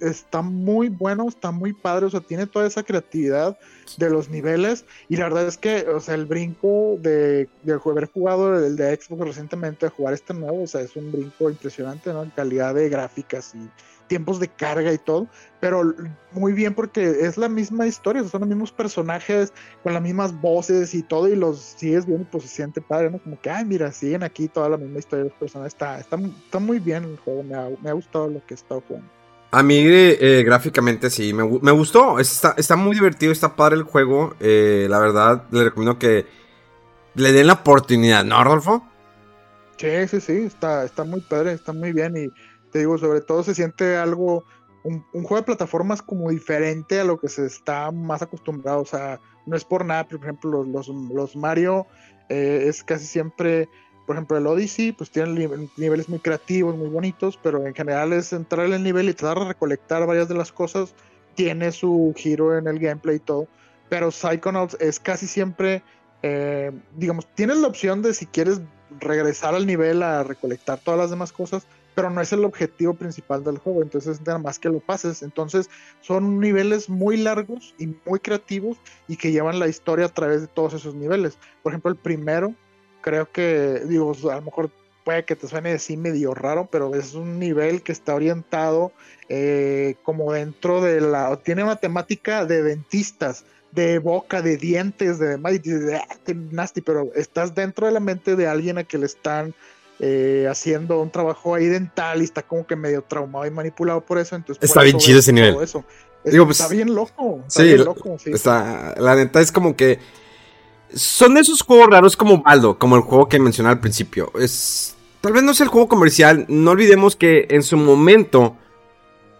está 0.01 0.43
muy 0.43 0.89
bueno, 0.89 1.29
está 1.29 1.53
muy 1.53 1.73
padre, 1.73 2.07
o 2.07 2.11
sea, 2.11 2.21
tiene 2.21 2.49
toda 2.49 2.67
esa 2.67 2.83
creatividad 2.83 3.57
de 3.97 4.11
los 4.11 4.29
niveles 4.29 4.85
y 5.09 5.17
la 5.17 5.25
verdad 5.25 5.47
es 5.47 5.57
que, 5.57 5.87
o 5.89 6.01
sea, 6.01 6.17
el 6.17 6.27
brinco 6.27 6.99
de, 7.01 7.49
de 7.63 7.73
haber 7.73 8.11
jugado 8.11 8.59
el 8.59 8.75
de 8.75 8.97
Xbox 8.97 9.25
recientemente 9.25 9.87
a 9.87 9.91
jugar 9.91 10.15
este 10.15 10.35
nuevo, 10.35 10.65
o 10.65 10.67
sea, 10.67 10.81
es 10.81 10.97
un 10.97 11.13
brinco 11.13 11.49
impresionante, 11.49 12.13
¿no? 12.13 12.25
En 12.25 12.31
calidad 12.31 12.75
de 12.75 12.89
gráficas 12.89 13.55
y 13.55 13.71
tiempos 14.07 14.41
de 14.41 14.49
carga 14.49 14.93
y 14.93 14.99
todo, 14.99 15.29
pero 15.61 15.95
muy 16.33 16.53
bien 16.53 16.75
porque 16.75 17.05
es 17.21 17.37
la 17.37 17.49
misma 17.49 17.87
historia, 17.87 18.23
son 18.25 18.41
los 18.41 18.49
mismos 18.49 18.73
personajes 18.73 19.53
con 19.83 19.95
las 19.95 20.03
mismas 20.03 20.39
voces 20.41 20.95
y 20.95 21.03
todo, 21.03 21.29
y 21.29 21.37
los 21.37 21.59
sigues 21.59 22.07
viendo 22.07 22.27
pues 22.31 22.45
se 22.45 22.49
siente 22.51 22.81
padre, 22.81 23.11
¿no? 23.11 23.19
Como 23.19 23.41
que, 23.41 23.51
ay, 23.51 23.65
mira, 23.65 23.91
siguen 23.93 24.23
aquí 24.23 24.49
toda 24.49 24.69
la 24.69 24.77
misma 24.77 24.99
historia 24.99 25.25
de 25.25 25.31
los 25.31 25.39
personajes, 25.39 25.75
está, 25.75 25.99
está, 25.99 26.17
está 26.17 26.59
muy 26.59 26.79
bien 26.79 27.05
el 27.05 27.17
juego, 27.19 27.43
me 27.43 27.55
ha, 27.55 27.69
me 27.83 27.91
ha 27.91 27.95
gustado 27.95 28.29
lo 28.29 28.45
que 28.47 28.55
he 28.55 28.57
estado 28.57 28.83
jugando. 28.87 29.11
A 29.53 29.63
mí 29.63 29.79
eh, 29.79 30.43
gráficamente 30.45 31.09
sí, 31.09 31.33
me, 31.33 31.45
me 31.45 31.71
gustó, 31.71 32.19
está, 32.19 32.55
está, 32.57 32.77
muy 32.77 32.95
divertido, 32.95 33.33
está 33.33 33.57
padre 33.57 33.77
el 33.77 33.85
juego, 33.85 34.35
eh, 34.41 34.87
la 34.91 34.99
verdad 34.99 35.45
le 35.51 35.65
recomiendo 35.65 35.99
que 35.99 36.27
le 37.15 37.33
den 37.33 37.47
la 37.47 37.55
oportunidad, 37.55 38.25
¿no, 38.25 38.43
Rodolfo? 38.43 38.87
Sí, 39.79 40.09
sí, 40.09 40.21
sí, 40.21 40.33
está, 40.33 40.85
está 40.85 41.05
muy 41.05 41.21
padre, 41.21 41.53
está 41.53 41.73
muy 41.73 41.93
bien 41.93 42.17
y 42.17 42.31
te 42.71 42.81
digo, 42.81 42.99
sobre 42.99 43.21
todo 43.21 43.43
se 43.43 43.55
siente 43.55 43.97
algo, 43.97 44.45
un, 44.85 45.03
juego 45.13 45.37
de 45.37 45.43
plataformas 45.43 46.03
como 46.03 46.31
diferente 46.31 47.01
a 47.01 47.05
lo 47.05 47.19
que 47.19 47.29
se 47.29 47.47
está 47.47 47.91
más 47.91 48.23
acostumbrado, 48.23 48.81
o 48.81 48.87
sea, 48.87 49.21
no 49.47 49.57
es 49.57 49.65
por 49.65 49.85
nada, 49.85 50.07
por 50.07 50.21
ejemplo, 50.21 50.65
los, 50.65 50.89
los, 50.89 51.37
Mario 51.37 51.87
eh, 52.29 52.65
es 52.67 52.83
casi 52.83 53.07
siempre, 53.07 53.69
por 54.07 54.17
ejemplo, 54.17 54.37
el 54.37 54.47
Odyssey, 54.47 54.93
pues 54.93 55.11
tienen 55.11 55.71
niveles 55.77 56.09
muy 56.09 56.19
creativos, 56.19 56.77
muy 56.77 56.89
bonitos, 56.89 57.39
pero 57.43 57.67
en 57.67 57.75
general 57.75 58.13
es 58.13 58.33
entrar 58.33 58.67
en 58.67 58.75
el 58.75 58.83
nivel 58.83 59.09
y 59.09 59.15
tratar 59.15 59.41
de 59.41 59.49
recolectar 59.49 60.07
varias 60.07 60.29
de 60.29 60.35
las 60.35 60.53
cosas, 60.53 60.95
tiene 61.35 61.73
su 61.73 62.13
giro 62.17 62.57
en 62.57 62.67
el 62.67 62.79
gameplay 62.79 63.17
y 63.17 63.21
todo, 63.21 63.49
pero 63.89 64.11
Psychonauts 64.11 64.77
es 64.81 64.99
casi 64.99 65.27
siempre, 65.27 65.83
eh, 66.23 66.73
digamos, 66.97 67.27
tienes 67.35 67.59
la 67.59 67.69
opción 67.69 68.03
de 68.03 68.15
si 68.15 68.27
quieres 68.27 68.61
regresar 69.01 69.55
al 69.55 69.67
nivel 69.67 70.03
a 70.03 70.23
recolectar 70.23 70.79
todas 70.79 70.99
las 70.99 71.11
demás 71.11 71.33
cosas, 71.33 71.67
pero 71.97 72.11
no 72.11 72.21
es 72.21 72.31
el 72.35 72.45
objetivo 72.45 72.93
principal 72.93 73.43
del 73.43 73.57
juego, 73.57 73.83
entonces 73.83 74.21
nada 74.21 74.39
más 74.39 74.59
que 74.59 74.69
lo 74.69 74.81
pases. 74.81 75.23
Entonces 75.23 75.71
son 76.03 76.39
niveles 76.39 76.91
muy 76.91 77.17
largos 77.17 77.75
y 77.79 77.89
muy 78.05 78.21
creativos 78.21 78.77
y 79.09 79.17
que 79.17 79.33
llevan 79.33 79.59
la 79.59 79.67
historia 79.67 80.05
a 80.05 80.11
través 80.11 80.43
de 80.43 80.47
todos 80.47 80.75
esos 80.75 80.95
niveles. 80.95 81.39
Por 81.63 81.73
ejemplo, 81.73 81.91
el 81.91 81.97
primero, 81.97 82.55
creo 83.01 83.33
que, 83.33 83.81
digo, 83.87 84.15
a 84.31 84.35
lo 84.35 84.43
mejor 84.43 84.71
puede 85.05 85.25
que 85.25 85.37
te 85.37 85.49
suene 85.49 85.73
así 85.73 85.97
medio 85.97 86.35
raro, 86.35 86.69
pero 86.71 86.95
es 86.95 87.15
un 87.15 87.39
nivel 87.39 87.83
que 87.83 87.93
está 87.93 88.15
orientado 88.15 88.93
eh, 89.31 89.95
como 90.03 90.35
dentro 90.35 90.83
de 90.83 91.01
la... 91.01 91.35
Tiene 91.37 91.65
una 91.65 91.77
temática 91.77 92.45
de 92.45 92.63
dentistas 92.63 93.47
de 93.73 93.99
boca, 94.01 94.43
de 94.43 94.59
dientes, 94.59 95.19
de 95.19 95.29
demás, 95.29 95.55
y 95.55 95.59
dices, 95.61 95.95
ah, 95.95 96.17
nasty, 96.51 96.83
pero 96.83 97.11
estás 97.15 97.55
dentro 97.55 97.87
de 97.87 97.93
la 97.93 98.01
mente 98.01 98.37
de 98.37 98.47
alguien 98.47 98.77
a 98.77 98.85
que 98.85 98.99
le 98.99 99.07
están 99.07 99.55
eh, 99.99 100.47
haciendo 100.51 101.01
un 101.01 101.11
trabajo 101.11 101.55
ahí 101.55 101.67
dental 101.67 102.21
y 102.21 102.25
está 102.25 102.43
como 102.43 102.67
que 102.67 102.77
medio 102.77 103.03
traumado 103.03 103.47
y 103.47 103.51
manipulado 103.51 104.03
por 104.03 104.19
eso. 104.19 104.37
Entonces, 104.37 104.63
está 104.63 104.83
bien 104.83 104.99
chido 104.99 105.21
ese 105.21 105.33
nivel. 105.33 105.55
Pues, 105.55 105.75
está 106.51 106.69
bien 106.69 106.95
loco. 106.95 107.41
Está 107.47 107.63
sí, 107.63 107.69
bien 107.69 107.85
loco, 107.85 108.17
la 108.99 109.15
neta 109.15 109.41
es 109.41 109.51
como 109.51 109.75
que. 109.75 109.99
Son 110.95 111.37
esos 111.37 111.63
juegos 111.63 111.89
raros 111.91 112.17
como 112.17 112.43
Baldo, 112.43 112.79
como 112.79 112.97
el 112.97 113.03
juego 113.03 113.29
que 113.29 113.39
mencioné 113.39 113.71
al 113.71 113.81
principio. 113.81 114.31
Es. 114.39 114.95
Tal 115.21 115.33
vez 115.33 115.43
no 115.43 115.55
sea 115.55 115.65
el 115.65 115.71
juego 115.71 115.89
comercial. 115.89 116.45
No 116.49 116.73
olvidemos 116.73 117.17
que 117.17 117.47
en 117.51 117.63
su 117.63 117.77
momento. 117.79 118.57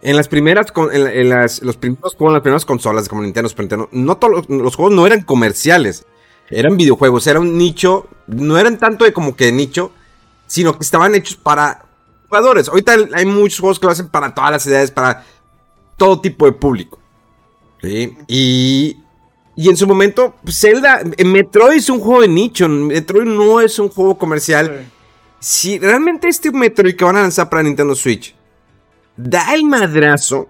En 0.01 0.17
las 0.17 0.29
primeras. 0.29 0.73
En, 0.93 1.29
las, 1.29 1.63
los 1.63 1.77
primeros 1.77 2.15
juegos, 2.15 2.31
en 2.31 2.35
las 2.35 2.43
primeras 2.43 2.65
consolas 2.65 3.09
como 3.09 3.23
Nintendo, 3.23 3.49
Super 3.51 3.65
Nintendo. 3.65 3.89
No 3.93 4.17
todos 4.17 4.49
los 4.49 4.75
juegos 4.75 4.95
no 4.95 5.07
eran 5.07 5.21
comerciales. 5.21 6.07
Eran 6.49 6.79
videojuegos. 6.79 7.27
Era 7.27 7.41
un 7.41 7.59
nicho. 7.59 8.09
No 8.27 8.59
eran 8.59 8.79
tanto 8.79 9.05
de 9.05 9.13
como 9.13 9.37
que 9.37 9.53
nicho 9.53 9.93
sino 10.47 10.77
que 10.77 10.85
estaban 10.85 11.15
hechos 11.15 11.37
para 11.37 11.85
jugadores. 12.29 12.69
Ahorita 12.69 12.97
hay 13.15 13.27
muchos 13.27 13.61
juegos 13.61 13.79
que 13.79 13.87
lo 13.87 13.93
hacen 13.93 14.09
para 14.09 14.35
todas 14.35 14.51
las 14.51 14.67
edades, 14.67 14.91
para 14.91 15.25
todo 15.97 16.21
tipo 16.21 16.47
de 16.47 16.53
público. 16.53 16.99
¿sí? 17.83 18.17
Y, 18.27 18.97
y 19.57 19.69
en 19.69 19.77
su 19.77 19.87
momento, 19.87 20.35
pues, 20.43 20.59
Zelda, 20.61 21.01
eh, 21.17 21.25
Metroid 21.25 21.79
es 21.79 21.91
un 21.91 22.01
juego 22.01 22.23
de 22.23 22.29
nicho, 22.29 22.69
Metroid 22.69 23.27
no 23.27 23.61
es 23.61 23.79
un 23.79 23.89
juego 23.89 24.17
comercial. 24.19 24.87
Si 25.41 25.79
realmente 25.79 26.29
este 26.29 26.51
Metroid 26.51 26.97
que 26.97 27.05
van 27.05 27.17
a 27.17 27.23
lanzar 27.23 27.49
para 27.49 27.63
Nintendo 27.63 27.95
Switch 27.95 28.35
da 29.17 29.55
el 29.55 29.65
madrazo, 29.65 30.49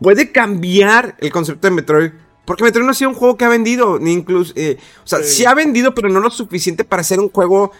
puede 0.00 0.30
cambiar 0.30 1.16
el 1.18 1.30
concepto 1.30 1.66
de 1.66 1.74
Metroid. 1.74 2.10
Porque 2.44 2.62
Metroid 2.62 2.84
no 2.84 2.92
ha 2.92 2.94
sido 2.94 3.10
un 3.10 3.16
juego 3.16 3.36
que 3.36 3.44
ha 3.44 3.48
vendido, 3.48 3.98
ni 3.98 4.12
incluso. 4.12 4.52
Eh, 4.54 4.78
o 5.04 5.06
sea, 5.06 5.20
sí. 5.24 5.44
ha 5.44 5.54
vendido, 5.54 5.94
pero 5.94 6.08
no 6.08 6.20
lo 6.20 6.30
suficiente 6.30 6.84
para 6.84 7.02
ser 7.02 7.18
un 7.18 7.28
juego 7.28 7.72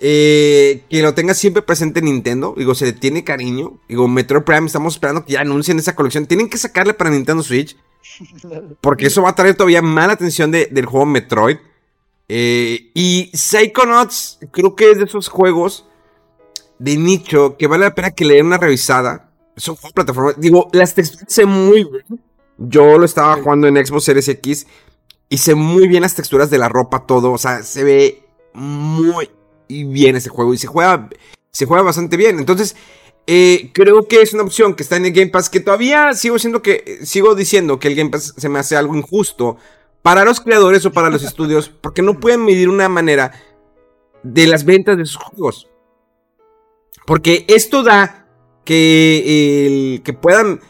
eh, 0.00 0.84
que 0.90 1.02
lo 1.02 1.14
tenga 1.14 1.34
siempre 1.34 1.62
presente 1.62 2.02
Nintendo. 2.02 2.54
Digo, 2.56 2.74
se 2.74 2.86
le 2.86 2.92
tiene 2.92 3.24
cariño. 3.24 3.78
Digo, 3.88 4.08
Metroid 4.08 4.42
Prime, 4.42 4.66
estamos 4.66 4.94
esperando 4.94 5.24
que 5.24 5.34
ya 5.34 5.40
anuncien 5.40 5.78
esa 5.78 5.94
colección. 5.94 6.26
Tienen 6.26 6.48
que 6.48 6.58
sacarle 6.58 6.94
para 6.94 7.10
Nintendo 7.10 7.42
Switch. 7.42 7.76
Porque 8.80 9.06
eso 9.06 9.22
va 9.22 9.30
a 9.30 9.34
traer 9.34 9.54
todavía 9.54 9.82
más 9.82 10.06
la 10.06 10.12
atención 10.14 10.50
del 10.50 10.86
juego 10.86 11.06
Metroid. 11.06 11.58
Eh, 12.28 12.90
y 12.94 13.30
Psychonauts, 13.34 14.40
creo 14.50 14.74
que 14.74 14.90
es 14.90 14.98
de 14.98 15.04
esos 15.04 15.28
juegos 15.28 15.86
de 16.78 16.96
nicho 16.96 17.56
que 17.56 17.66
vale 17.66 17.84
la 17.84 17.94
pena 17.94 18.10
que 18.10 18.24
le 18.24 18.34
den 18.34 18.46
una 18.46 18.58
revisada. 18.58 19.30
Es 19.56 19.68
un 19.68 19.76
juego 19.76 19.88
de 19.88 19.94
plataforma. 19.94 20.34
Digo, 20.36 20.68
las 20.72 20.94
texturas 20.94 21.32
se 21.32 21.46
muy 21.46 21.84
bien. 21.84 22.20
Yo 22.58 22.98
lo 22.98 23.04
estaba 23.04 23.36
jugando 23.36 23.66
en 23.68 23.84
Xbox 23.84 24.04
Series 24.04 24.28
X 24.28 24.66
y 25.28 25.38
se 25.38 25.54
muy 25.54 25.88
bien 25.88 26.02
las 26.02 26.14
texturas 26.14 26.50
de 26.50 26.58
la 26.58 26.68
ropa, 26.68 27.06
todo. 27.06 27.32
O 27.32 27.38
sea, 27.38 27.62
se 27.62 27.84
ve 27.84 28.22
muy, 28.54 29.28
y 29.68 29.84
bien 29.84 30.16
ese 30.16 30.28
juego 30.28 30.54
y 30.54 30.58
se 30.58 30.66
juega, 30.66 31.08
se 31.50 31.66
juega 31.66 31.82
bastante 31.82 32.16
bien. 32.16 32.38
Entonces, 32.38 32.76
eh, 33.26 33.70
creo 33.72 34.06
que 34.06 34.22
es 34.22 34.32
una 34.34 34.44
opción 34.44 34.74
que 34.74 34.82
está 34.82 34.96
en 34.96 35.06
el 35.06 35.12
Game 35.12 35.30
Pass 35.30 35.50
que 35.50 35.60
todavía 35.60 36.14
sigo 36.14 36.38
siendo 36.38 36.62
que 36.62 37.00
sigo 37.04 37.34
diciendo 37.34 37.78
que 37.78 37.88
el 37.88 37.96
Game 37.96 38.10
Pass 38.10 38.34
se 38.36 38.48
me 38.48 38.60
hace 38.60 38.76
algo 38.76 38.94
injusto 38.94 39.56
para 40.02 40.24
los 40.24 40.40
creadores 40.40 40.86
o 40.86 40.92
para 40.92 41.10
los 41.10 41.22
estudios 41.24 41.68
porque 41.68 42.02
no 42.02 42.20
pueden 42.20 42.44
medir 42.44 42.68
una 42.68 42.88
manera 42.88 43.32
de 44.22 44.46
las 44.46 44.64
ventas 44.64 44.96
de 44.96 45.06
sus 45.06 45.16
juegos. 45.16 45.68
Porque 47.04 47.44
esto 47.48 47.82
da 47.82 48.26
que, 48.64 50.02
que 50.04 50.12
puedan, 50.12 50.60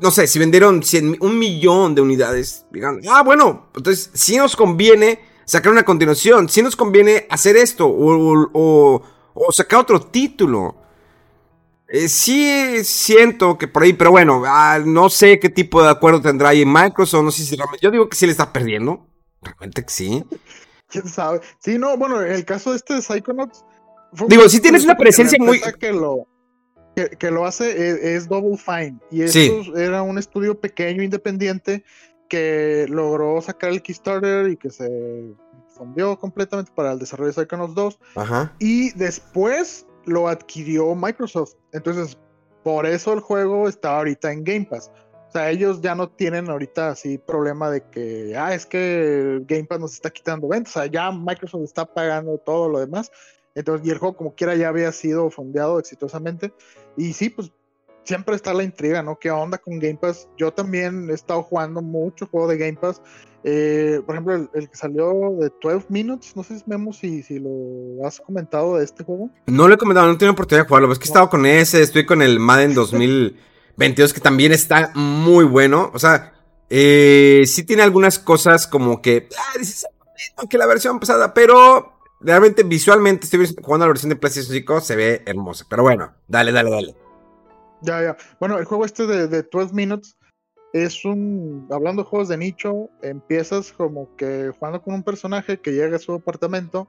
no 0.00 0.10
sé, 0.10 0.26
si 0.26 0.38
vendieron 0.38 0.82
un 1.20 1.38
millón 1.38 1.94
de 1.94 2.00
unidades, 2.00 2.64
digan, 2.70 3.00
ah, 3.08 3.22
bueno, 3.22 3.68
entonces 3.76 4.10
si 4.14 4.38
nos 4.38 4.56
conviene 4.56 5.20
sacar 5.48 5.72
una 5.72 5.82
continuación. 5.82 6.48
Si 6.48 6.62
nos 6.62 6.76
conviene 6.76 7.26
hacer 7.30 7.56
esto 7.56 7.88
o, 7.88 9.02
sacar 9.50 9.80
otro 9.80 10.00
título. 10.00 10.76
Eh, 11.88 12.08
sí, 12.08 12.84
siento 12.84 13.56
que 13.56 13.66
por 13.66 13.82
ahí, 13.82 13.94
pero 13.94 14.10
bueno, 14.10 14.42
ah, 14.46 14.78
no 14.84 15.08
sé 15.08 15.40
qué 15.40 15.48
tipo 15.48 15.82
de 15.82 15.88
acuerdo 15.88 16.20
tendrá 16.20 16.50
ahí 16.50 16.66
Microsoft, 16.66 17.24
no 17.24 17.30
sé 17.30 17.44
si 17.44 17.56
realmente, 17.56 17.82
yo 17.82 17.90
digo 17.90 18.10
que 18.10 18.16
sí 18.16 18.26
le 18.26 18.32
está 18.32 18.52
perdiendo, 18.52 19.08
realmente 19.40 19.82
que 19.82 19.90
sí. 19.90 20.22
¿Quién 20.88 21.08
sabe? 21.08 21.40
Sí, 21.60 21.78
no, 21.78 21.96
bueno, 21.96 22.20
el 22.20 22.44
caso 22.44 22.72
de 22.72 22.76
este 22.76 22.94
de 22.94 23.00
Psychonauts... 23.00 23.64
Digo, 24.26 24.46
sí 24.50 24.60
tienes 24.60 24.84
una 24.84 24.98
presencia 24.98 25.38
muy... 25.40 25.62
Que 25.80 25.92
lo, 25.94 26.28
que, 27.18 27.30
lo 27.30 27.46
hace 27.46 28.16
es, 28.16 28.28
Double 28.28 28.58
Fine, 28.58 28.98
y 29.10 29.22
eso 29.22 29.74
era 29.74 30.02
un 30.02 30.18
estudio 30.18 30.60
pequeño, 30.60 31.02
independiente, 31.02 31.84
que 32.28 32.86
logró 32.88 33.40
sacar 33.40 33.70
el 33.70 33.82
Kickstarter 33.82 34.50
y 34.50 34.56
que 34.56 34.70
se 34.70 35.34
fundió 35.68 36.18
completamente 36.18 36.72
para 36.74 36.92
el 36.92 36.98
desarrollo 36.98 37.28
de 37.28 37.34
Psychonauts 37.34 37.74
2. 37.74 37.98
Ajá. 38.16 38.54
Y 38.58 38.92
después 38.92 39.86
lo 40.04 40.28
adquirió 40.28 40.94
Microsoft. 40.94 41.54
Entonces, 41.72 42.18
por 42.62 42.86
eso 42.86 43.12
el 43.12 43.20
juego 43.20 43.68
está 43.68 43.96
ahorita 43.96 44.32
en 44.32 44.44
Game 44.44 44.66
Pass. 44.66 44.90
O 45.28 45.30
sea, 45.30 45.50
ellos 45.50 45.82
ya 45.82 45.94
no 45.94 46.08
tienen 46.08 46.48
ahorita 46.48 46.90
así 46.90 47.18
problema 47.18 47.70
de 47.70 47.82
que, 47.90 48.34
ah, 48.36 48.54
es 48.54 48.64
que 48.64 49.40
Game 49.46 49.64
Pass 49.64 49.78
nos 49.78 49.92
está 49.92 50.10
quitando 50.10 50.48
ventas. 50.48 50.76
O 50.76 50.80
sea, 50.80 50.86
ya 50.86 51.10
Microsoft 51.12 51.64
está 51.64 51.84
pagando 51.84 52.38
todo 52.38 52.68
lo 52.68 52.80
demás. 52.80 53.10
Entonces, 53.54 53.86
y 53.86 53.90
el 53.90 53.98
juego 53.98 54.16
como 54.16 54.34
quiera 54.34 54.54
ya 54.54 54.68
había 54.68 54.90
sido 54.92 55.30
fondeado 55.30 55.78
exitosamente. 55.78 56.52
Y 56.96 57.12
sí, 57.12 57.28
pues 57.28 57.52
siempre 58.04 58.36
está 58.36 58.54
la 58.54 58.62
intriga, 58.62 59.02
¿no? 59.02 59.18
¿Qué 59.18 59.30
onda 59.30 59.58
con 59.58 59.78
Game 59.78 59.98
Pass? 60.00 60.28
Yo 60.36 60.52
también 60.52 61.10
he 61.10 61.14
estado 61.14 61.42
jugando 61.42 61.82
mucho 61.82 62.26
juego 62.26 62.48
de 62.48 62.58
Game 62.58 62.78
Pass. 62.80 63.02
Eh, 63.44 64.00
por 64.04 64.14
ejemplo, 64.14 64.34
el, 64.52 64.68
que 64.68 64.76
salió 64.76 65.36
de 65.38 65.52
12 65.62 65.86
Minutes, 65.88 66.34
no 66.34 66.42
sé, 66.42 66.60
Memo, 66.66 66.92
si, 66.92 67.22
si 67.22 67.38
lo 67.38 68.04
has 68.06 68.20
comentado 68.20 68.76
de 68.76 68.84
este 68.84 69.04
juego. 69.04 69.30
No 69.46 69.68
lo 69.68 69.74
he 69.74 69.78
comentado, 69.78 70.06
no 70.06 70.14
he 70.14 70.16
tenido 70.16 70.32
oportunidad 70.32 70.64
de 70.64 70.68
jugarlo. 70.68 70.92
Es 70.92 70.98
que 70.98 71.04
he 71.04 71.08
estado 71.08 71.30
con 71.30 71.46
ese, 71.46 71.82
estoy 71.82 72.04
con 72.04 72.20
el 72.20 72.40
Madden 72.40 72.74
2022, 72.74 74.12
que 74.12 74.20
también 74.20 74.52
está 74.52 74.90
muy 74.94 75.44
bueno. 75.44 75.90
O 75.94 75.98
sea, 75.98 76.32
eh, 76.68 77.44
sí 77.46 77.62
tiene 77.64 77.82
algunas 77.82 78.18
cosas 78.18 78.66
como 78.66 79.00
que, 79.00 79.28
ah, 79.38 79.58
dices, 79.58 79.86
que 80.50 80.58
la 80.58 80.66
versión 80.66 80.98
pasada, 80.98 81.32
pero 81.32 82.00
realmente 82.20 82.64
visualmente 82.64 83.24
estoy 83.24 83.46
jugando 83.62 83.86
la 83.86 83.92
versión 83.92 84.10
de 84.10 84.16
PlayStation 84.16 84.52
5, 84.52 84.80
se 84.80 84.96
ve 84.96 85.22
hermosa. 85.26 85.64
Pero 85.68 85.84
bueno, 85.84 86.12
dale, 86.26 86.52
dale, 86.52 86.70
dale. 86.70 87.07
Ya, 87.82 88.02
ya. 88.02 88.16
Bueno, 88.40 88.58
el 88.58 88.64
juego 88.64 88.84
este 88.84 89.06
de, 89.06 89.28
de 89.28 89.42
12 89.42 89.74
Minutes 89.74 90.16
es 90.72 91.04
un, 91.04 91.66
hablando 91.70 92.02
de 92.02 92.08
juegos 92.08 92.28
de 92.28 92.36
nicho, 92.36 92.90
empiezas 93.02 93.72
como 93.72 94.14
que 94.16 94.52
jugando 94.58 94.82
con 94.82 94.94
un 94.94 95.02
personaje 95.02 95.60
que 95.60 95.72
llega 95.72 95.96
a 95.96 96.00
su 96.00 96.12
apartamento 96.12 96.88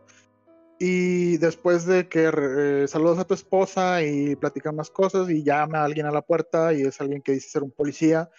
y 0.79 1.37
después 1.37 1.85
de 1.85 2.07
que 2.07 2.31
eh, 2.33 2.87
saludas 2.87 3.19
a 3.19 3.25
tu 3.25 3.33
esposa 3.33 4.01
y 4.01 4.35
platican 4.35 4.75
más 4.75 4.89
cosas 4.89 5.29
y 5.29 5.43
llama 5.43 5.79
a 5.79 5.85
alguien 5.85 6.05
a 6.05 6.11
la 6.11 6.21
puerta 6.21 6.73
y 6.73 6.81
es 6.81 6.99
alguien 7.01 7.21
que 7.21 7.33
dice 7.33 7.49
ser 7.49 7.63
un 7.63 7.71
policía, 7.71 8.29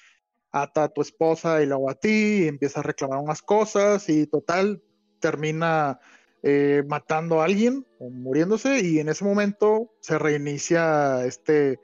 ata 0.50 0.84
a 0.84 0.88
tu 0.88 1.02
esposa 1.02 1.62
y 1.62 1.66
luego 1.66 1.90
a 1.90 1.94
ti 1.94 2.42
y 2.44 2.48
empieza 2.48 2.80
a 2.80 2.82
reclamar 2.82 3.18
unas 3.18 3.42
cosas 3.42 4.08
y 4.08 4.26
total 4.26 4.82
termina 5.20 6.00
eh, 6.42 6.82
matando 6.86 7.40
a 7.40 7.44
alguien 7.44 7.86
o 7.98 8.08
muriéndose 8.08 8.80
y 8.80 8.98
en 8.98 9.10
ese 9.10 9.24
momento 9.24 9.92
se 10.00 10.18
reinicia 10.18 11.24
este 11.26 11.78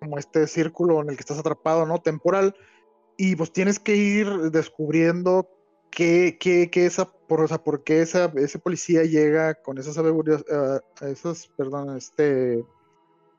como 0.00 0.18
este 0.18 0.46
círculo 0.46 1.00
en 1.02 1.10
el 1.10 1.16
que 1.16 1.22
estás 1.22 1.38
atrapado, 1.38 1.86
¿no? 1.86 2.00
Temporal 2.00 2.54
y 3.18 3.34
pues 3.34 3.52
tienes 3.52 3.80
que 3.80 3.96
ir 3.96 4.28
descubriendo 4.52 5.50
qué, 5.90 6.38
qué, 6.38 6.70
qué 6.70 6.86
esa, 6.86 7.10
por, 7.10 7.40
o 7.40 7.48
sea, 7.48 7.58
por 7.58 7.82
qué 7.82 8.00
esa, 8.00 8.32
ese 8.36 8.60
policía 8.60 9.02
llega 9.02 9.54
con 9.54 9.76
esas 9.76 9.98
averiguaciones, 9.98 10.44
uh, 10.48 11.04
esas, 11.04 11.48
perdón, 11.56 11.96
este, 11.96 12.64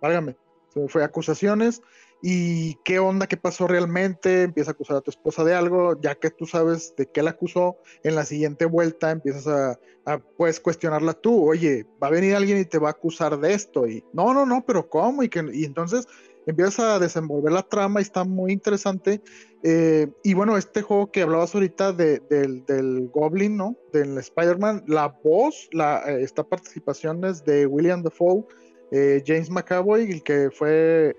válgame, 0.01 0.35
se 0.73 0.81
me 0.81 0.89
fue 0.89 1.03
acusaciones 1.03 1.81
y 2.21 2.75
qué 2.83 2.99
onda, 2.99 3.27
qué 3.27 3.37
pasó 3.37 3.67
realmente, 3.67 4.43
empieza 4.43 4.71
a 4.71 4.73
acusar 4.73 4.97
a 4.97 5.01
tu 5.01 5.11
esposa 5.11 5.45
de 5.45 5.55
algo, 5.55 5.97
ya 6.01 6.15
que 6.15 6.29
tú 6.29 6.45
sabes 6.45 6.93
de 6.97 7.09
qué 7.09 7.23
la 7.23 7.29
acusó, 7.29 7.77
en 8.03 8.15
la 8.15 8.25
siguiente 8.25 8.65
vuelta 8.65 9.11
empiezas 9.11 9.47
a, 9.47 9.79
a 10.05 10.17
puedes 10.17 10.59
cuestionarla 10.59 11.13
tú, 11.13 11.47
oye, 11.47 11.85
va 12.03 12.07
a 12.07 12.11
venir 12.11 12.35
alguien 12.35 12.57
y 12.57 12.65
te 12.65 12.79
va 12.79 12.89
a 12.89 12.91
acusar 12.91 13.39
de 13.39 13.53
esto, 13.53 13.87
y 13.87 14.03
no, 14.11 14.33
no, 14.33 14.45
no, 14.45 14.65
pero 14.65 14.89
¿cómo? 14.89 15.23
Y, 15.23 15.29
que, 15.29 15.49
y 15.53 15.63
entonces 15.63 16.05
empiezas 16.49 16.79
a 16.79 16.99
desenvolver 16.99 17.51
la 17.51 17.63
trama 17.63 17.99
y 17.99 18.03
está 18.03 18.23
muy 18.23 18.51
interesante. 18.51 19.21
Eh, 19.61 20.07
y 20.23 20.33
bueno, 20.33 20.57
este 20.57 20.81
juego 20.81 21.11
que 21.11 21.21
hablabas 21.21 21.53
ahorita 21.53 21.93
de, 21.93 22.19
del, 22.19 23.09
Goblin, 23.09 23.57
¿no? 23.57 23.75
Del 23.93 24.17
Spider-Man, 24.17 24.83
la 24.87 25.15
voz, 25.23 25.69
la, 25.71 26.01
eh, 26.07 26.23
esta 26.23 26.43
participación 26.43 27.23
es 27.25 27.43
de 27.45 27.65
William 27.65 28.01
Dafoe, 28.01 28.45
eh, 28.91 29.23
James 29.25 29.49
McAvoy, 29.49 30.11
el 30.11 30.23
que 30.23 30.49
fue 30.49 31.15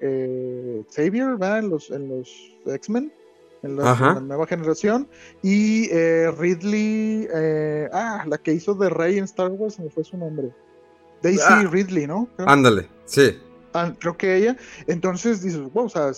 Xavier, 0.94 1.36
¿verdad? 1.36 1.58
En 1.58 1.70
los, 1.70 1.90
en 1.90 2.08
los 2.08 2.28
X-Men. 2.66 3.12
En 3.62 3.76
la, 3.76 4.18
nueva 4.22 4.46
generación. 4.46 5.06
Y 5.42 5.90
Ridley, 6.30 7.28
ah, 7.92 8.24
la 8.26 8.38
que 8.38 8.54
hizo 8.54 8.74
de 8.74 8.88
Rey 8.88 9.18
en 9.18 9.24
Star 9.24 9.50
Wars, 9.50 9.78
me 9.78 9.90
fue 9.90 10.02
su 10.02 10.16
nombre. 10.16 10.50
Daisy 11.22 11.42
ah. 11.46 11.68
Ridley, 11.70 12.06
¿no? 12.06 12.26
Ándale, 12.38 12.88
sí 13.04 13.38
creo 13.98 14.16
que 14.16 14.36
ella. 14.36 14.56
Entonces 14.86 15.42
dices, 15.42 15.60
wow, 15.72 15.84
o 15.84 15.88
sea, 15.88 16.12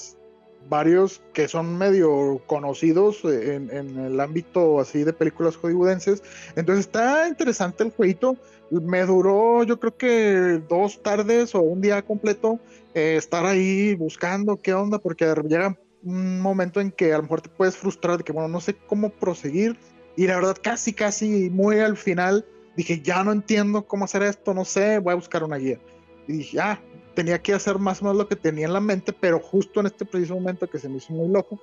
varios 0.69 1.23
que 1.33 1.49
son 1.49 1.77
medio 1.77 2.41
conocidos 2.47 3.25
en, 3.25 3.71
el 3.71 4.21
ámbito 4.21 4.81
así 4.81 5.05
de 5.05 5.13
películas 5.13 5.57
hollywoodenses. 5.57 6.23
Entonces 6.57 6.87
está 6.87 7.29
interesante 7.29 7.85
el 7.85 7.91
jueguito. 7.91 8.37
Me 8.71 9.05
duró, 9.05 9.65
yo 9.65 9.79
creo 9.79 9.97
que 9.97 10.63
dos 10.69 11.03
tardes 11.03 11.55
o 11.55 11.61
un 11.61 11.81
día 11.81 12.03
completo 12.03 12.59
eh, 12.95 13.17
estar 13.17 13.45
ahí 13.45 13.95
buscando 13.95 14.57
qué 14.57 14.73
onda, 14.73 14.99
porque 14.99 15.27
llega 15.47 15.77
un 16.03 16.41
momento 16.41 16.81
en 16.81 16.91
que 16.91 17.13
a 17.13 17.19
lo 17.19 17.25
mejor 17.25 17.43
te 17.43 17.49
puedes 17.49 17.77
frustrar 17.77 18.19
de 18.19 18.25
que, 18.25 18.33
bueno, 18.33 18.49
no 18.49 18.61
sé 18.61 18.75
cómo 18.75 19.11
proseguir. 19.11 19.79
Y 20.17 20.27
la 20.27 20.37
verdad, 20.37 20.57
casi, 20.63 20.93
casi 20.93 21.51
muy 21.51 21.81
al 21.81 21.97
final, 21.97 22.45
dije, 22.77 23.01
ya 23.03 23.23
no 23.25 23.33
entiendo 23.33 23.87
cómo 23.87 24.05
hacer 24.05 24.23
esto, 24.23 24.53
no 24.55 24.65
sé, 24.65 24.99
voy 24.99 25.13
a 25.13 25.17
buscar 25.17 25.45
una 25.45 25.57
guía. 25.57 25.79
Y 26.27 26.33
dije, 26.35 26.61
ah, 26.61 26.81
tenía 27.15 27.41
que 27.41 27.55
hacer 27.55 27.79
más 27.79 28.01
o 28.01 28.05
menos 28.05 28.19
lo 28.19 28.29
que 28.29 28.37
tenía 28.37 28.67
en 28.67 28.73
la 28.73 28.81
mente, 28.81 29.13
pero 29.13 29.39
justo 29.39 29.81
en 29.81 29.87
este 29.87 30.05
preciso 30.05 30.35
momento 30.35 30.69
que 30.69 30.79
se 30.79 30.89
me 30.89 30.97
hizo 30.97 31.13
muy 31.13 31.29
loco. 31.29 31.61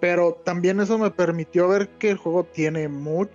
Pero 0.00 0.40
también 0.44 0.80
eso 0.80 0.98
me 0.98 1.10
permitió 1.10 1.68
ver 1.68 1.88
que 1.98 2.10
el 2.10 2.16
juego 2.16 2.44
tiene 2.44 2.88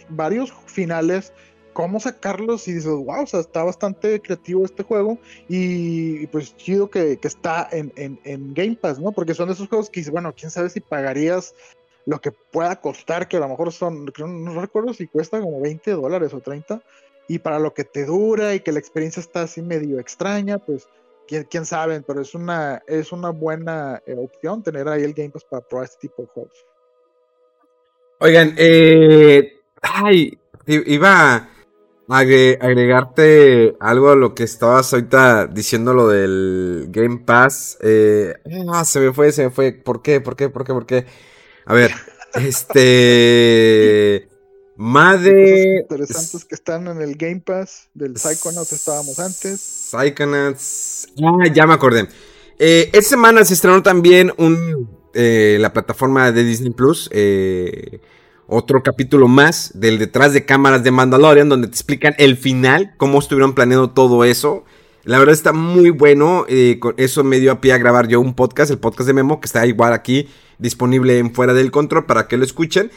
varios 0.09 0.51
finales, 0.65 1.31
cómo 1.73 1.99
sacarlos 1.99 2.67
y 2.67 2.73
dices, 2.73 2.89
wow, 2.89 3.23
o 3.23 3.27
sea, 3.27 3.41
está 3.41 3.63
bastante 3.63 4.19
creativo 4.19 4.65
este 4.65 4.81
juego 4.81 5.19
y, 5.47 6.25
pues 6.27 6.55
chido 6.57 6.89
que, 6.89 7.19
está 7.21 7.69
en, 7.71 8.19
Game 8.53 8.77
Pass, 8.77 8.99
¿no? 8.99 9.11
Porque 9.11 9.35
son 9.35 9.51
esos 9.51 9.67
juegos 9.67 9.89
que 9.89 9.99
dices, 9.99 10.11
bueno, 10.11 10.33
quién 10.35 10.49
sabe 10.49 10.69
si 10.69 10.79
pagarías 10.79 11.53
lo 12.05 12.19
que 12.19 12.31
pueda 12.31 12.79
costar, 12.79 13.27
que 13.27 13.37
a 13.37 13.41
lo 13.41 13.49
mejor 13.49 13.71
son, 13.71 14.05
no 14.05 14.61
recuerdo 14.61 14.93
si 14.93 15.07
cuesta 15.07 15.39
como 15.39 15.59
20 15.61 15.91
dólares 15.91 16.33
o 16.33 16.39
30, 16.39 16.81
y 17.27 17.39
para 17.39 17.59
lo 17.59 17.73
que 17.73 17.83
te 17.83 18.05
dura 18.05 18.55
y 18.55 18.59
que 18.59 18.71
la 18.71 18.79
experiencia 18.79 19.19
está 19.19 19.43
así 19.43 19.61
medio 19.61 19.99
extraña, 19.99 20.59
pues 20.59 20.87
quién, 21.27 21.65
sabe, 21.65 22.01
pero 22.01 22.21
es 22.21 22.35
una, 22.35 22.81
es 22.87 23.11
una 23.11 23.29
buena 23.29 24.01
eh, 24.05 24.15
opción 24.17 24.63
tener 24.63 24.87
ahí 24.87 25.03
el 25.03 25.13
Game 25.13 25.29
Pass 25.29 25.45
para 25.45 25.65
probar 25.67 25.85
este 25.85 26.07
tipo 26.07 26.21
de 26.21 26.27
juegos. 26.29 26.65
Oigan, 28.19 28.53
eh, 28.57 29.59
ay, 29.81 30.37
iba 30.65 31.49
a 32.07 32.17
agregarte 32.17 33.75
algo 33.79 34.11
a 34.11 34.15
lo 34.15 34.35
que 34.35 34.43
estabas 34.43 34.93
ahorita 34.93 35.47
diciendo 35.47 35.93
lo 35.93 36.07
del 36.07 36.87
Game 36.89 37.23
Pass. 37.25 37.77
Eh, 37.81 38.35
se 38.85 38.99
me 38.99 39.11
fue, 39.13 39.31
se 39.31 39.45
me 39.45 39.49
fue. 39.49 39.73
¿Por 39.73 40.01
qué? 40.01 40.21
¿Por 40.21 40.35
qué? 40.35 40.49
¿Por 40.49 40.65
qué? 40.65 40.73
¿Por 40.73 40.85
qué? 40.85 41.05
A 41.65 41.73
ver, 41.73 41.91
este... 42.35 44.29
Madre. 44.77 45.79
interesantes 45.81 46.43
que 46.43 46.55
están 46.55 46.87
en 46.87 47.01
el 47.01 47.15
Game 47.15 47.39
Pass 47.39 47.89
del 47.93 48.17
Psychonauts 48.17 48.73
estábamos 48.73 49.19
antes. 49.19 49.61
Psychonauts. 49.61 51.07
Ah, 51.23 51.47
ya 51.53 51.65
me 51.65 51.73
acordé. 51.73 52.07
Eh, 52.59 52.89
esta 52.93 53.09
semana 53.11 53.45
se 53.45 53.53
estrenó 53.53 53.81
también 53.83 54.33
un, 54.37 54.89
eh, 55.13 55.57
la 55.59 55.71
plataforma 55.71 56.31
de 56.31 56.43
Disney 56.43 56.71
Plus. 56.71 57.09
Eh, 57.13 58.01
otro 58.47 58.83
capítulo 58.83 59.27
más 59.27 59.71
del 59.75 59.97
detrás 59.97 60.33
de 60.33 60.45
cámaras 60.45 60.83
de 60.83 60.91
Mandalorian, 60.91 61.49
donde 61.49 61.67
te 61.67 61.73
explican 61.73 62.13
el 62.17 62.37
final, 62.37 62.93
cómo 62.97 63.19
estuvieron 63.19 63.55
planeando 63.55 63.91
todo 63.91 64.23
eso. 64.25 64.65
La 65.03 65.19
verdad 65.19 65.33
está 65.33 65.53
muy 65.53 65.89
bueno. 65.89 66.45
con 66.79 66.95
eso 66.97 67.23
me 67.23 67.39
dio 67.39 67.51
a 67.51 67.61
pie 67.61 67.73
a 67.73 67.77
grabar 67.77 68.07
yo 68.07 68.19
un 68.19 68.35
podcast, 68.35 68.71
el 68.71 68.79
podcast 68.79 69.07
de 69.07 69.13
Memo, 69.13 69.39
que 69.39 69.45
está 69.45 69.65
igual 69.65 69.93
aquí 69.93 70.27
disponible 70.57 71.17
en 71.17 71.33
Fuera 71.33 71.53
del 71.53 71.71
Control 71.71 72.05
para 72.05 72.27
que 72.27 72.37
lo 72.37 72.43
escuchen. 72.43 72.91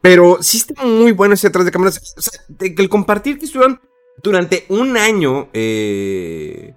Pero 0.00 0.38
sí 0.40 0.58
está 0.58 0.84
muy 0.84 1.12
bueno 1.12 1.34
ese 1.34 1.48
atrás 1.48 1.64
de 1.64 1.70
cámaras. 1.70 2.14
El 2.58 2.88
compartir 2.88 3.38
que 3.38 3.44
estuvieron 3.44 3.80
durante 4.22 4.64
un 4.68 4.96
año 4.96 5.48
eh, 5.52 6.74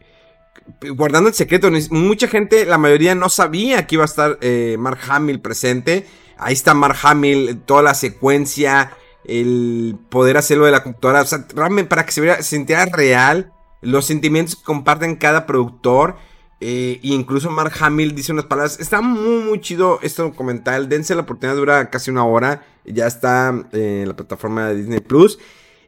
guardando 0.96 1.30
el 1.30 1.36
secreto. 1.36 1.70
Mucha 1.92 2.28
gente, 2.28 2.66
la 2.66 2.78
mayoría 2.78 3.16
no 3.16 3.30
sabía 3.30 3.88
que 3.88 3.96
iba 3.96 4.04
a 4.04 4.06
estar 4.06 4.38
eh, 4.42 4.76
Mark 4.80 5.00
Hamill 5.08 5.42
presente. 5.42 6.06
Ahí 6.38 6.54
está 6.54 6.74
Mark 6.74 6.98
Hamill, 7.04 7.62
toda 7.66 7.84
la 7.84 7.94
secuencia, 7.94 8.98
el 9.26 9.96
poder 10.10 10.38
hacerlo 10.38 10.66
de 10.66 10.72
la 10.72 10.84
computadora. 10.84 11.22
O 11.22 11.26
sea, 11.26 11.46
realmente 11.56 11.90
para 11.90 12.06
que 12.06 12.12
se, 12.12 12.36
se 12.38 12.44
sintiera 12.44 12.86
real 12.86 13.54
los 13.82 14.06
sentimientos 14.06 14.56
que 14.56 14.64
comparten 14.64 15.16
cada 15.16 15.46
productor. 15.46 16.18
Eh, 16.66 17.00
incluso 17.02 17.52
Mark 17.52 17.74
Hamill 17.82 18.16
dice 18.16 18.32
unas 18.32 18.46
palabras. 18.46 18.80
Está 18.80 19.02
muy, 19.02 19.60
chido 19.60 20.00
este 20.02 20.22
documental. 20.22 20.88
Dense 20.88 21.14
la 21.14 21.24
oportunidad, 21.24 21.58
dura 21.58 21.90
casi 21.90 22.10
una 22.10 22.24
hora. 22.24 22.66
Ya 22.86 23.06
está 23.06 23.54
eh, 23.74 24.00
en 24.04 24.08
la 24.08 24.16
plataforma 24.16 24.70
de 24.70 24.76
Disney 24.76 25.02
Plus. 25.02 25.40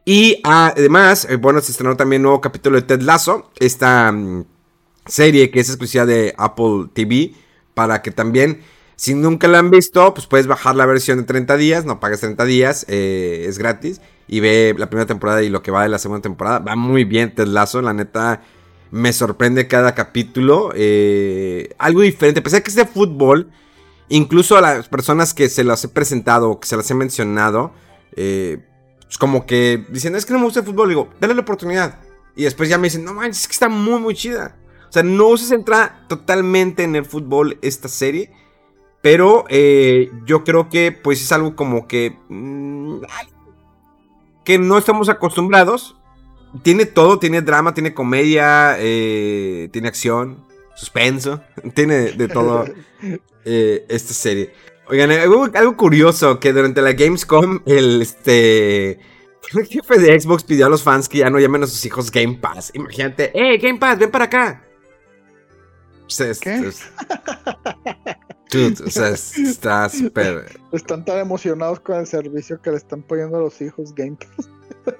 Y 0.04 0.38
además, 0.44 1.26
eh, 1.30 1.36
bueno, 1.36 1.62
se 1.62 1.72
estrenó 1.72 1.96
también 1.96 2.20
un 2.20 2.24
nuevo 2.24 2.42
capítulo 2.42 2.76
de 2.76 2.82
Ted 2.82 3.00
Lasso. 3.00 3.50
Esta 3.58 4.12
mm, 4.12 4.44
serie 5.06 5.50
que 5.50 5.60
es 5.60 5.68
exclusiva 5.70 6.04
de 6.04 6.34
Apple 6.36 6.90
TV. 6.92 7.32
Para 7.72 8.02
que 8.02 8.10
también, 8.10 8.60
si 8.96 9.14
nunca 9.14 9.48
la 9.48 9.60
han 9.60 9.70
visto, 9.70 10.12
pues 10.12 10.26
puedes 10.26 10.46
bajar 10.46 10.76
la 10.76 10.84
versión 10.84 11.16
de 11.16 11.24
30 11.24 11.56
días. 11.56 11.86
No 11.86 12.00
pagues 12.00 12.20
30 12.20 12.44
días, 12.44 12.84
es 12.86 13.56
gratis. 13.58 14.02
Y 14.28 14.40
ve 14.40 14.74
la 14.76 14.90
primera 14.90 15.06
temporada 15.06 15.42
y 15.42 15.48
lo 15.48 15.62
que 15.62 15.70
va 15.70 15.84
de 15.84 15.88
la 15.88 15.98
segunda 15.98 16.20
temporada. 16.20 16.58
Va 16.58 16.76
muy 16.76 17.04
bien 17.04 17.34
Ted 17.34 17.46
Lasso, 17.46 17.80
la 17.80 17.94
neta 17.94 18.42
me 18.90 19.12
sorprende 19.12 19.68
cada 19.68 19.94
capítulo. 19.94 20.72
Eh, 20.74 21.74
algo 21.78 22.02
diferente. 22.02 22.42
Pese 22.42 22.58
a 22.58 22.60
que 22.62 22.70
es 22.70 22.76
de 22.76 22.86
fútbol, 22.86 23.50
incluso 24.08 24.56
a 24.56 24.60
las 24.60 24.88
personas 24.88 25.34
que 25.34 25.48
se 25.48 25.64
las 25.64 25.84
he 25.84 25.88
presentado 25.88 26.50
o 26.50 26.60
que 26.60 26.68
se 26.68 26.76
las 26.76 26.90
he 26.90 26.94
mencionado, 26.94 27.72
eh, 28.14 28.64
como 29.18 29.46
que 29.46 29.84
dicen, 29.90 30.14
es 30.16 30.26
que 30.26 30.32
no 30.32 30.38
me 30.38 30.44
gusta 30.46 30.60
el 30.60 30.66
fútbol. 30.66 30.88
Digo, 30.88 31.08
dale 31.20 31.34
la 31.34 31.42
oportunidad. 31.42 32.00
Y 32.34 32.44
después 32.44 32.68
ya 32.68 32.78
me 32.78 32.88
dicen, 32.88 33.04
no 33.04 33.14
manches, 33.14 33.42
es 33.42 33.48
que 33.48 33.52
está 33.52 33.68
muy, 33.68 34.00
muy 34.00 34.14
chida. 34.14 34.56
O 34.88 34.92
sea, 34.92 35.02
no 35.02 35.36
se 35.36 35.46
centra 35.46 36.04
totalmente 36.08 36.84
en 36.84 36.96
el 36.96 37.04
fútbol 37.04 37.58
esta 37.62 37.88
serie. 37.88 38.30
Pero 39.02 39.44
eh, 39.48 40.10
yo 40.24 40.42
creo 40.42 40.68
que 40.68 40.92
pues 40.92 41.22
es 41.22 41.32
algo 41.32 41.54
como 41.54 41.86
que... 41.86 42.18
Mm, 42.28 43.02
que 44.44 44.58
no 44.58 44.78
estamos 44.78 45.08
acostumbrados 45.08 45.95
tiene 46.62 46.86
todo, 46.86 47.18
tiene 47.18 47.42
drama, 47.42 47.74
tiene 47.74 47.94
comedia, 47.94 48.76
eh, 48.78 49.68
tiene 49.72 49.88
acción, 49.88 50.44
suspenso, 50.74 51.42
tiene 51.74 52.12
de 52.12 52.28
todo 52.28 52.64
eh, 53.44 53.84
esta 53.88 54.14
serie. 54.14 54.52
Oigan, 54.88 55.10
algo, 55.10 55.76
curioso, 55.76 56.38
que 56.38 56.52
durante 56.52 56.80
la 56.80 56.92
Gamescom, 56.92 57.60
el, 57.66 58.02
este, 58.02 58.92
el 58.92 59.66
jefe 59.66 59.98
de 59.98 60.20
Xbox 60.20 60.44
pidió 60.44 60.66
a 60.66 60.68
los 60.68 60.82
fans 60.82 61.08
que 61.08 61.18
ya 61.18 61.30
no 61.30 61.40
llamen 61.40 61.64
a 61.64 61.66
sus 61.66 61.84
hijos 61.84 62.10
Game 62.10 62.38
Pass. 62.40 62.70
Imagínate, 62.74 63.32
¡eh, 63.34 63.58
Game 63.58 63.80
Pass, 63.80 63.98
ven 63.98 64.10
para 64.10 64.26
acá! 64.26 64.62
¿Qué? 66.06 66.72
o 68.84 68.90
sea, 68.90 69.08
está 69.10 69.88
súper... 69.88 70.56
Están 70.70 71.04
tan 71.04 71.18
emocionados 71.18 71.80
con 71.80 71.96
el 71.96 72.06
servicio 72.06 72.62
que 72.62 72.70
le 72.70 72.76
están 72.76 73.02
poniendo 73.02 73.38
a 73.38 73.40
los 73.40 73.60
hijos 73.60 73.92
Game 73.92 74.16
Pass. 74.16 74.48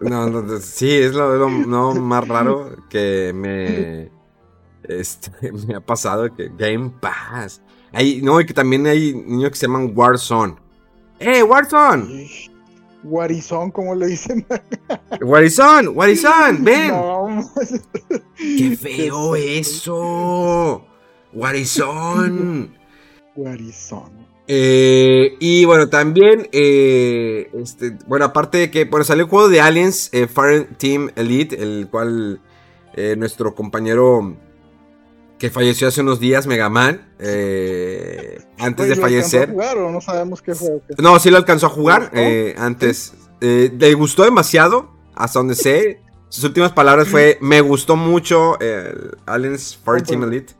No, 0.00 0.28
no, 0.28 0.58
sí, 0.58 0.90
es 0.90 1.12
lo, 1.12 1.48
más 1.48 2.26
raro 2.26 2.76
que 2.88 3.32
me, 3.34 4.10
este, 4.82 5.52
me 5.66 5.76
ha 5.76 5.80
pasado, 5.80 6.34
que 6.34 6.50
Game 6.56 6.92
Pass. 7.00 7.62
Hay, 7.92 8.20
no, 8.22 8.40
y 8.40 8.46
que 8.46 8.54
también 8.54 8.86
hay 8.86 9.14
niños 9.14 9.50
que 9.50 9.56
se 9.56 9.66
llaman 9.66 9.92
Warzone. 9.94 10.56
¡Eh, 11.18 11.42
Warzone! 11.42 12.28
Warizón, 13.04 13.70
como 13.70 13.94
le 13.94 14.08
dicen. 14.08 14.44
Warizón, 15.20 15.88
Warizón, 15.94 16.64
ven. 16.64 16.92
¡Qué 18.36 18.76
feo 18.76 19.36
eso! 19.36 20.84
Warizón. 21.32 22.76
Warizón. 23.36 24.15
Eh, 24.48 25.36
y 25.40 25.64
bueno, 25.64 25.88
también, 25.88 26.48
eh, 26.52 27.50
este, 27.54 27.96
bueno, 28.06 28.26
aparte 28.26 28.58
de 28.58 28.70
que, 28.70 28.84
bueno, 28.84 29.04
salió 29.04 29.24
el 29.24 29.30
juego 29.30 29.48
de 29.48 29.60
Aliens, 29.60 30.08
eh, 30.12 30.28
Fire 30.28 30.68
Team 30.78 31.10
Elite, 31.16 31.60
el 31.60 31.88
cual 31.90 32.40
nuestro 33.18 33.54
compañero 33.54 34.38
que 35.38 35.50
falleció 35.50 35.86
hace 35.86 36.00
unos 36.00 36.18
días, 36.18 36.46
Megaman, 36.46 37.06
antes 38.58 38.88
de 38.88 38.96
fallecer. 38.96 39.50
Jugar, 39.50 39.76
o 39.76 39.92
no 39.92 40.00
sabemos 40.00 40.40
qué 40.40 40.54
fue? 40.54 40.80
No, 40.96 41.18
sí 41.18 41.28
lo 41.28 41.36
alcanzó 41.36 41.66
a 41.66 41.68
jugar 41.68 42.10
antes. 42.56 43.12
le 43.40 43.94
gustó 43.94 44.24
demasiado, 44.24 44.96
hasta 45.14 45.40
donde 45.40 45.54
sé. 45.56 46.00
Sus 46.30 46.44
últimas 46.44 46.72
palabras 46.72 47.08
fue, 47.08 47.36
me 47.42 47.60
gustó 47.60 47.96
mucho 47.96 48.58
el 48.60 49.18
Aliens 49.26 49.78
Fire 49.84 50.02
Team 50.02 50.22
Elite. 50.22 50.54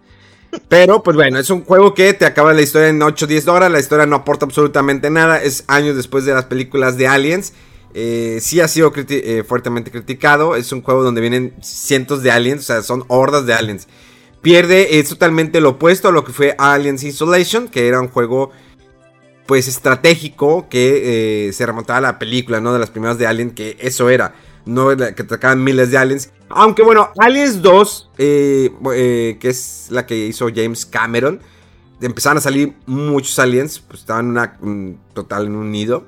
Pero, 0.69 1.03
pues 1.03 1.17
bueno, 1.17 1.39
es 1.39 1.51
un 1.51 1.65
juego 1.65 1.95
que 1.95 2.13
te 2.15 2.25
acaba 2.25 2.53
la 2.53 2.63
historia 2.63 2.89
en 2.89 3.03
8 3.03 3.25
o 3.25 3.29
10 3.29 3.49
horas. 3.49 3.71
La 3.71 3.81
historia 3.81 4.07
no 4.07 4.17
aporta 4.17 4.47
absolutamente 4.47 5.11
nada. 5.11 5.43
Es 5.43 5.65
años 5.69 5.97
después 5.97 6.25
de 6.25 6.35
las 6.35 6.47
películas 6.47 6.97
de 6.97 7.09
Aliens. 7.09 7.53
Eh, 7.99 8.41
sí 8.43 8.61
ha 8.61 8.69
sido 8.69 8.93
eh, 8.95 9.45
fuertemente 9.47 9.91
criticado. 9.91 10.57
Es 10.57 10.73
un 10.73 10.83
juego 10.83 11.03
donde 11.03 11.21
vienen 11.21 11.55
cientos 11.63 12.23
de 12.23 12.31
aliens, 12.31 12.61
o 12.61 12.65
sea, 12.65 12.83
son 12.83 13.05
hordas 13.09 13.47
de 13.47 13.55
aliens. 13.55 13.89
Pierde, 14.43 14.99
es 14.99 15.09
totalmente 15.09 15.63
lo 15.63 15.71
opuesto 15.71 16.09
a 16.09 16.13
lo 16.13 16.23
que 16.23 16.33
fue 16.33 16.55
Aliens 16.59 17.03
Isolation, 17.03 17.69
que 17.69 17.89
era 17.89 18.01
un 18.01 18.09
juego, 18.09 18.51
pues, 19.47 19.67
estratégico 19.67 20.69
que 20.69 21.49
eh, 21.49 21.53
se 21.55 21.65
remontaba 21.65 21.99
a 21.99 22.03
la 22.03 22.19
película, 22.19 22.61
¿no? 22.61 22.73
De 22.75 22.79
las 22.79 22.91
primeras 22.91 23.17
de 23.19 23.27
Alien, 23.27 23.53
que 23.53 23.79
eso 23.81 24.11
era 24.11 24.35
no 24.67 24.95
que 24.97 25.23
atacaban 25.23 25.65
miles 25.65 25.91
de 25.91 25.97
aliens. 25.97 26.31
Aunque 26.49 26.83
bueno, 26.83 27.11
Aliens 27.19 27.63
2, 27.63 28.11
eh, 28.19 28.71
eh, 28.93 29.39
que 29.41 29.49
es 29.49 29.87
la 29.91 30.05
que 30.05 30.27
hizo 30.27 30.49
James 30.55 30.85
Cameron, 30.85 31.41
empezaron 32.01 32.39
a 32.39 32.41
salir 32.41 32.75
muchos 32.85 33.39
aliens, 33.39 33.79
pues 33.79 34.01
estaban 34.01 34.27
una, 34.27 34.59
total 35.15 35.47
en 35.47 35.57
un 35.57 35.71
nido. 35.71 36.05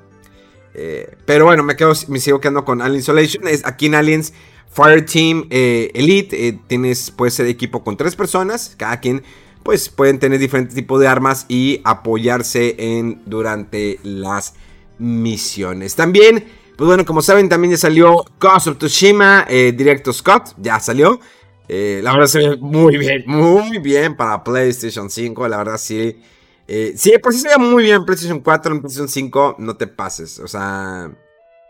Eh, 0.75 1.17
pero 1.25 1.45
bueno, 1.45 1.63
me, 1.63 1.75
quedo, 1.75 1.93
me 2.09 2.19
sigo 2.19 2.39
quedando 2.39 2.63
con 2.63 2.81
Alien 2.81 2.99
Isolation. 2.99 3.47
Es, 3.47 3.65
aquí 3.65 3.87
en 3.87 3.95
Aliens 3.95 4.33
Fire 4.71 5.03
Team 5.05 5.47
Elite 5.49 6.59
tienes, 6.67 7.11
puede 7.11 7.31
ser 7.31 7.47
equipo 7.47 7.83
con 7.83 7.97
tres 7.97 8.15
personas, 8.15 8.75
cada 8.77 8.99
quien 8.99 9.23
pues 9.63 9.89
pueden 9.89 10.19
tener 10.19 10.39
diferentes 10.39 10.75
tipos 10.75 11.01
de 11.01 11.07
armas 11.07 11.45
y 11.49 11.81
apoyarse 11.83 12.75
en 12.77 13.21
durante 13.25 13.99
las 14.03 14.53
misiones. 14.99 15.95
También 15.95 16.45
pues 16.79 16.87
bueno, 16.87 17.03
como 17.03 17.21
saben, 17.21 17.49
también 17.49 17.71
ya 17.71 17.77
salió 17.77 18.23
Ghost 18.39 18.67
of 18.67 18.77
Tsushima, 18.77 19.45
eh, 19.49 19.73
Directo 19.75 20.13
Scott, 20.13 20.53
ya 20.55 20.79
salió. 20.79 21.19
Eh, 21.67 21.99
la 22.01 22.13
verdad 22.13 22.27
se 22.27 22.39
ve 22.39 22.55
muy 22.55 22.95
bien, 22.97 23.25
muy 23.27 23.79
bien 23.79 24.15
para 24.15 24.41
PlayStation 24.45 25.09
5, 25.09 25.49
la 25.49 25.57
verdad 25.57 25.77
sí. 25.77 26.21
Eh, 26.69 26.93
sí, 26.95 27.11
por 27.21 27.33
sí 27.33 27.41
se 27.41 27.49
ve 27.49 27.57
muy 27.57 27.83
bien 27.83 28.05
PlayStation 28.05 28.39
4, 28.39 28.75
en 28.75 28.79
PlayStation 28.79 29.09
5, 29.09 29.57
no 29.59 29.75
te 29.75 29.87
pases. 29.87 30.39
O 30.39 30.47
sea, 30.47 31.11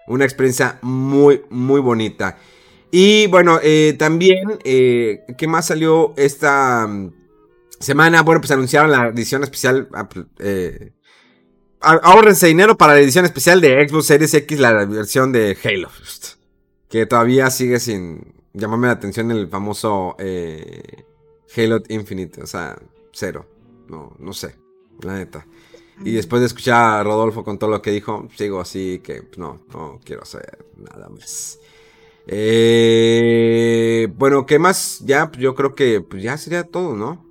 una 0.06 0.26
experiencia 0.26 0.78
muy, 0.84 1.42
muy 1.50 1.82
bonita. 1.82 2.38
Y 2.92 3.26
bueno, 3.26 3.60
también, 3.98 4.60
¿qué 4.64 5.48
más 5.48 5.66
salió 5.66 6.14
esta 6.18 6.86
mm, 6.86 7.12
semana? 7.80 8.22
Bueno, 8.22 8.42
pues 8.42 8.52
anunciaron 8.52 8.92
la 8.92 9.08
edición 9.08 9.42
especial 9.42 9.90
ah, 9.96 10.08
pues, 10.08 10.28
ahorrense 11.82 12.48
dinero 12.48 12.78
para 12.78 12.94
la 12.94 13.00
edición 13.00 13.26
especial 13.26 13.62
de 13.62 13.88
Xbox 13.88 14.06
Series 14.08 14.34
X, 14.34 14.60
la 14.60 14.86
versión 14.86 15.32
de 15.32 15.58
Halo. 15.64 15.90
Que 16.90 17.06
todavía 17.06 17.50
sigue 17.52 17.80
sin 17.80 18.34
llamarme 18.54 18.88
la 18.88 18.94
atención 18.94 19.32
el 19.32 19.48
famoso 19.48 20.16
eh, 20.20 21.04
Halo 21.56 21.82
Infinite. 21.90 22.42
O 22.42 22.48
sea, 22.48 22.78
cero. 23.12 23.46
No, 23.88 24.16
no 24.20 24.34
sé. 24.34 24.56
La 25.02 25.16
neta. 25.16 25.46
Y 26.04 26.14
después 26.14 26.40
de 26.42 26.48
escuchar 26.48 27.00
a 27.00 27.04
Rodolfo 27.04 27.44
con 27.44 27.60
todo 27.60 27.70
lo 27.70 27.82
que 27.82 27.92
dijo, 27.92 28.28
sigo 28.36 28.62
así 28.62 29.02
que 29.04 29.22
pues, 29.24 29.38
no, 29.38 29.62
no 29.74 30.00
quiero 30.04 30.24
hacer 30.24 30.66
nada 30.78 31.10
más. 31.10 31.60
Eh, 32.26 34.08
bueno, 34.16 34.46
¿qué 34.46 34.60
más? 34.60 35.00
Ya, 35.06 35.30
pues, 35.30 35.42
yo 35.42 35.56
creo 35.56 35.76
que 35.76 36.00
pues, 36.00 36.24
ya 36.24 36.38
sería 36.38 36.64
todo, 36.64 36.96
¿no? 36.96 37.29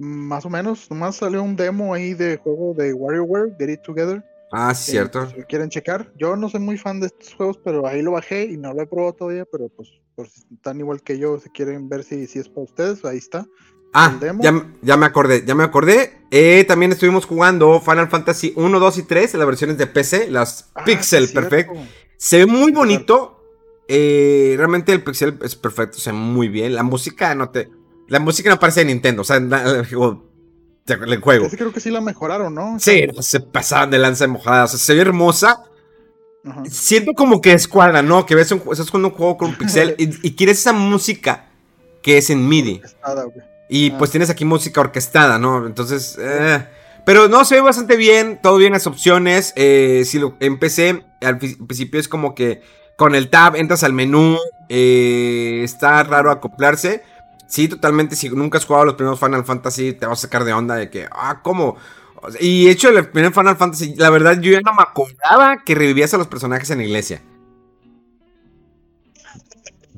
Más 0.00 0.46
o 0.46 0.50
menos, 0.50 0.90
nomás 0.90 1.16
salió 1.16 1.42
un 1.42 1.56
demo 1.56 1.92
ahí 1.92 2.14
de 2.14 2.38
juego 2.38 2.74
de 2.74 2.94
WarioWare, 2.94 3.54
Get 3.58 3.68
It 3.68 3.82
Together. 3.82 4.24
Ah, 4.50 4.74
sí, 4.74 4.92
cierto. 4.92 5.28
Si 5.28 5.36
lo 5.36 5.46
quieren 5.46 5.68
checar. 5.68 6.10
Yo 6.16 6.34
no 6.36 6.48
soy 6.48 6.60
muy 6.60 6.78
fan 6.78 7.00
de 7.00 7.06
estos 7.06 7.34
juegos, 7.34 7.58
pero 7.62 7.86
ahí 7.86 8.02
lo 8.02 8.12
bajé 8.12 8.44
y 8.46 8.56
no 8.56 8.72
lo 8.72 8.82
he 8.82 8.86
probado 8.86 9.12
todavía, 9.12 9.44
pero 9.44 9.68
pues 9.68 9.90
por 10.16 10.26
si 10.26 10.42
están 10.52 10.80
igual 10.80 11.02
que 11.02 11.18
yo, 11.18 11.38
si 11.38 11.50
quieren 11.50 11.88
ver 11.88 12.02
si, 12.02 12.26
si 12.26 12.38
es 12.38 12.48
para 12.48 12.62
ustedes, 12.62 13.04
ahí 13.04 13.18
está. 13.18 13.46
Ah, 13.92 14.18
ya, 14.40 14.66
ya, 14.82 14.96
me 14.96 15.06
acordé, 15.06 15.44
ya 15.44 15.54
me 15.54 15.64
acordé. 15.64 16.22
Eh, 16.30 16.64
también 16.66 16.92
estuvimos 16.92 17.26
jugando 17.26 17.80
Final 17.80 18.08
Fantasy 18.08 18.52
1, 18.56 18.78
2 18.80 18.98
y 18.98 19.02
3, 19.02 19.34
las 19.34 19.46
versiones 19.46 19.78
de 19.78 19.86
PC, 19.86 20.30
las 20.30 20.70
ah, 20.74 20.84
Pixel 20.84 21.28
Perfect. 21.28 21.70
Se 22.16 22.38
ve 22.38 22.46
muy 22.46 22.72
bonito. 22.72 23.36
Eh, 23.88 24.54
realmente 24.56 24.92
el 24.92 25.02
Pixel 25.02 25.38
es 25.42 25.56
perfecto, 25.56 25.98
se 25.98 26.12
ve 26.12 26.16
muy 26.16 26.48
bien. 26.48 26.74
La 26.74 26.84
música 26.84 27.34
no 27.34 27.50
te 27.50 27.68
la 28.10 28.18
música 28.18 28.50
no 28.50 28.58
parece 28.58 28.80
de 28.80 28.86
Nintendo, 28.86 29.22
o 29.22 29.24
sea, 29.24 29.36
el 29.36 29.86
juego. 29.86 30.28
El 30.86 31.20
juego. 31.20 31.48
creo 31.48 31.72
que 31.72 31.78
sí 31.78 31.90
la 31.90 32.00
mejoraron, 32.00 32.52
¿no? 32.52 32.80
Sí, 32.80 33.06
se 33.20 33.38
pasaban 33.38 33.90
de 33.90 33.98
lanza 34.00 34.24
de 34.24 34.32
mojada. 34.32 34.64
O 34.64 34.66
sea, 34.66 34.80
se 34.80 34.94
ve 34.94 35.02
hermosa. 35.02 35.62
Siento 36.68 37.12
como 37.12 37.40
que 37.40 37.52
escuadra, 37.52 38.02
¿no? 38.02 38.26
Que 38.26 38.34
ves 38.34 38.50
un, 38.50 38.58
estás 38.72 38.90
jugando 38.90 39.10
un 39.10 39.14
juego 39.14 39.36
con 39.36 39.50
un 39.50 39.54
pixel 39.54 39.94
y, 39.98 40.34
quieres 40.34 40.58
esa 40.58 40.72
música 40.72 41.50
que 42.02 42.18
es 42.18 42.30
en 42.30 42.48
MIDI. 42.48 42.82
Y 43.68 43.92
ah. 43.92 43.98
pues 43.98 44.10
tienes 44.10 44.28
aquí 44.28 44.44
música 44.44 44.80
orquestada, 44.80 45.38
¿no? 45.38 45.64
Entonces, 45.64 46.18
eh, 46.20 46.66
pero 47.06 47.28
no, 47.28 47.44
se 47.44 47.56
ve 47.56 47.60
bastante 47.60 47.96
bien, 47.96 48.40
todo 48.42 48.56
bien 48.56 48.72
las 48.72 48.88
opciones. 48.88 49.52
Eh, 49.54 50.02
si 50.04 50.18
lo 50.18 50.34
empecé, 50.40 51.04
al 51.20 51.38
principio 51.38 52.00
es 52.00 52.08
como 52.08 52.34
que 52.34 52.60
con 52.96 53.14
el 53.14 53.30
tab 53.30 53.54
entras 53.54 53.84
al 53.84 53.92
menú, 53.92 54.36
eh, 54.68 55.60
está 55.62 56.02
raro 56.02 56.32
acoplarse. 56.32 57.04
Sí, 57.50 57.66
totalmente. 57.66 58.14
Si 58.14 58.28
nunca 58.30 58.58
has 58.58 58.64
jugado 58.64 58.84
los 58.84 58.94
primeros 58.94 59.18
Final 59.18 59.44
Fantasy, 59.44 59.92
te 59.92 60.06
vas 60.06 60.20
a 60.20 60.22
sacar 60.22 60.44
de 60.44 60.52
onda 60.52 60.76
de 60.76 60.88
que, 60.88 61.08
ah, 61.10 61.40
¿cómo? 61.42 61.76
Y 62.38 62.68
hecho, 62.68 62.90
el 62.90 63.08
primer 63.08 63.32
Final 63.32 63.56
Fantasy, 63.56 63.96
la 63.96 64.08
verdad, 64.08 64.40
yo 64.40 64.52
ya 64.52 64.60
no 64.60 64.72
me 64.72 64.82
acordaba 64.82 65.64
que 65.64 65.74
revivías 65.74 66.14
a 66.14 66.18
los 66.18 66.28
personajes 66.28 66.70
en 66.70 66.78
la 66.78 66.84
iglesia. 66.84 67.22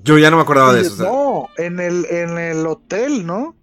Yo 0.02 0.16
ya 0.16 0.30
no 0.30 0.36
me 0.36 0.44
acordaba 0.44 0.72
de 0.72 0.80
eso. 0.80 1.04
No, 1.04 1.48
en 1.62 1.78
el, 1.78 2.06
en 2.06 2.38
el 2.38 2.66
hotel, 2.66 3.26
¿no? 3.26 3.54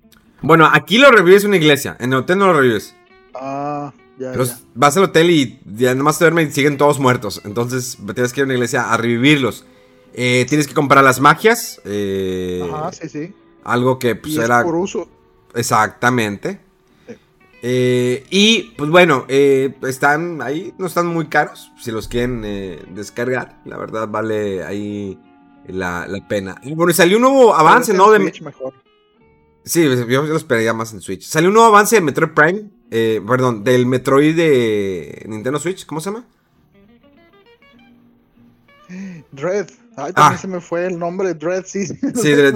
Bueno, 0.44 0.70
aquí 0.72 1.00
lo 1.00 1.10
revives 1.10 1.44
en 1.44 1.50
una 1.50 1.58
iglesia. 1.58 1.98
En 2.00 2.14
el 2.14 2.20
hotel 2.20 2.38
no 2.38 2.46
lo 2.46 2.60
revives. 2.60 2.96
Ah, 3.34 3.92
ya, 4.20 4.34
Pero 4.34 4.46
vas 4.76 4.96
al 4.98 5.06
hotel 5.06 5.32
y 5.32 5.60
ya 5.66 5.96
nomás 5.96 6.20
te 6.20 6.26
duermen 6.26 6.50
y 6.50 6.52
siguen 6.52 6.78
todos 6.78 7.00
muertos. 7.00 7.42
Entonces 7.44 7.98
tienes 8.14 8.34
que 8.34 8.42
ir 8.42 8.44
a 8.44 8.46
una 8.46 8.54
iglesia 8.54 8.94
a 8.94 8.98
revivirlos. 8.98 9.66
Eh, 10.14 10.46
tienes 10.48 10.68
que 10.68 10.76
comprar 10.76 11.04
las 11.04 11.20
magias. 11.20 11.82
Eh, 11.86 12.70
Ajá, 12.72 12.92
sí, 12.92 13.10
sí. 13.10 13.34
Algo 13.72 14.00
que 14.00 14.16
pues, 14.16 14.34
y 14.34 14.40
era. 14.40 14.64
por 14.64 14.76
uso. 14.76 15.08
Exactamente. 15.54 16.60
Eh, 17.62 18.26
y 18.30 18.74
pues 18.78 18.90
bueno, 18.90 19.26
eh, 19.28 19.76
están 19.84 20.42
ahí, 20.42 20.74
no 20.78 20.88
están 20.88 21.08
muy 21.08 21.28
caros. 21.28 21.72
Si 21.80 21.92
los 21.92 22.08
quieren 22.08 22.44
eh, 22.46 22.82
descargar, 22.94 23.60
la 23.66 23.78
verdad 23.78 24.08
vale 24.08 24.64
ahí 24.64 25.20
la, 25.68 26.08
la 26.08 26.28
pena. 26.28 26.60
Y 26.64 26.74
bueno, 26.74 26.94
salió 26.94 27.18
un 27.18 27.24
nuevo 27.24 27.54
avance, 27.54 27.94
¿no? 27.94 28.12
De... 28.12 28.20
Mejor. 28.20 28.74
Sí, 29.64 29.84
yo 29.84 30.24
lo 30.24 30.38
esperaría 30.38 30.74
más 30.74 30.94
en 30.94 31.02
Switch. 31.02 31.24
Salió 31.24 31.50
un 31.50 31.54
nuevo 31.54 31.68
avance 31.68 31.96
de 31.96 32.02
Metroid 32.02 32.32
Prime. 32.32 32.70
Eh, 32.92 33.22
perdón, 33.26 33.64
del 33.64 33.86
Metroid 33.86 34.36
de 34.36 35.26
Nintendo 35.28 35.60
Switch. 35.60 35.86
¿Cómo 35.86 36.02
se 36.02 36.10
llama? 36.10 36.26
Dread. 39.32 39.70
Ay, 39.96 40.14
también 40.14 40.38
ah. 40.38 40.38
se 40.38 40.48
me 40.48 40.62
fue 40.62 40.88
el 40.88 40.98
nombre. 40.98 41.34
Dread, 41.34 41.66
sí. 41.66 41.86
Sí, 42.16 42.32
Dread, 42.32 42.56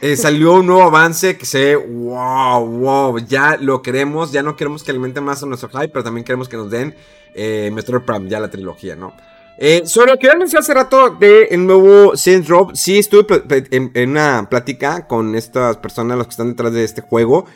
eh, 0.00 0.16
salió 0.16 0.54
un 0.54 0.66
nuevo 0.66 0.82
avance 0.82 1.36
que 1.36 1.46
se 1.46 1.76
wow, 1.76 2.66
wow, 2.66 3.18
ya 3.18 3.56
lo 3.60 3.82
queremos, 3.82 4.32
ya 4.32 4.42
no 4.42 4.56
queremos 4.56 4.82
que 4.82 4.90
alimente 4.90 5.20
más 5.20 5.42
a 5.42 5.46
nuestro 5.46 5.68
hype, 5.70 5.88
pero 5.88 6.04
también 6.04 6.24
queremos 6.24 6.48
que 6.48 6.56
nos 6.56 6.70
den 6.70 6.94
eh, 7.34 7.70
Metroid 7.72 8.02
Prime, 8.02 8.28
ya 8.28 8.40
la 8.40 8.50
trilogía, 8.50 8.96
¿no? 8.96 9.14
Eh, 9.58 9.82
sobre 9.86 10.12
lo 10.12 10.18
que 10.18 10.26
ya 10.26 10.34
mencioné 10.36 10.60
hace 10.60 10.74
rato 10.74 11.10
de 11.18 11.44
el 11.44 11.66
nuevo 11.66 12.14
Saints 12.14 12.46
Row, 12.46 12.70
sí 12.74 12.98
estuve 12.98 13.26
en, 13.70 14.10
una 14.10 14.48
plática 14.50 15.06
con 15.06 15.34
estas 15.34 15.78
personas, 15.78 16.18
los 16.18 16.26
que 16.26 16.32
están 16.32 16.50
detrás 16.50 16.72
de 16.72 16.84
este 16.84 17.00
juego. 17.00 17.46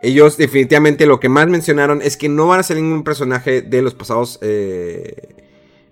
Ellos 0.00 0.36
definitivamente 0.36 1.06
lo 1.06 1.18
que 1.18 1.28
más 1.28 1.48
mencionaron 1.48 2.02
es 2.02 2.16
que 2.16 2.28
no 2.28 2.46
van 2.46 2.60
a 2.60 2.62
salir 2.62 2.84
ningún 2.84 3.02
personaje 3.02 3.62
de 3.62 3.82
los 3.82 3.94
pasados 3.94 4.38
eh, 4.42 5.28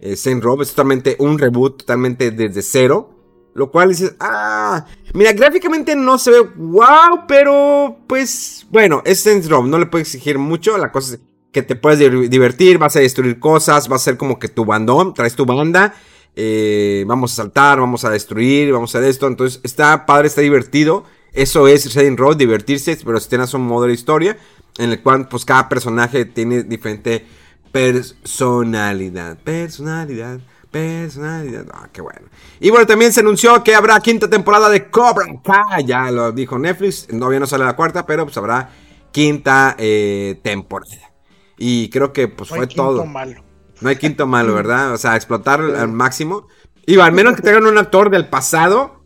eh, 0.00 0.16
Row, 0.40 0.62
es 0.62 0.70
totalmente 0.70 1.16
un 1.18 1.38
reboot, 1.38 1.78
totalmente 1.78 2.30
desde 2.30 2.62
cero. 2.62 3.17
Lo 3.58 3.72
cual 3.72 3.88
dices, 3.88 4.14
ah, 4.20 4.86
mira, 5.14 5.32
gráficamente 5.32 5.96
no 5.96 6.16
se 6.16 6.30
ve 6.30 6.40
wow, 6.56 7.26
pero 7.26 7.98
pues 8.06 8.64
bueno, 8.70 9.02
es 9.04 9.20
Saints 9.20 9.48
Row, 9.48 9.66
no 9.66 9.80
le 9.80 9.86
puedo 9.86 10.00
exigir 10.00 10.38
mucho, 10.38 10.78
la 10.78 10.92
cosa 10.92 11.14
es 11.14 11.20
que 11.50 11.62
te 11.62 11.74
puedes 11.74 11.98
divertir, 12.30 12.78
vas 12.78 12.94
a 12.94 13.00
destruir 13.00 13.40
cosas, 13.40 13.90
va 13.90 13.96
a 13.96 13.98
ser 13.98 14.16
como 14.16 14.38
que 14.38 14.46
tu 14.46 14.64
bandón, 14.64 15.12
traes 15.12 15.34
tu 15.34 15.44
banda, 15.44 15.92
eh, 16.36 17.02
vamos 17.08 17.32
a 17.32 17.34
saltar, 17.34 17.80
vamos 17.80 18.04
a 18.04 18.10
destruir, 18.10 18.72
vamos 18.72 18.94
a 18.94 18.98
hacer 18.98 19.10
esto, 19.10 19.26
entonces 19.26 19.60
está 19.64 20.06
padre, 20.06 20.28
está 20.28 20.40
divertido, 20.40 21.02
eso 21.32 21.66
es 21.66 21.82
Saints 21.82 22.20
Row, 22.20 22.34
divertirse, 22.34 22.96
pero 23.04 23.18
si 23.18 23.28
tienes 23.28 23.52
un 23.54 23.62
modo 23.62 23.86
de 23.86 23.92
historia 23.94 24.38
en 24.78 24.90
el 24.90 25.02
cual 25.02 25.26
pues 25.26 25.44
cada 25.44 25.68
personaje 25.68 26.26
tiene 26.26 26.62
diferente 26.62 27.26
personalidad, 27.72 29.36
personalidad. 29.38 30.40
Personalidad. 30.70 31.66
Ah, 31.72 31.88
qué 31.92 32.00
bueno. 32.00 32.28
Y 32.60 32.70
bueno, 32.70 32.86
también 32.86 33.12
se 33.12 33.20
anunció 33.20 33.62
que 33.64 33.74
habrá 33.74 33.98
quinta 34.00 34.28
temporada 34.28 34.68
de 34.68 34.90
Cobra 34.90 35.26
Kai. 35.42 35.84
Ya 35.84 36.10
lo 36.10 36.32
dijo 36.32 36.58
Netflix. 36.58 37.06
Todavía 37.06 37.40
no 37.40 37.46
sale 37.46 37.64
la 37.64 37.76
cuarta, 37.76 38.04
pero 38.04 38.24
pues 38.24 38.36
habrá 38.36 38.70
quinta 39.10 39.74
eh, 39.78 40.38
temporada. 40.42 41.12
Y 41.56 41.88
creo 41.90 42.12
que 42.12 42.28
pues 42.28 42.50
fue 42.50 42.66
todo. 42.66 43.04
Malo. 43.06 43.42
No 43.80 43.88
hay 43.88 43.96
quinto 43.96 44.26
malo, 44.26 44.54
¿verdad? 44.54 44.92
O 44.92 44.98
sea, 44.98 45.16
explotar 45.16 45.60
al 45.60 45.88
máximo. 45.88 46.48
Y 46.84 46.98
al 46.98 47.12
menos 47.12 47.36
que 47.36 47.42
tengan 47.42 47.66
un 47.66 47.78
actor 47.78 48.10
del 48.10 48.28
pasado, 48.28 49.02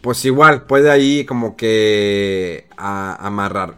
pues 0.00 0.24
igual 0.24 0.66
puede 0.66 0.90
ahí 0.90 1.24
como 1.24 1.56
que 1.56 2.68
amarrar. 2.76 3.76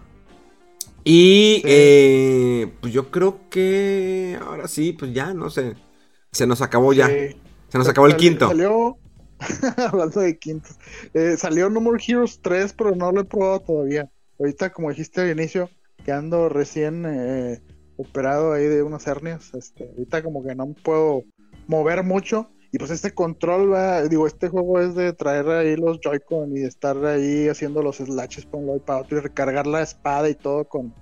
Y 1.04 1.62
eh, 1.64 2.72
pues 2.80 2.92
yo 2.92 3.10
creo 3.10 3.40
que 3.50 4.38
ahora 4.44 4.68
sí, 4.68 4.92
pues 4.92 5.12
ya, 5.12 5.32
no 5.32 5.50
sé. 5.50 5.74
Se 6.32 6.46
nos 6.46 6.62
acabó 6.62 6.92
ya. 6.92 7.06
Se 7.06 7.78
nos 7.78 7.88
acabó 7.88 8.06
el 8.06 8.16
quinto. 8.16 8.48
Salió. 8.48 8.98
Hablando 9.76 10.20
de 10.20 10.38
quintos. 10.38 10.78
Eh, 11.14 11.36
salió 11.36 11.70
No 11.70 11.80
More 11.80 12.02
Heroes 12.06 12.40
3, 12.42 12.74
pero 12.74 12.94
no 12.94 13.12
lo 13.12 13.20
he 13.20 13.24
probado 13.24 13.60
todavía. 13.60 14.10
Ahorita, 14.38 14.70
como 14.70 14.90
dijiste 14.90 15.20
al 15.20 15.30
inicio, 15.30 15.70
que 16.04 16.12
ando 16.12 16.48
recién 16.48 17.04
eh, 17.06 17.62
operado 17.96 18.52
ahí 18.52 18.64
de 18.64 18.82
unas 18.82 19.06
hernias. 19.06 19.52
Este, 19.54 19.88
ahorita 19.88 20.22
como 20.22 20.42
que 20.42 20.54
no 20.54 20.68
me 20.68 20.74
puedo 20.74 21.24
mover 21.66 22.02
mucho. 22.02 22.50
Y 22.70 22.78
pues 22.78 22.90
este 22.90 23.14
control 23.14 23.72
va, 23.72 24.02
digo, 24.02 24.26
este 24.26 24.48
juego 24.48 24.78
es 24.80 24.94
de 24.94 25.14
traer 25.14 25.48
ahí 25.48 25.76
los 25.76 26.00
Joy-Con 26.00 26.54
y 26.56 26.64
estar 26.64 27.02
ahí 27.06 27.48
haciendo 27.48 27.82
los 27.82 27.96
slashes 27.96 28.44
para 28.44 28.58
un 28.58 28.66
lado 28.66 28.76
y 28.76 28.80
para 28.80 29.00
otro 29.00 29.18
y 29.18 29.20
recargar 29.20 29.66
la 29.66 29.80
espada 29.80 30.28
y 30.28 30.34
todo 30.34 30.68
con 30.68 30.94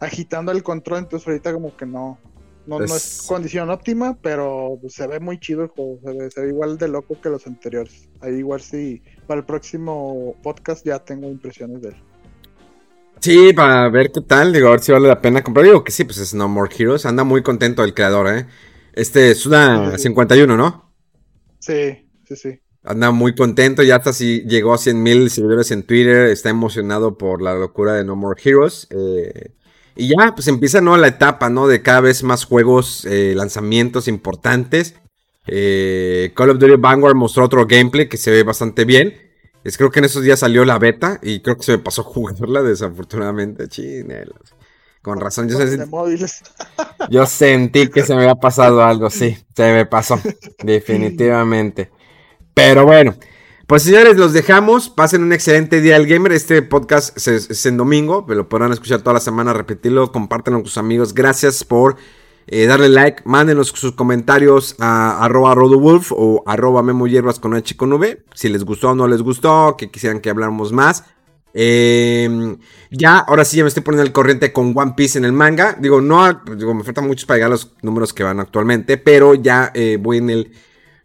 agitando 0.00 0.50
el 0.50 0.64
control. 0.64 1.00
Entonces 1.00 1.28
ahorita 1.28 1.52
como 1.52 1.76
que 1.76 1.86
no, 1.86 2.18
no, 2.66 2.82
es 2.82 2.90
pues 2.90 3.24
condición 3.26 3.70
óptima, 3.70 4.18
pero 4.20 4.78
se 4.88 5.06
ve 5.06 5.20
muy 5.20 5.38
chido 5.40 5.62
el 5.62 5.68
juego. 5.68 5.98
Se 6.30 6.40
ve, 6.40 6.48
igual 6.48 6.78
de 6.78 6.88
loco 6.88 7.20
que 7.20 7.28
los 7.28 7.46
anteriores. 7.46 8.08
Ahí 8.20 8.34
igual 8.34 8.60
sí, 8.60 9.02
para 9.26 9.40
el 9.40 9.46
próximo 9.46 10.36
podcast 10.42 10.84
ya 10.86 10.98
tengo 11.00 11.28
impresiones 11.28 11.82
de 11.82 11.88
él. 11.90 11.96
Sí, 13.20 13.52
para 13.52 13.88
ver 13.88 14.10
qué 14.10 14.20
tal, 14.20 14.52
digo, 14.52 14.68
a 14.68 14.72
ver 14.72 14.80
si 14.80 14.92
vale 14.92 15.08
la 15.08 15.20
pena 15.20 15.42
comprar. 15.42 15.64
Digo 15.64 15.84
que 15.84 15.92
sí, 15.92 16.04
pues 16.04 16.18
es 16.18 16.34
No 16.34 16.48
More 16.48 16.74
Heroes. 16.76 17.06
Anda 17.06 17.24
muy 17.24 17.42
contento 17.42 17.84
el 17.84 17.94
creador, 17.94 18.28
¿eh? 18.34 18.46
Este 18.94 19.30
es 19.30 19.46
una 19.46 19.96
51, 19.96 20.56
¿no? 20.56 20.92
Sí, 21.58 22.08
sí, 22.26 22.36
sí. 22.36 22.60
Anda 22.84 23.12
muy 23.12 23.34
contento, 23.36 23.84
ya 23.84 23.96
hasta 23.96 24.12
si 24.12 24.42
llegó 24.42 24.74
a 24.74 24.78
100 24.78 25.02
mil 25.02 25.30
seguidores 25.30 25.70
en 25.70 25.84
Twitter. 25.84 26.30
Está 26.30 26.50
emocionado 26.50 27.16
por 27.16 27.42
la 27.42 27.54
locura 27.54 27.94
de 27.94 28.04
No 28.04 28.16
More 28.16 28.40
Heroes. 28.42 28.88
Eh, 28.90 29.52
y 29.96 30.08
ya, 30.08 30.34
pues 30.34 30.48
empieza, 30.48 30.80
¿no? 30.80 30.96
La 30.96 31.08
etapa, 31.08 31.50
¿no? 31.50 31.66
De 31.66 31.82
cada 31.82 32.00
vez 32.00 32.22
más 32.22 32.44
juegos, 32.44 33.04
eh, 33.04 33.34
lanzamientos 33.36 34.08
importantes. 34.08 34.94
Eh, 35.46 36.32
Call 36.34 36.50
of 36.50 36.58
Duty 36.58 36.76
Vanguard 36.76 37.16
mostró 37.16 37.44
otro 37.44 37.66
gameplay 37.66 38.08
que 38.08 38.16
se 38.16 38.30
ve 38.30 38.42
bastante 38.42 38.84
bien. 38.84 39.14
Es, 39.64 39.76
creo 39.76 39.90
que 39.90 40.00
en 40.00 40.06
esos 40.06 40.22
días 40.22 40.40
salió 40.40 40.64
la 40.64 40.78
beta 40.78 41.18
y 41.22 41.40
creo 41.40 41.56
que 41.56 41.62
se 41.62 41.72
me 41.72 41.78
pasó 41.78 42.02
jugarla 42.04 42.62
desafortunadamente. 42.62 43.68
Chinelas. 43.68 44.54
Con 45.02 45.18
razón, 45.18 45.48
yo, 45.48 45.58
sentí, 45.58 45.90
yo 47.10 47.26
sentí 47.26 47.88
que 47.88 48.04
se 48.04 48.14
me 48.14 48.22
había 48.22 48.36
pasado 48.36 48.84
algo, 48.84 49.10
sí, 49.10 49.36
se 49.52 49.72
me 49.72 49.84
pasó, 49.84 50.20
definitivamente. 50.62 51.90
Pero 52.54 52.84
bueno, 52.84 53.16
pues 53.66 53.84
señores, 53.84 54.16
los 54.16 54.32
dejamos. 54.32 54.90
Pasen 54.90 55.22
un 55.22 55.32
excelente 55.32 55.80
día 55.80 55.96
al 55.96 56.06
gamer. 56.06 56.32
Este 56.32 56.62
podcast 56.62 57.16
es, 57.26 57.66
en 57.66 57.76
domingo, 57.76 58.24
lo 58.28 58.48
podrán 58.48 58.72
escuchar 58.72 59.00
toda 59.00 59.14
la 59.14 59.20
semana, 59.20 59.52
repetirlo, 59.52 60.10
compártanlo 60.12 60.60
con 60.60 60.66
sus 60.66 60.78
amigos. 60.78 61.14
Gracias 61.14 61.64
por 61.64 61.96
eh, 62.46 62.66
darle 62.66 62.88
like, 62.88 63.22
mándenos 63.24 63.68
sus 63.68 63.92
comentarios 63.92 64.74
a 64.80 65.24
arroba 65.24 65.54
rodowolf 65.54 66.12
o 66.12 66.42
arroba 66.46 66.82
memo 66.82 67.06
con 67.40 67.54
H 67.54 67.76
con 67.76 67.92
V. 67.92 68.24
Si 68.34 68.48
les 68.48 68.64
gustó 68.64 68.90
o 68.90 68.94
no 68.94 69.06
les 69.06 69.22
gustó, 69.22 69.76
que 69.78 69.90
quisieran 69.90 70.20
que 70.20 70.30
habláramos 70.30 70.72
más. 70.72 71.04
Em, 71.54 72.58
ya, 72.90 73.18
ahora 73.18 73.44
sí 73.44 73.58
ya 73.58 73.62
me 73.62 73.68
estoy 73.68 73.82
poniendo 73.82 74.02
al 74.02 74.12
corriente 74.12 74.52
con 74.52 74.72
One 74.76 74.94
Piece 74.96 75.18
en 75.18 75.24
el 75.24 75.32
manga. 75.32 75.76
Digo, 75.78 76.00
no, 76.00 76.42
me 76.46 76.84
faltan 76.84 77.06
muchos 77.06 77.26
para 77.26 77.36
llegar 77.36 77.48
a 77.48 77.54
los 77.54 77.74
números 77.82 78.12
que 78.12 78.24
van 78.24 78.40
actualmente, 78.40 78.96
pero 78.96 79.34
ya 79.34 79.70
eh, 79.74 79.98
voy 80.00 80.18
en 80.18 80.30
el 80.30 80.52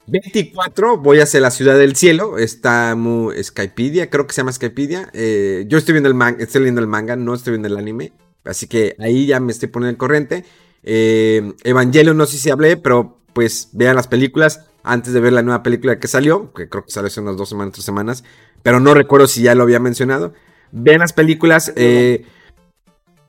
24 0.08 0.98
voy 0.98 1.20
hacia 1.20 1.42
la 1.42 1.52
ciudad 1.52 1.78
del 1.78 1.96
cielo. 1.96 2.38
Está 2.38 2.96
muy 2.96 3.42
Skypedia, 3.44 4.10
creo 4.10 4.26
que 4.26 4.34
se 4.34 4.42
llama 4.42 4.54
Skypedia. 4.54 5.10
Eh, 5.14 5.66
yo 5.68 5.78
estoy 5.78 5.94
viendo 5.94 6.08
el 6.08 6.16
manga, 6.16 6.42
estoy 6.42 6.62
leyendo 6.62 6.82
el 6.82 6.88
manga, 6.88 7.16
no 7.18 7.34
estoy 7.34 7.52
viendo 7.52 7.68
el 7.68 7.78
anime. 7.78 8.14
Así 8.46 8.68
que 8.68 8.96
ahí 9.00 9.26
ya 9.26 9.42
me 9.42 9.52
estoy 9.52 9.68
poniendo 9.68 9.92
el 9.92 9.98
corriente. 9.98 10.46
Eh, 10.84 11.54
Evangelio, 11.64 12.14
no 12.14 12.26
sé 12.26 12.38
si 12.38 12.50
hablé, 12.50 12.78
pero 12.78 13.20
pues 13.34 13.70
vean 13.74 13.98
las 13.98 14.08
películas 14.08 14.66
antes 14.82 15.12
de 15.12 15.20
ver 15.20 15.34
la 15.34 15.44
nueva 15.44 15.62
película 15.62 16.00
que 16.00 16.08
salió, 16.08 16.54
que 16.54 16.70
creo 16.70 16.86
que 16.86 16.92
salió 16.92 17.08
hace 17.08 17.20
unas 17.20 17.36
dos 17.36 17.50
semanas, 17.50 17.74
tres 17.74 17.86
semanas. 17.86 18.24
Pero 18.64 18.80
no 18.80 18.94
recuerdo 18.94 19.28
si 19.28 19.42
ya 19.42 19.56
lo 19.56 19.64
había 19.64 19.82
mencionado. 19.82 20.34
Vean 20.72 21.00
las 21.00 21.12
películas. 21.12 21.74
Eh, 21.76 22.24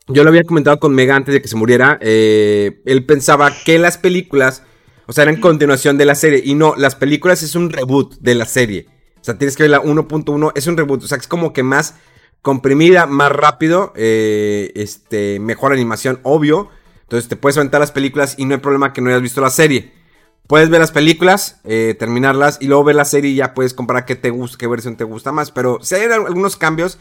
yo 0.06 0.22
lo 0.22 0.30
había 0.30 0.44
comentado 0.44 0.78
con 0.78 0.94
Mega 0.94 1.16
antes 1.16 1.34
de 1.34 1.42
que 1.42 1.48
se 1.48 1.56
muriera. 1.56 1.98
él 2.00 3.04
pensaba 3.04 3.52
que 3.64 3.80
las 3.80 3.98
películas 3.98 4.62
o 5.09 5.12
sea, 5.14 5.22
eran 5.22 5.40
continuación 5.40 5.96
de 5.96 6.04
la 6.04 6.14
serie. 6.14 6.42
Y 6.44 6.54
no, 6.54 6.74
las 6.76 6.94
películas 6.94 7.42
es 7.42 7.54
un 7.54 7.70
reboot 7.70 8.18
de 8.20 8.34
la 8.34 8.44
serie. 8.44 8.86
O 9.18 9.24
sea, 9.24 9.38
tienes 9.38 9.56
que 9.56 9.62
ver 9.62 9.70
la 9.70 9.82
1.1, 9.82 10.52
es 10.54 10.66
un 10.66 10.76
reboot. 10.76 11.02
O 11.02 11.06
sea, 11.06 11.16
es 11.16 11.26
como 11.26 11.54
que 11.54 11.62
más 11.62 11.94
comprimida, 12.42 13.06
más 13.06 13.32
rápido, 13.32 13.94
eh, 13.96 14.70
este, 14.74 15.40
mejor 15.40 15.72
animación, 15.72 16.20
obvio. 16.24 16.68
Entonces 17.04 17.26
te 17.26 17.36
puedes 17.36 17.56
aventar 17.56 17.80
las 17.80 17.90
películas 17.90 18.34
y 18.36 18.44
no 18.44 18.54
hay 18.54 18.61
problema 18.61 18.92
que 18.92 19.00
no 19.00 19.09
hayas 19.09 19.22
visto 19.22 19.40
la 19.40 19.48
serie. 19.48 19.94
Puedes 20.46 20.68
ver 20.68 20.80
las 20.80 20.92
películas, 20.92 21.61
eh, 21.64 21.96
terminarlas 21.98 22.59
y 22.61 22.66
luego 22.66 22.84
ver 22.84 22.96
la 22.96 23.06
serie 23.06 23.30
y 23.30 23.36
ya 23.36 23.54
puedes 23.54 23.72
comparar 23.72 24.04
qué 24.04 24.14
te 24.14 24.28
gusta, 24.28 24.59
qué 24.59 24.66
versión 24.66 24.96
te 24.96 25.04
gusta 25.04 25.32
más. 25.32 25.50
Pero 25.52 25.78
si 25.80 25.94
hay 25.94 26.02
algunos 26.04 26.56
cambios 26.56 26.98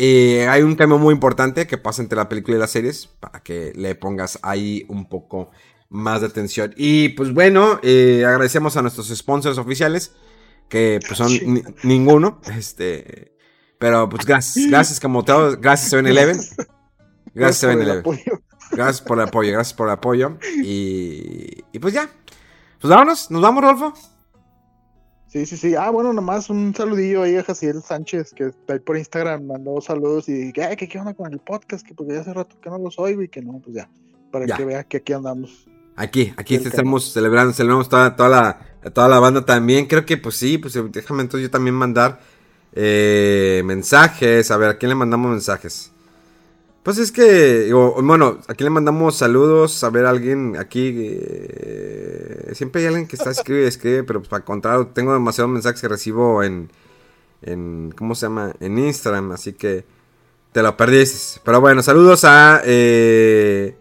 Eh, 0.00 0.46
hay 0.48 0.62
un 0.62 0.76
cambio 0.76 0.96
muy 0.96 1.12
importante 1.12 1.66
que 1.66 1.76
pasa 1.76 2.02
entre 2.02 2.16
la 2.16 2.28
película 2.28 2.56
y 2.56 2.60
las 2.60 2.70
series 2.70 3.08
para 3.08 3.40
que 3.42 3.72
le 3.74 3.96
pongas 3.96 4.38
ahí 4.42 4.86
un 4.88 5.08
poco 5.08 5.50
más 5.88 6.20
de 6.20 6.26
atención. 6.26 6.74
Y 6.76 7.10
pues 7.10 7.32
bueno, 7.32 7.80
eh, 7.82 8.24
agradecemos 8.26 8.76
a 8.76 8.82
nuestros 8.82 9.08
sponsors 9.08 9.58
oficiales 9.58 10.14
que 10.68 11.00
pues 11.06 11.18
son 11.18 11.30
ninguno. 11.82 12.40
Este, 12.56 13.36
pero 13.78 14.08
pues 14.08 14.26
gracias, 14.26 14.66
gracias 14.68 15.00
como 15.00 15.24
todo, 15.24 15.56
gracias 15.58 15.92
7-Eleven. 15.92 16.38
Gracias 17.34 17.70
7-Eleven. 17.70 18.20
Gracias 18.70 19.00
por 19.00 19.18
el 19.18 19.24
apoyo, 19.24 19.52
gracias 19.52 19.74
por 19.74 19.88
el 19.88 19.92
apoyo. 19.94 20.38
Y, 20.62 21.64
y 21.72 21.78
pues 21.78 21.94
ya. 21.94 22.10
Pues 22.80 22.90
vámonos, 22.90 23.30
nos 23.30 23.42
vamos, 23.42 23.64
Rolfo. 23.64 23.94
Sí, 25.26 25.44
sí, 25.46 25.56
sí. 25.56 25.74
Ah, 25.74 25.90
bueno, 25.90 26.12
nomás 26.12 26.48
un 26.48 26.74
saludillo 26.74 27.22
ahí 27.22 27.36
a 27.36 27.44
Jaciel 27.44 27.82
Sánchez, 27.82 28.32
que 28.32 28.46
está 28.46 28.74
ahí 28.74 28.78
por 28.78 28.96
Instagram, 28.96 29.46
mandó 29.46 29.80
saludos 29.80 30.28
y 30.28 30.52
que, 30.52 30.74
¿qué, 30.76 30.88
qué 30.88 30.98
onda 30.98 31.12
con 31.12 31.30
el 31.32 31.38
podcast? 31.38 31.86
Que 31.86 31.94
porque 31.94 32.14
ya 32.14 32.20
hace 32.20 32.32
rato 32.32 32.58
que 32.60 32.70
no 32.70 32.78
los 32.78 32.98
oigo 32.98 33.20
y 33.22 33.28
que 33.28 33.42
no, 33.42 33.60
pues 33.60 33.76
ya, 33.76 33.90
para 34.30 34.46
que 34.46 34.64
vea 34.64 34.84
que 34.84 34.98
aquí 34.98 35.12
andamos. 35.12 35.68
Aquí, 35.98 36.32
aquí 36.36 36.54
estamos 36.54 37.12
celebrando, 37.12 37.52
celebramos 37.52 37.88
toda, 37.88 38.14
toda, 38.14 38.28
la, 38.28 38.90
toda 38.92 39.08
la 39.08 39.18
banda 39.18 39.44
también. 39.44 39.86
Creo 39.86 40.06
que, 40.06 40.16
pues 40.16 40.36
sí, 40.36 40.56
pues 40.56 40.78
déjame 40.92 41.22
entonces 41.22 41.48
yo 41.48 41.50
también 41.50 41.74
mandar 41.74 42.20
eh, 42.72 43.62
mensajes. 43.64 44.48
A 44.52 44.56
ver, 44.58 44.68
¿a 44.68 44.78
quién 44.78 44.90
le 44.90 44.94
mandamos 44.94 45.32
mensajes? 45.32 45.90
Pues 46.84 46.98
es 46.98 47.10
que, 47.10 47.72
bueno, 47.72 48.38
aquí 48.46 48.62
le 48.62 48.70
mandamos 48.70 49.16
saludos. 49.16 49.82
A 49.82 49.90
ver, 49.90 50.06
alguien 50.06 50.56
aquí. 50.56 50.94
Eh, 50.96 52.52
siempre 52.54 52.82
hay 52.82 52.86
alguien 52.86 53.08
que 53.08 53.16
está 53.16 53.32
escribe, 53.32 53.66
escribe, 53.66 54.04
pero 54.04 54.20
pues 54.20 54.28
para 54.28 54.44
contrario, 54.44 54.86
tengo 54.94 55.12
demasiados 55.12 55.50
mensajes 55.50 55.80
que 55.80 55.88
recibo 55.88 56.44
en, 56.44 56.70
en. 57.42 57.92
¿Cómo 57.98 58.14
se 58.14 58.26
llama? 58.26 58.54
En 58.60 58.78
Instagram, 58.78 59.32
así 59.32 59.54
que 59.54 59.84
te 60.52 60.62
lo 60.62 60.76
perdiste. 60.76 61.40
Pero 61.42 61.60
bueno, 61.60 61.82
saludos 61.82 62.22
a. 62.24 62.62
Eh, 62.64 63.74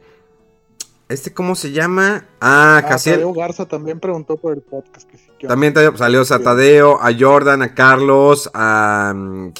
¿Este 1.09 1.33
cómo 1.33 1.55
se 1.55 1.71
llama? 1.71 2.25
Ah, 2.41 2.81
ah 2.83 2.97
Tadeo 2.97 3.33
Garza 3.33 3.65
también 3.65 3.99
preguntó 3.99 4.37
por 4.37 4.53
el 4.53 4.61
podcast. 4.61 5.09
también 5.47 5.73
salió 5.95 6.21
a 6.21 6.39
Tadeo, 6.39 6.99
a 7.01 7.09
Jordan, 7.17 7.61
a 7.61 7.73
Carlos, 7.73 8.49
a 8.53 9.13
um, 9.15 9.53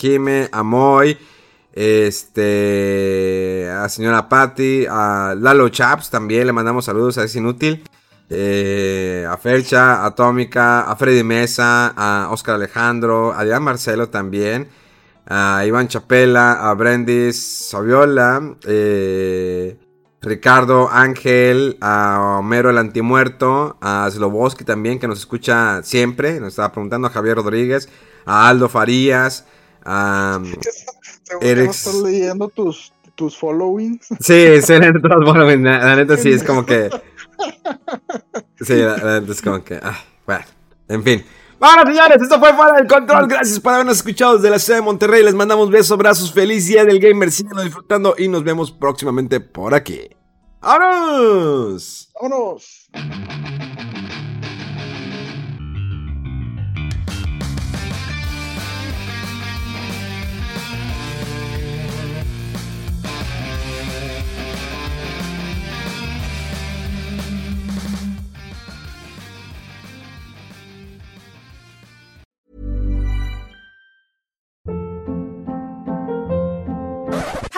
a 0.52 0.64
Moy 0.64 1.18
este, 1.80 3.70
a 3.70 3.88
señora 3.88 4.28
Patty, 4.28 4.88
a 4.89 5.36
Lalo 5.38 5.70
Chaps 5.70 6.10
también 6.10 6.48
le 6.48 6.54
mandamos 6.54 6.86
saludos 6.86 7.20
a 7.20 7.24
Es 7.24 7.36
Inútil. 7.36 7.84
Eh, 8.32 9.26
a 9.30 9.38
Fercha, 9.38 10.02
a 10.02 10.08
Atómica, 10.08 10.82
a 10.82 10.95
Freddy 10.95 11.24
Mesa, 11.24 11.93
a 11.95 12.30
Oscar 12.32 12.56
Alejandro, 12.56 13.32
a 13.32 13.41
Adrián 13.41 13.62
Marcelo 13.62 14.10
también, 14.10 14.68
a 15.28 15.64
Iván 15.68 15.88
Chapela, 15.88 16.68
a 16.68 16.74
Brendis 16.74 17.41
Saviola, 17.70 18.56
eh, 18.66 19.78
Ricardo 20.22 20.89
Ángel, 20.89 21.78
a 21.80 22.38
Homero 22.39 22.70
el 22.70 22.78
Antimuerto, 22.78 23.78
a 23.82 24.09
Sloboski 24.09 24.63
también, 24.63 24.99
que 24.99 25.07
nos 25.07 25.20
escucha 25.20 25.84
siempre, 25.84 26.39
nos 26.39 26.49
estaba 26.49 26.72
preguntando, 26.72 27.07
a 27.07 27.11
Javier 27.11 27.38
Rodríguez, 27.38 27.88
a 28.26 28.49
Aldo 28.49 28.68
Farías, 28.70 29.45
a... 29.84 30.41
Eres... 31.41 31.93
leyendo 32.03 32.47
tus, 32.47 32.93
tus 33.15 33.38
followings. 33.38 34.07
Sí, 34.20 34.61
sí, 34.61 34.74
la 34.74 34.91
neta, 34.91 35.07
la 35.09 35.95
neta 35.95 36.18
sí, 36.18 36.32
es 36.32 36.43
como 36.43 36.65
que... 36.65 36.89
Sí, 38.59 38.74
la, 38.74 39.20
neta 39.20 39.32
es 39.32 39.41
como 39.43 39.63
que... 39.63 39.80
bueno, 40.26 40.45
en 40.88 41.03
fin. 41.03 41.26
Bueno, 41.60 41.82
señores, 41.88 42.22
esto 42.22 42.39
fue 42.39 42.53
Fuera 42.53 42.78
del 42.78 42.88
Control. 42.88 43.28
Gracias 43.28 43.60
por 43.60 43.74
habernos 43.74 43.97
escuchado 43.97 44.36
desde 44.36 44.49
la 44.49 44.60
ciudad 44.60 44.80
de 44.80 44.86
Monterrey. 44.86 45.24
Les 45.24 45.34
mandamos 45.34 45.72
besos, 45.72 45.91
abrazos. 45.91 46.32
Feliz 46.32 46.68
día 46.68 46.86
del 46.86 46.99
gamer. 46.99 47.32
Síganlo 47.32 47.64
disfrutando 47.64 48.14
y 48.18 48.28
nos 48.28 48.43
vemos 48.43 48.72
próximamente 48.72 49.39
por 49.39 49.74
aquí. 49.74 50.08
¡Vámonos! 50.62 52.12
¡Vámonos! 52.22 52.89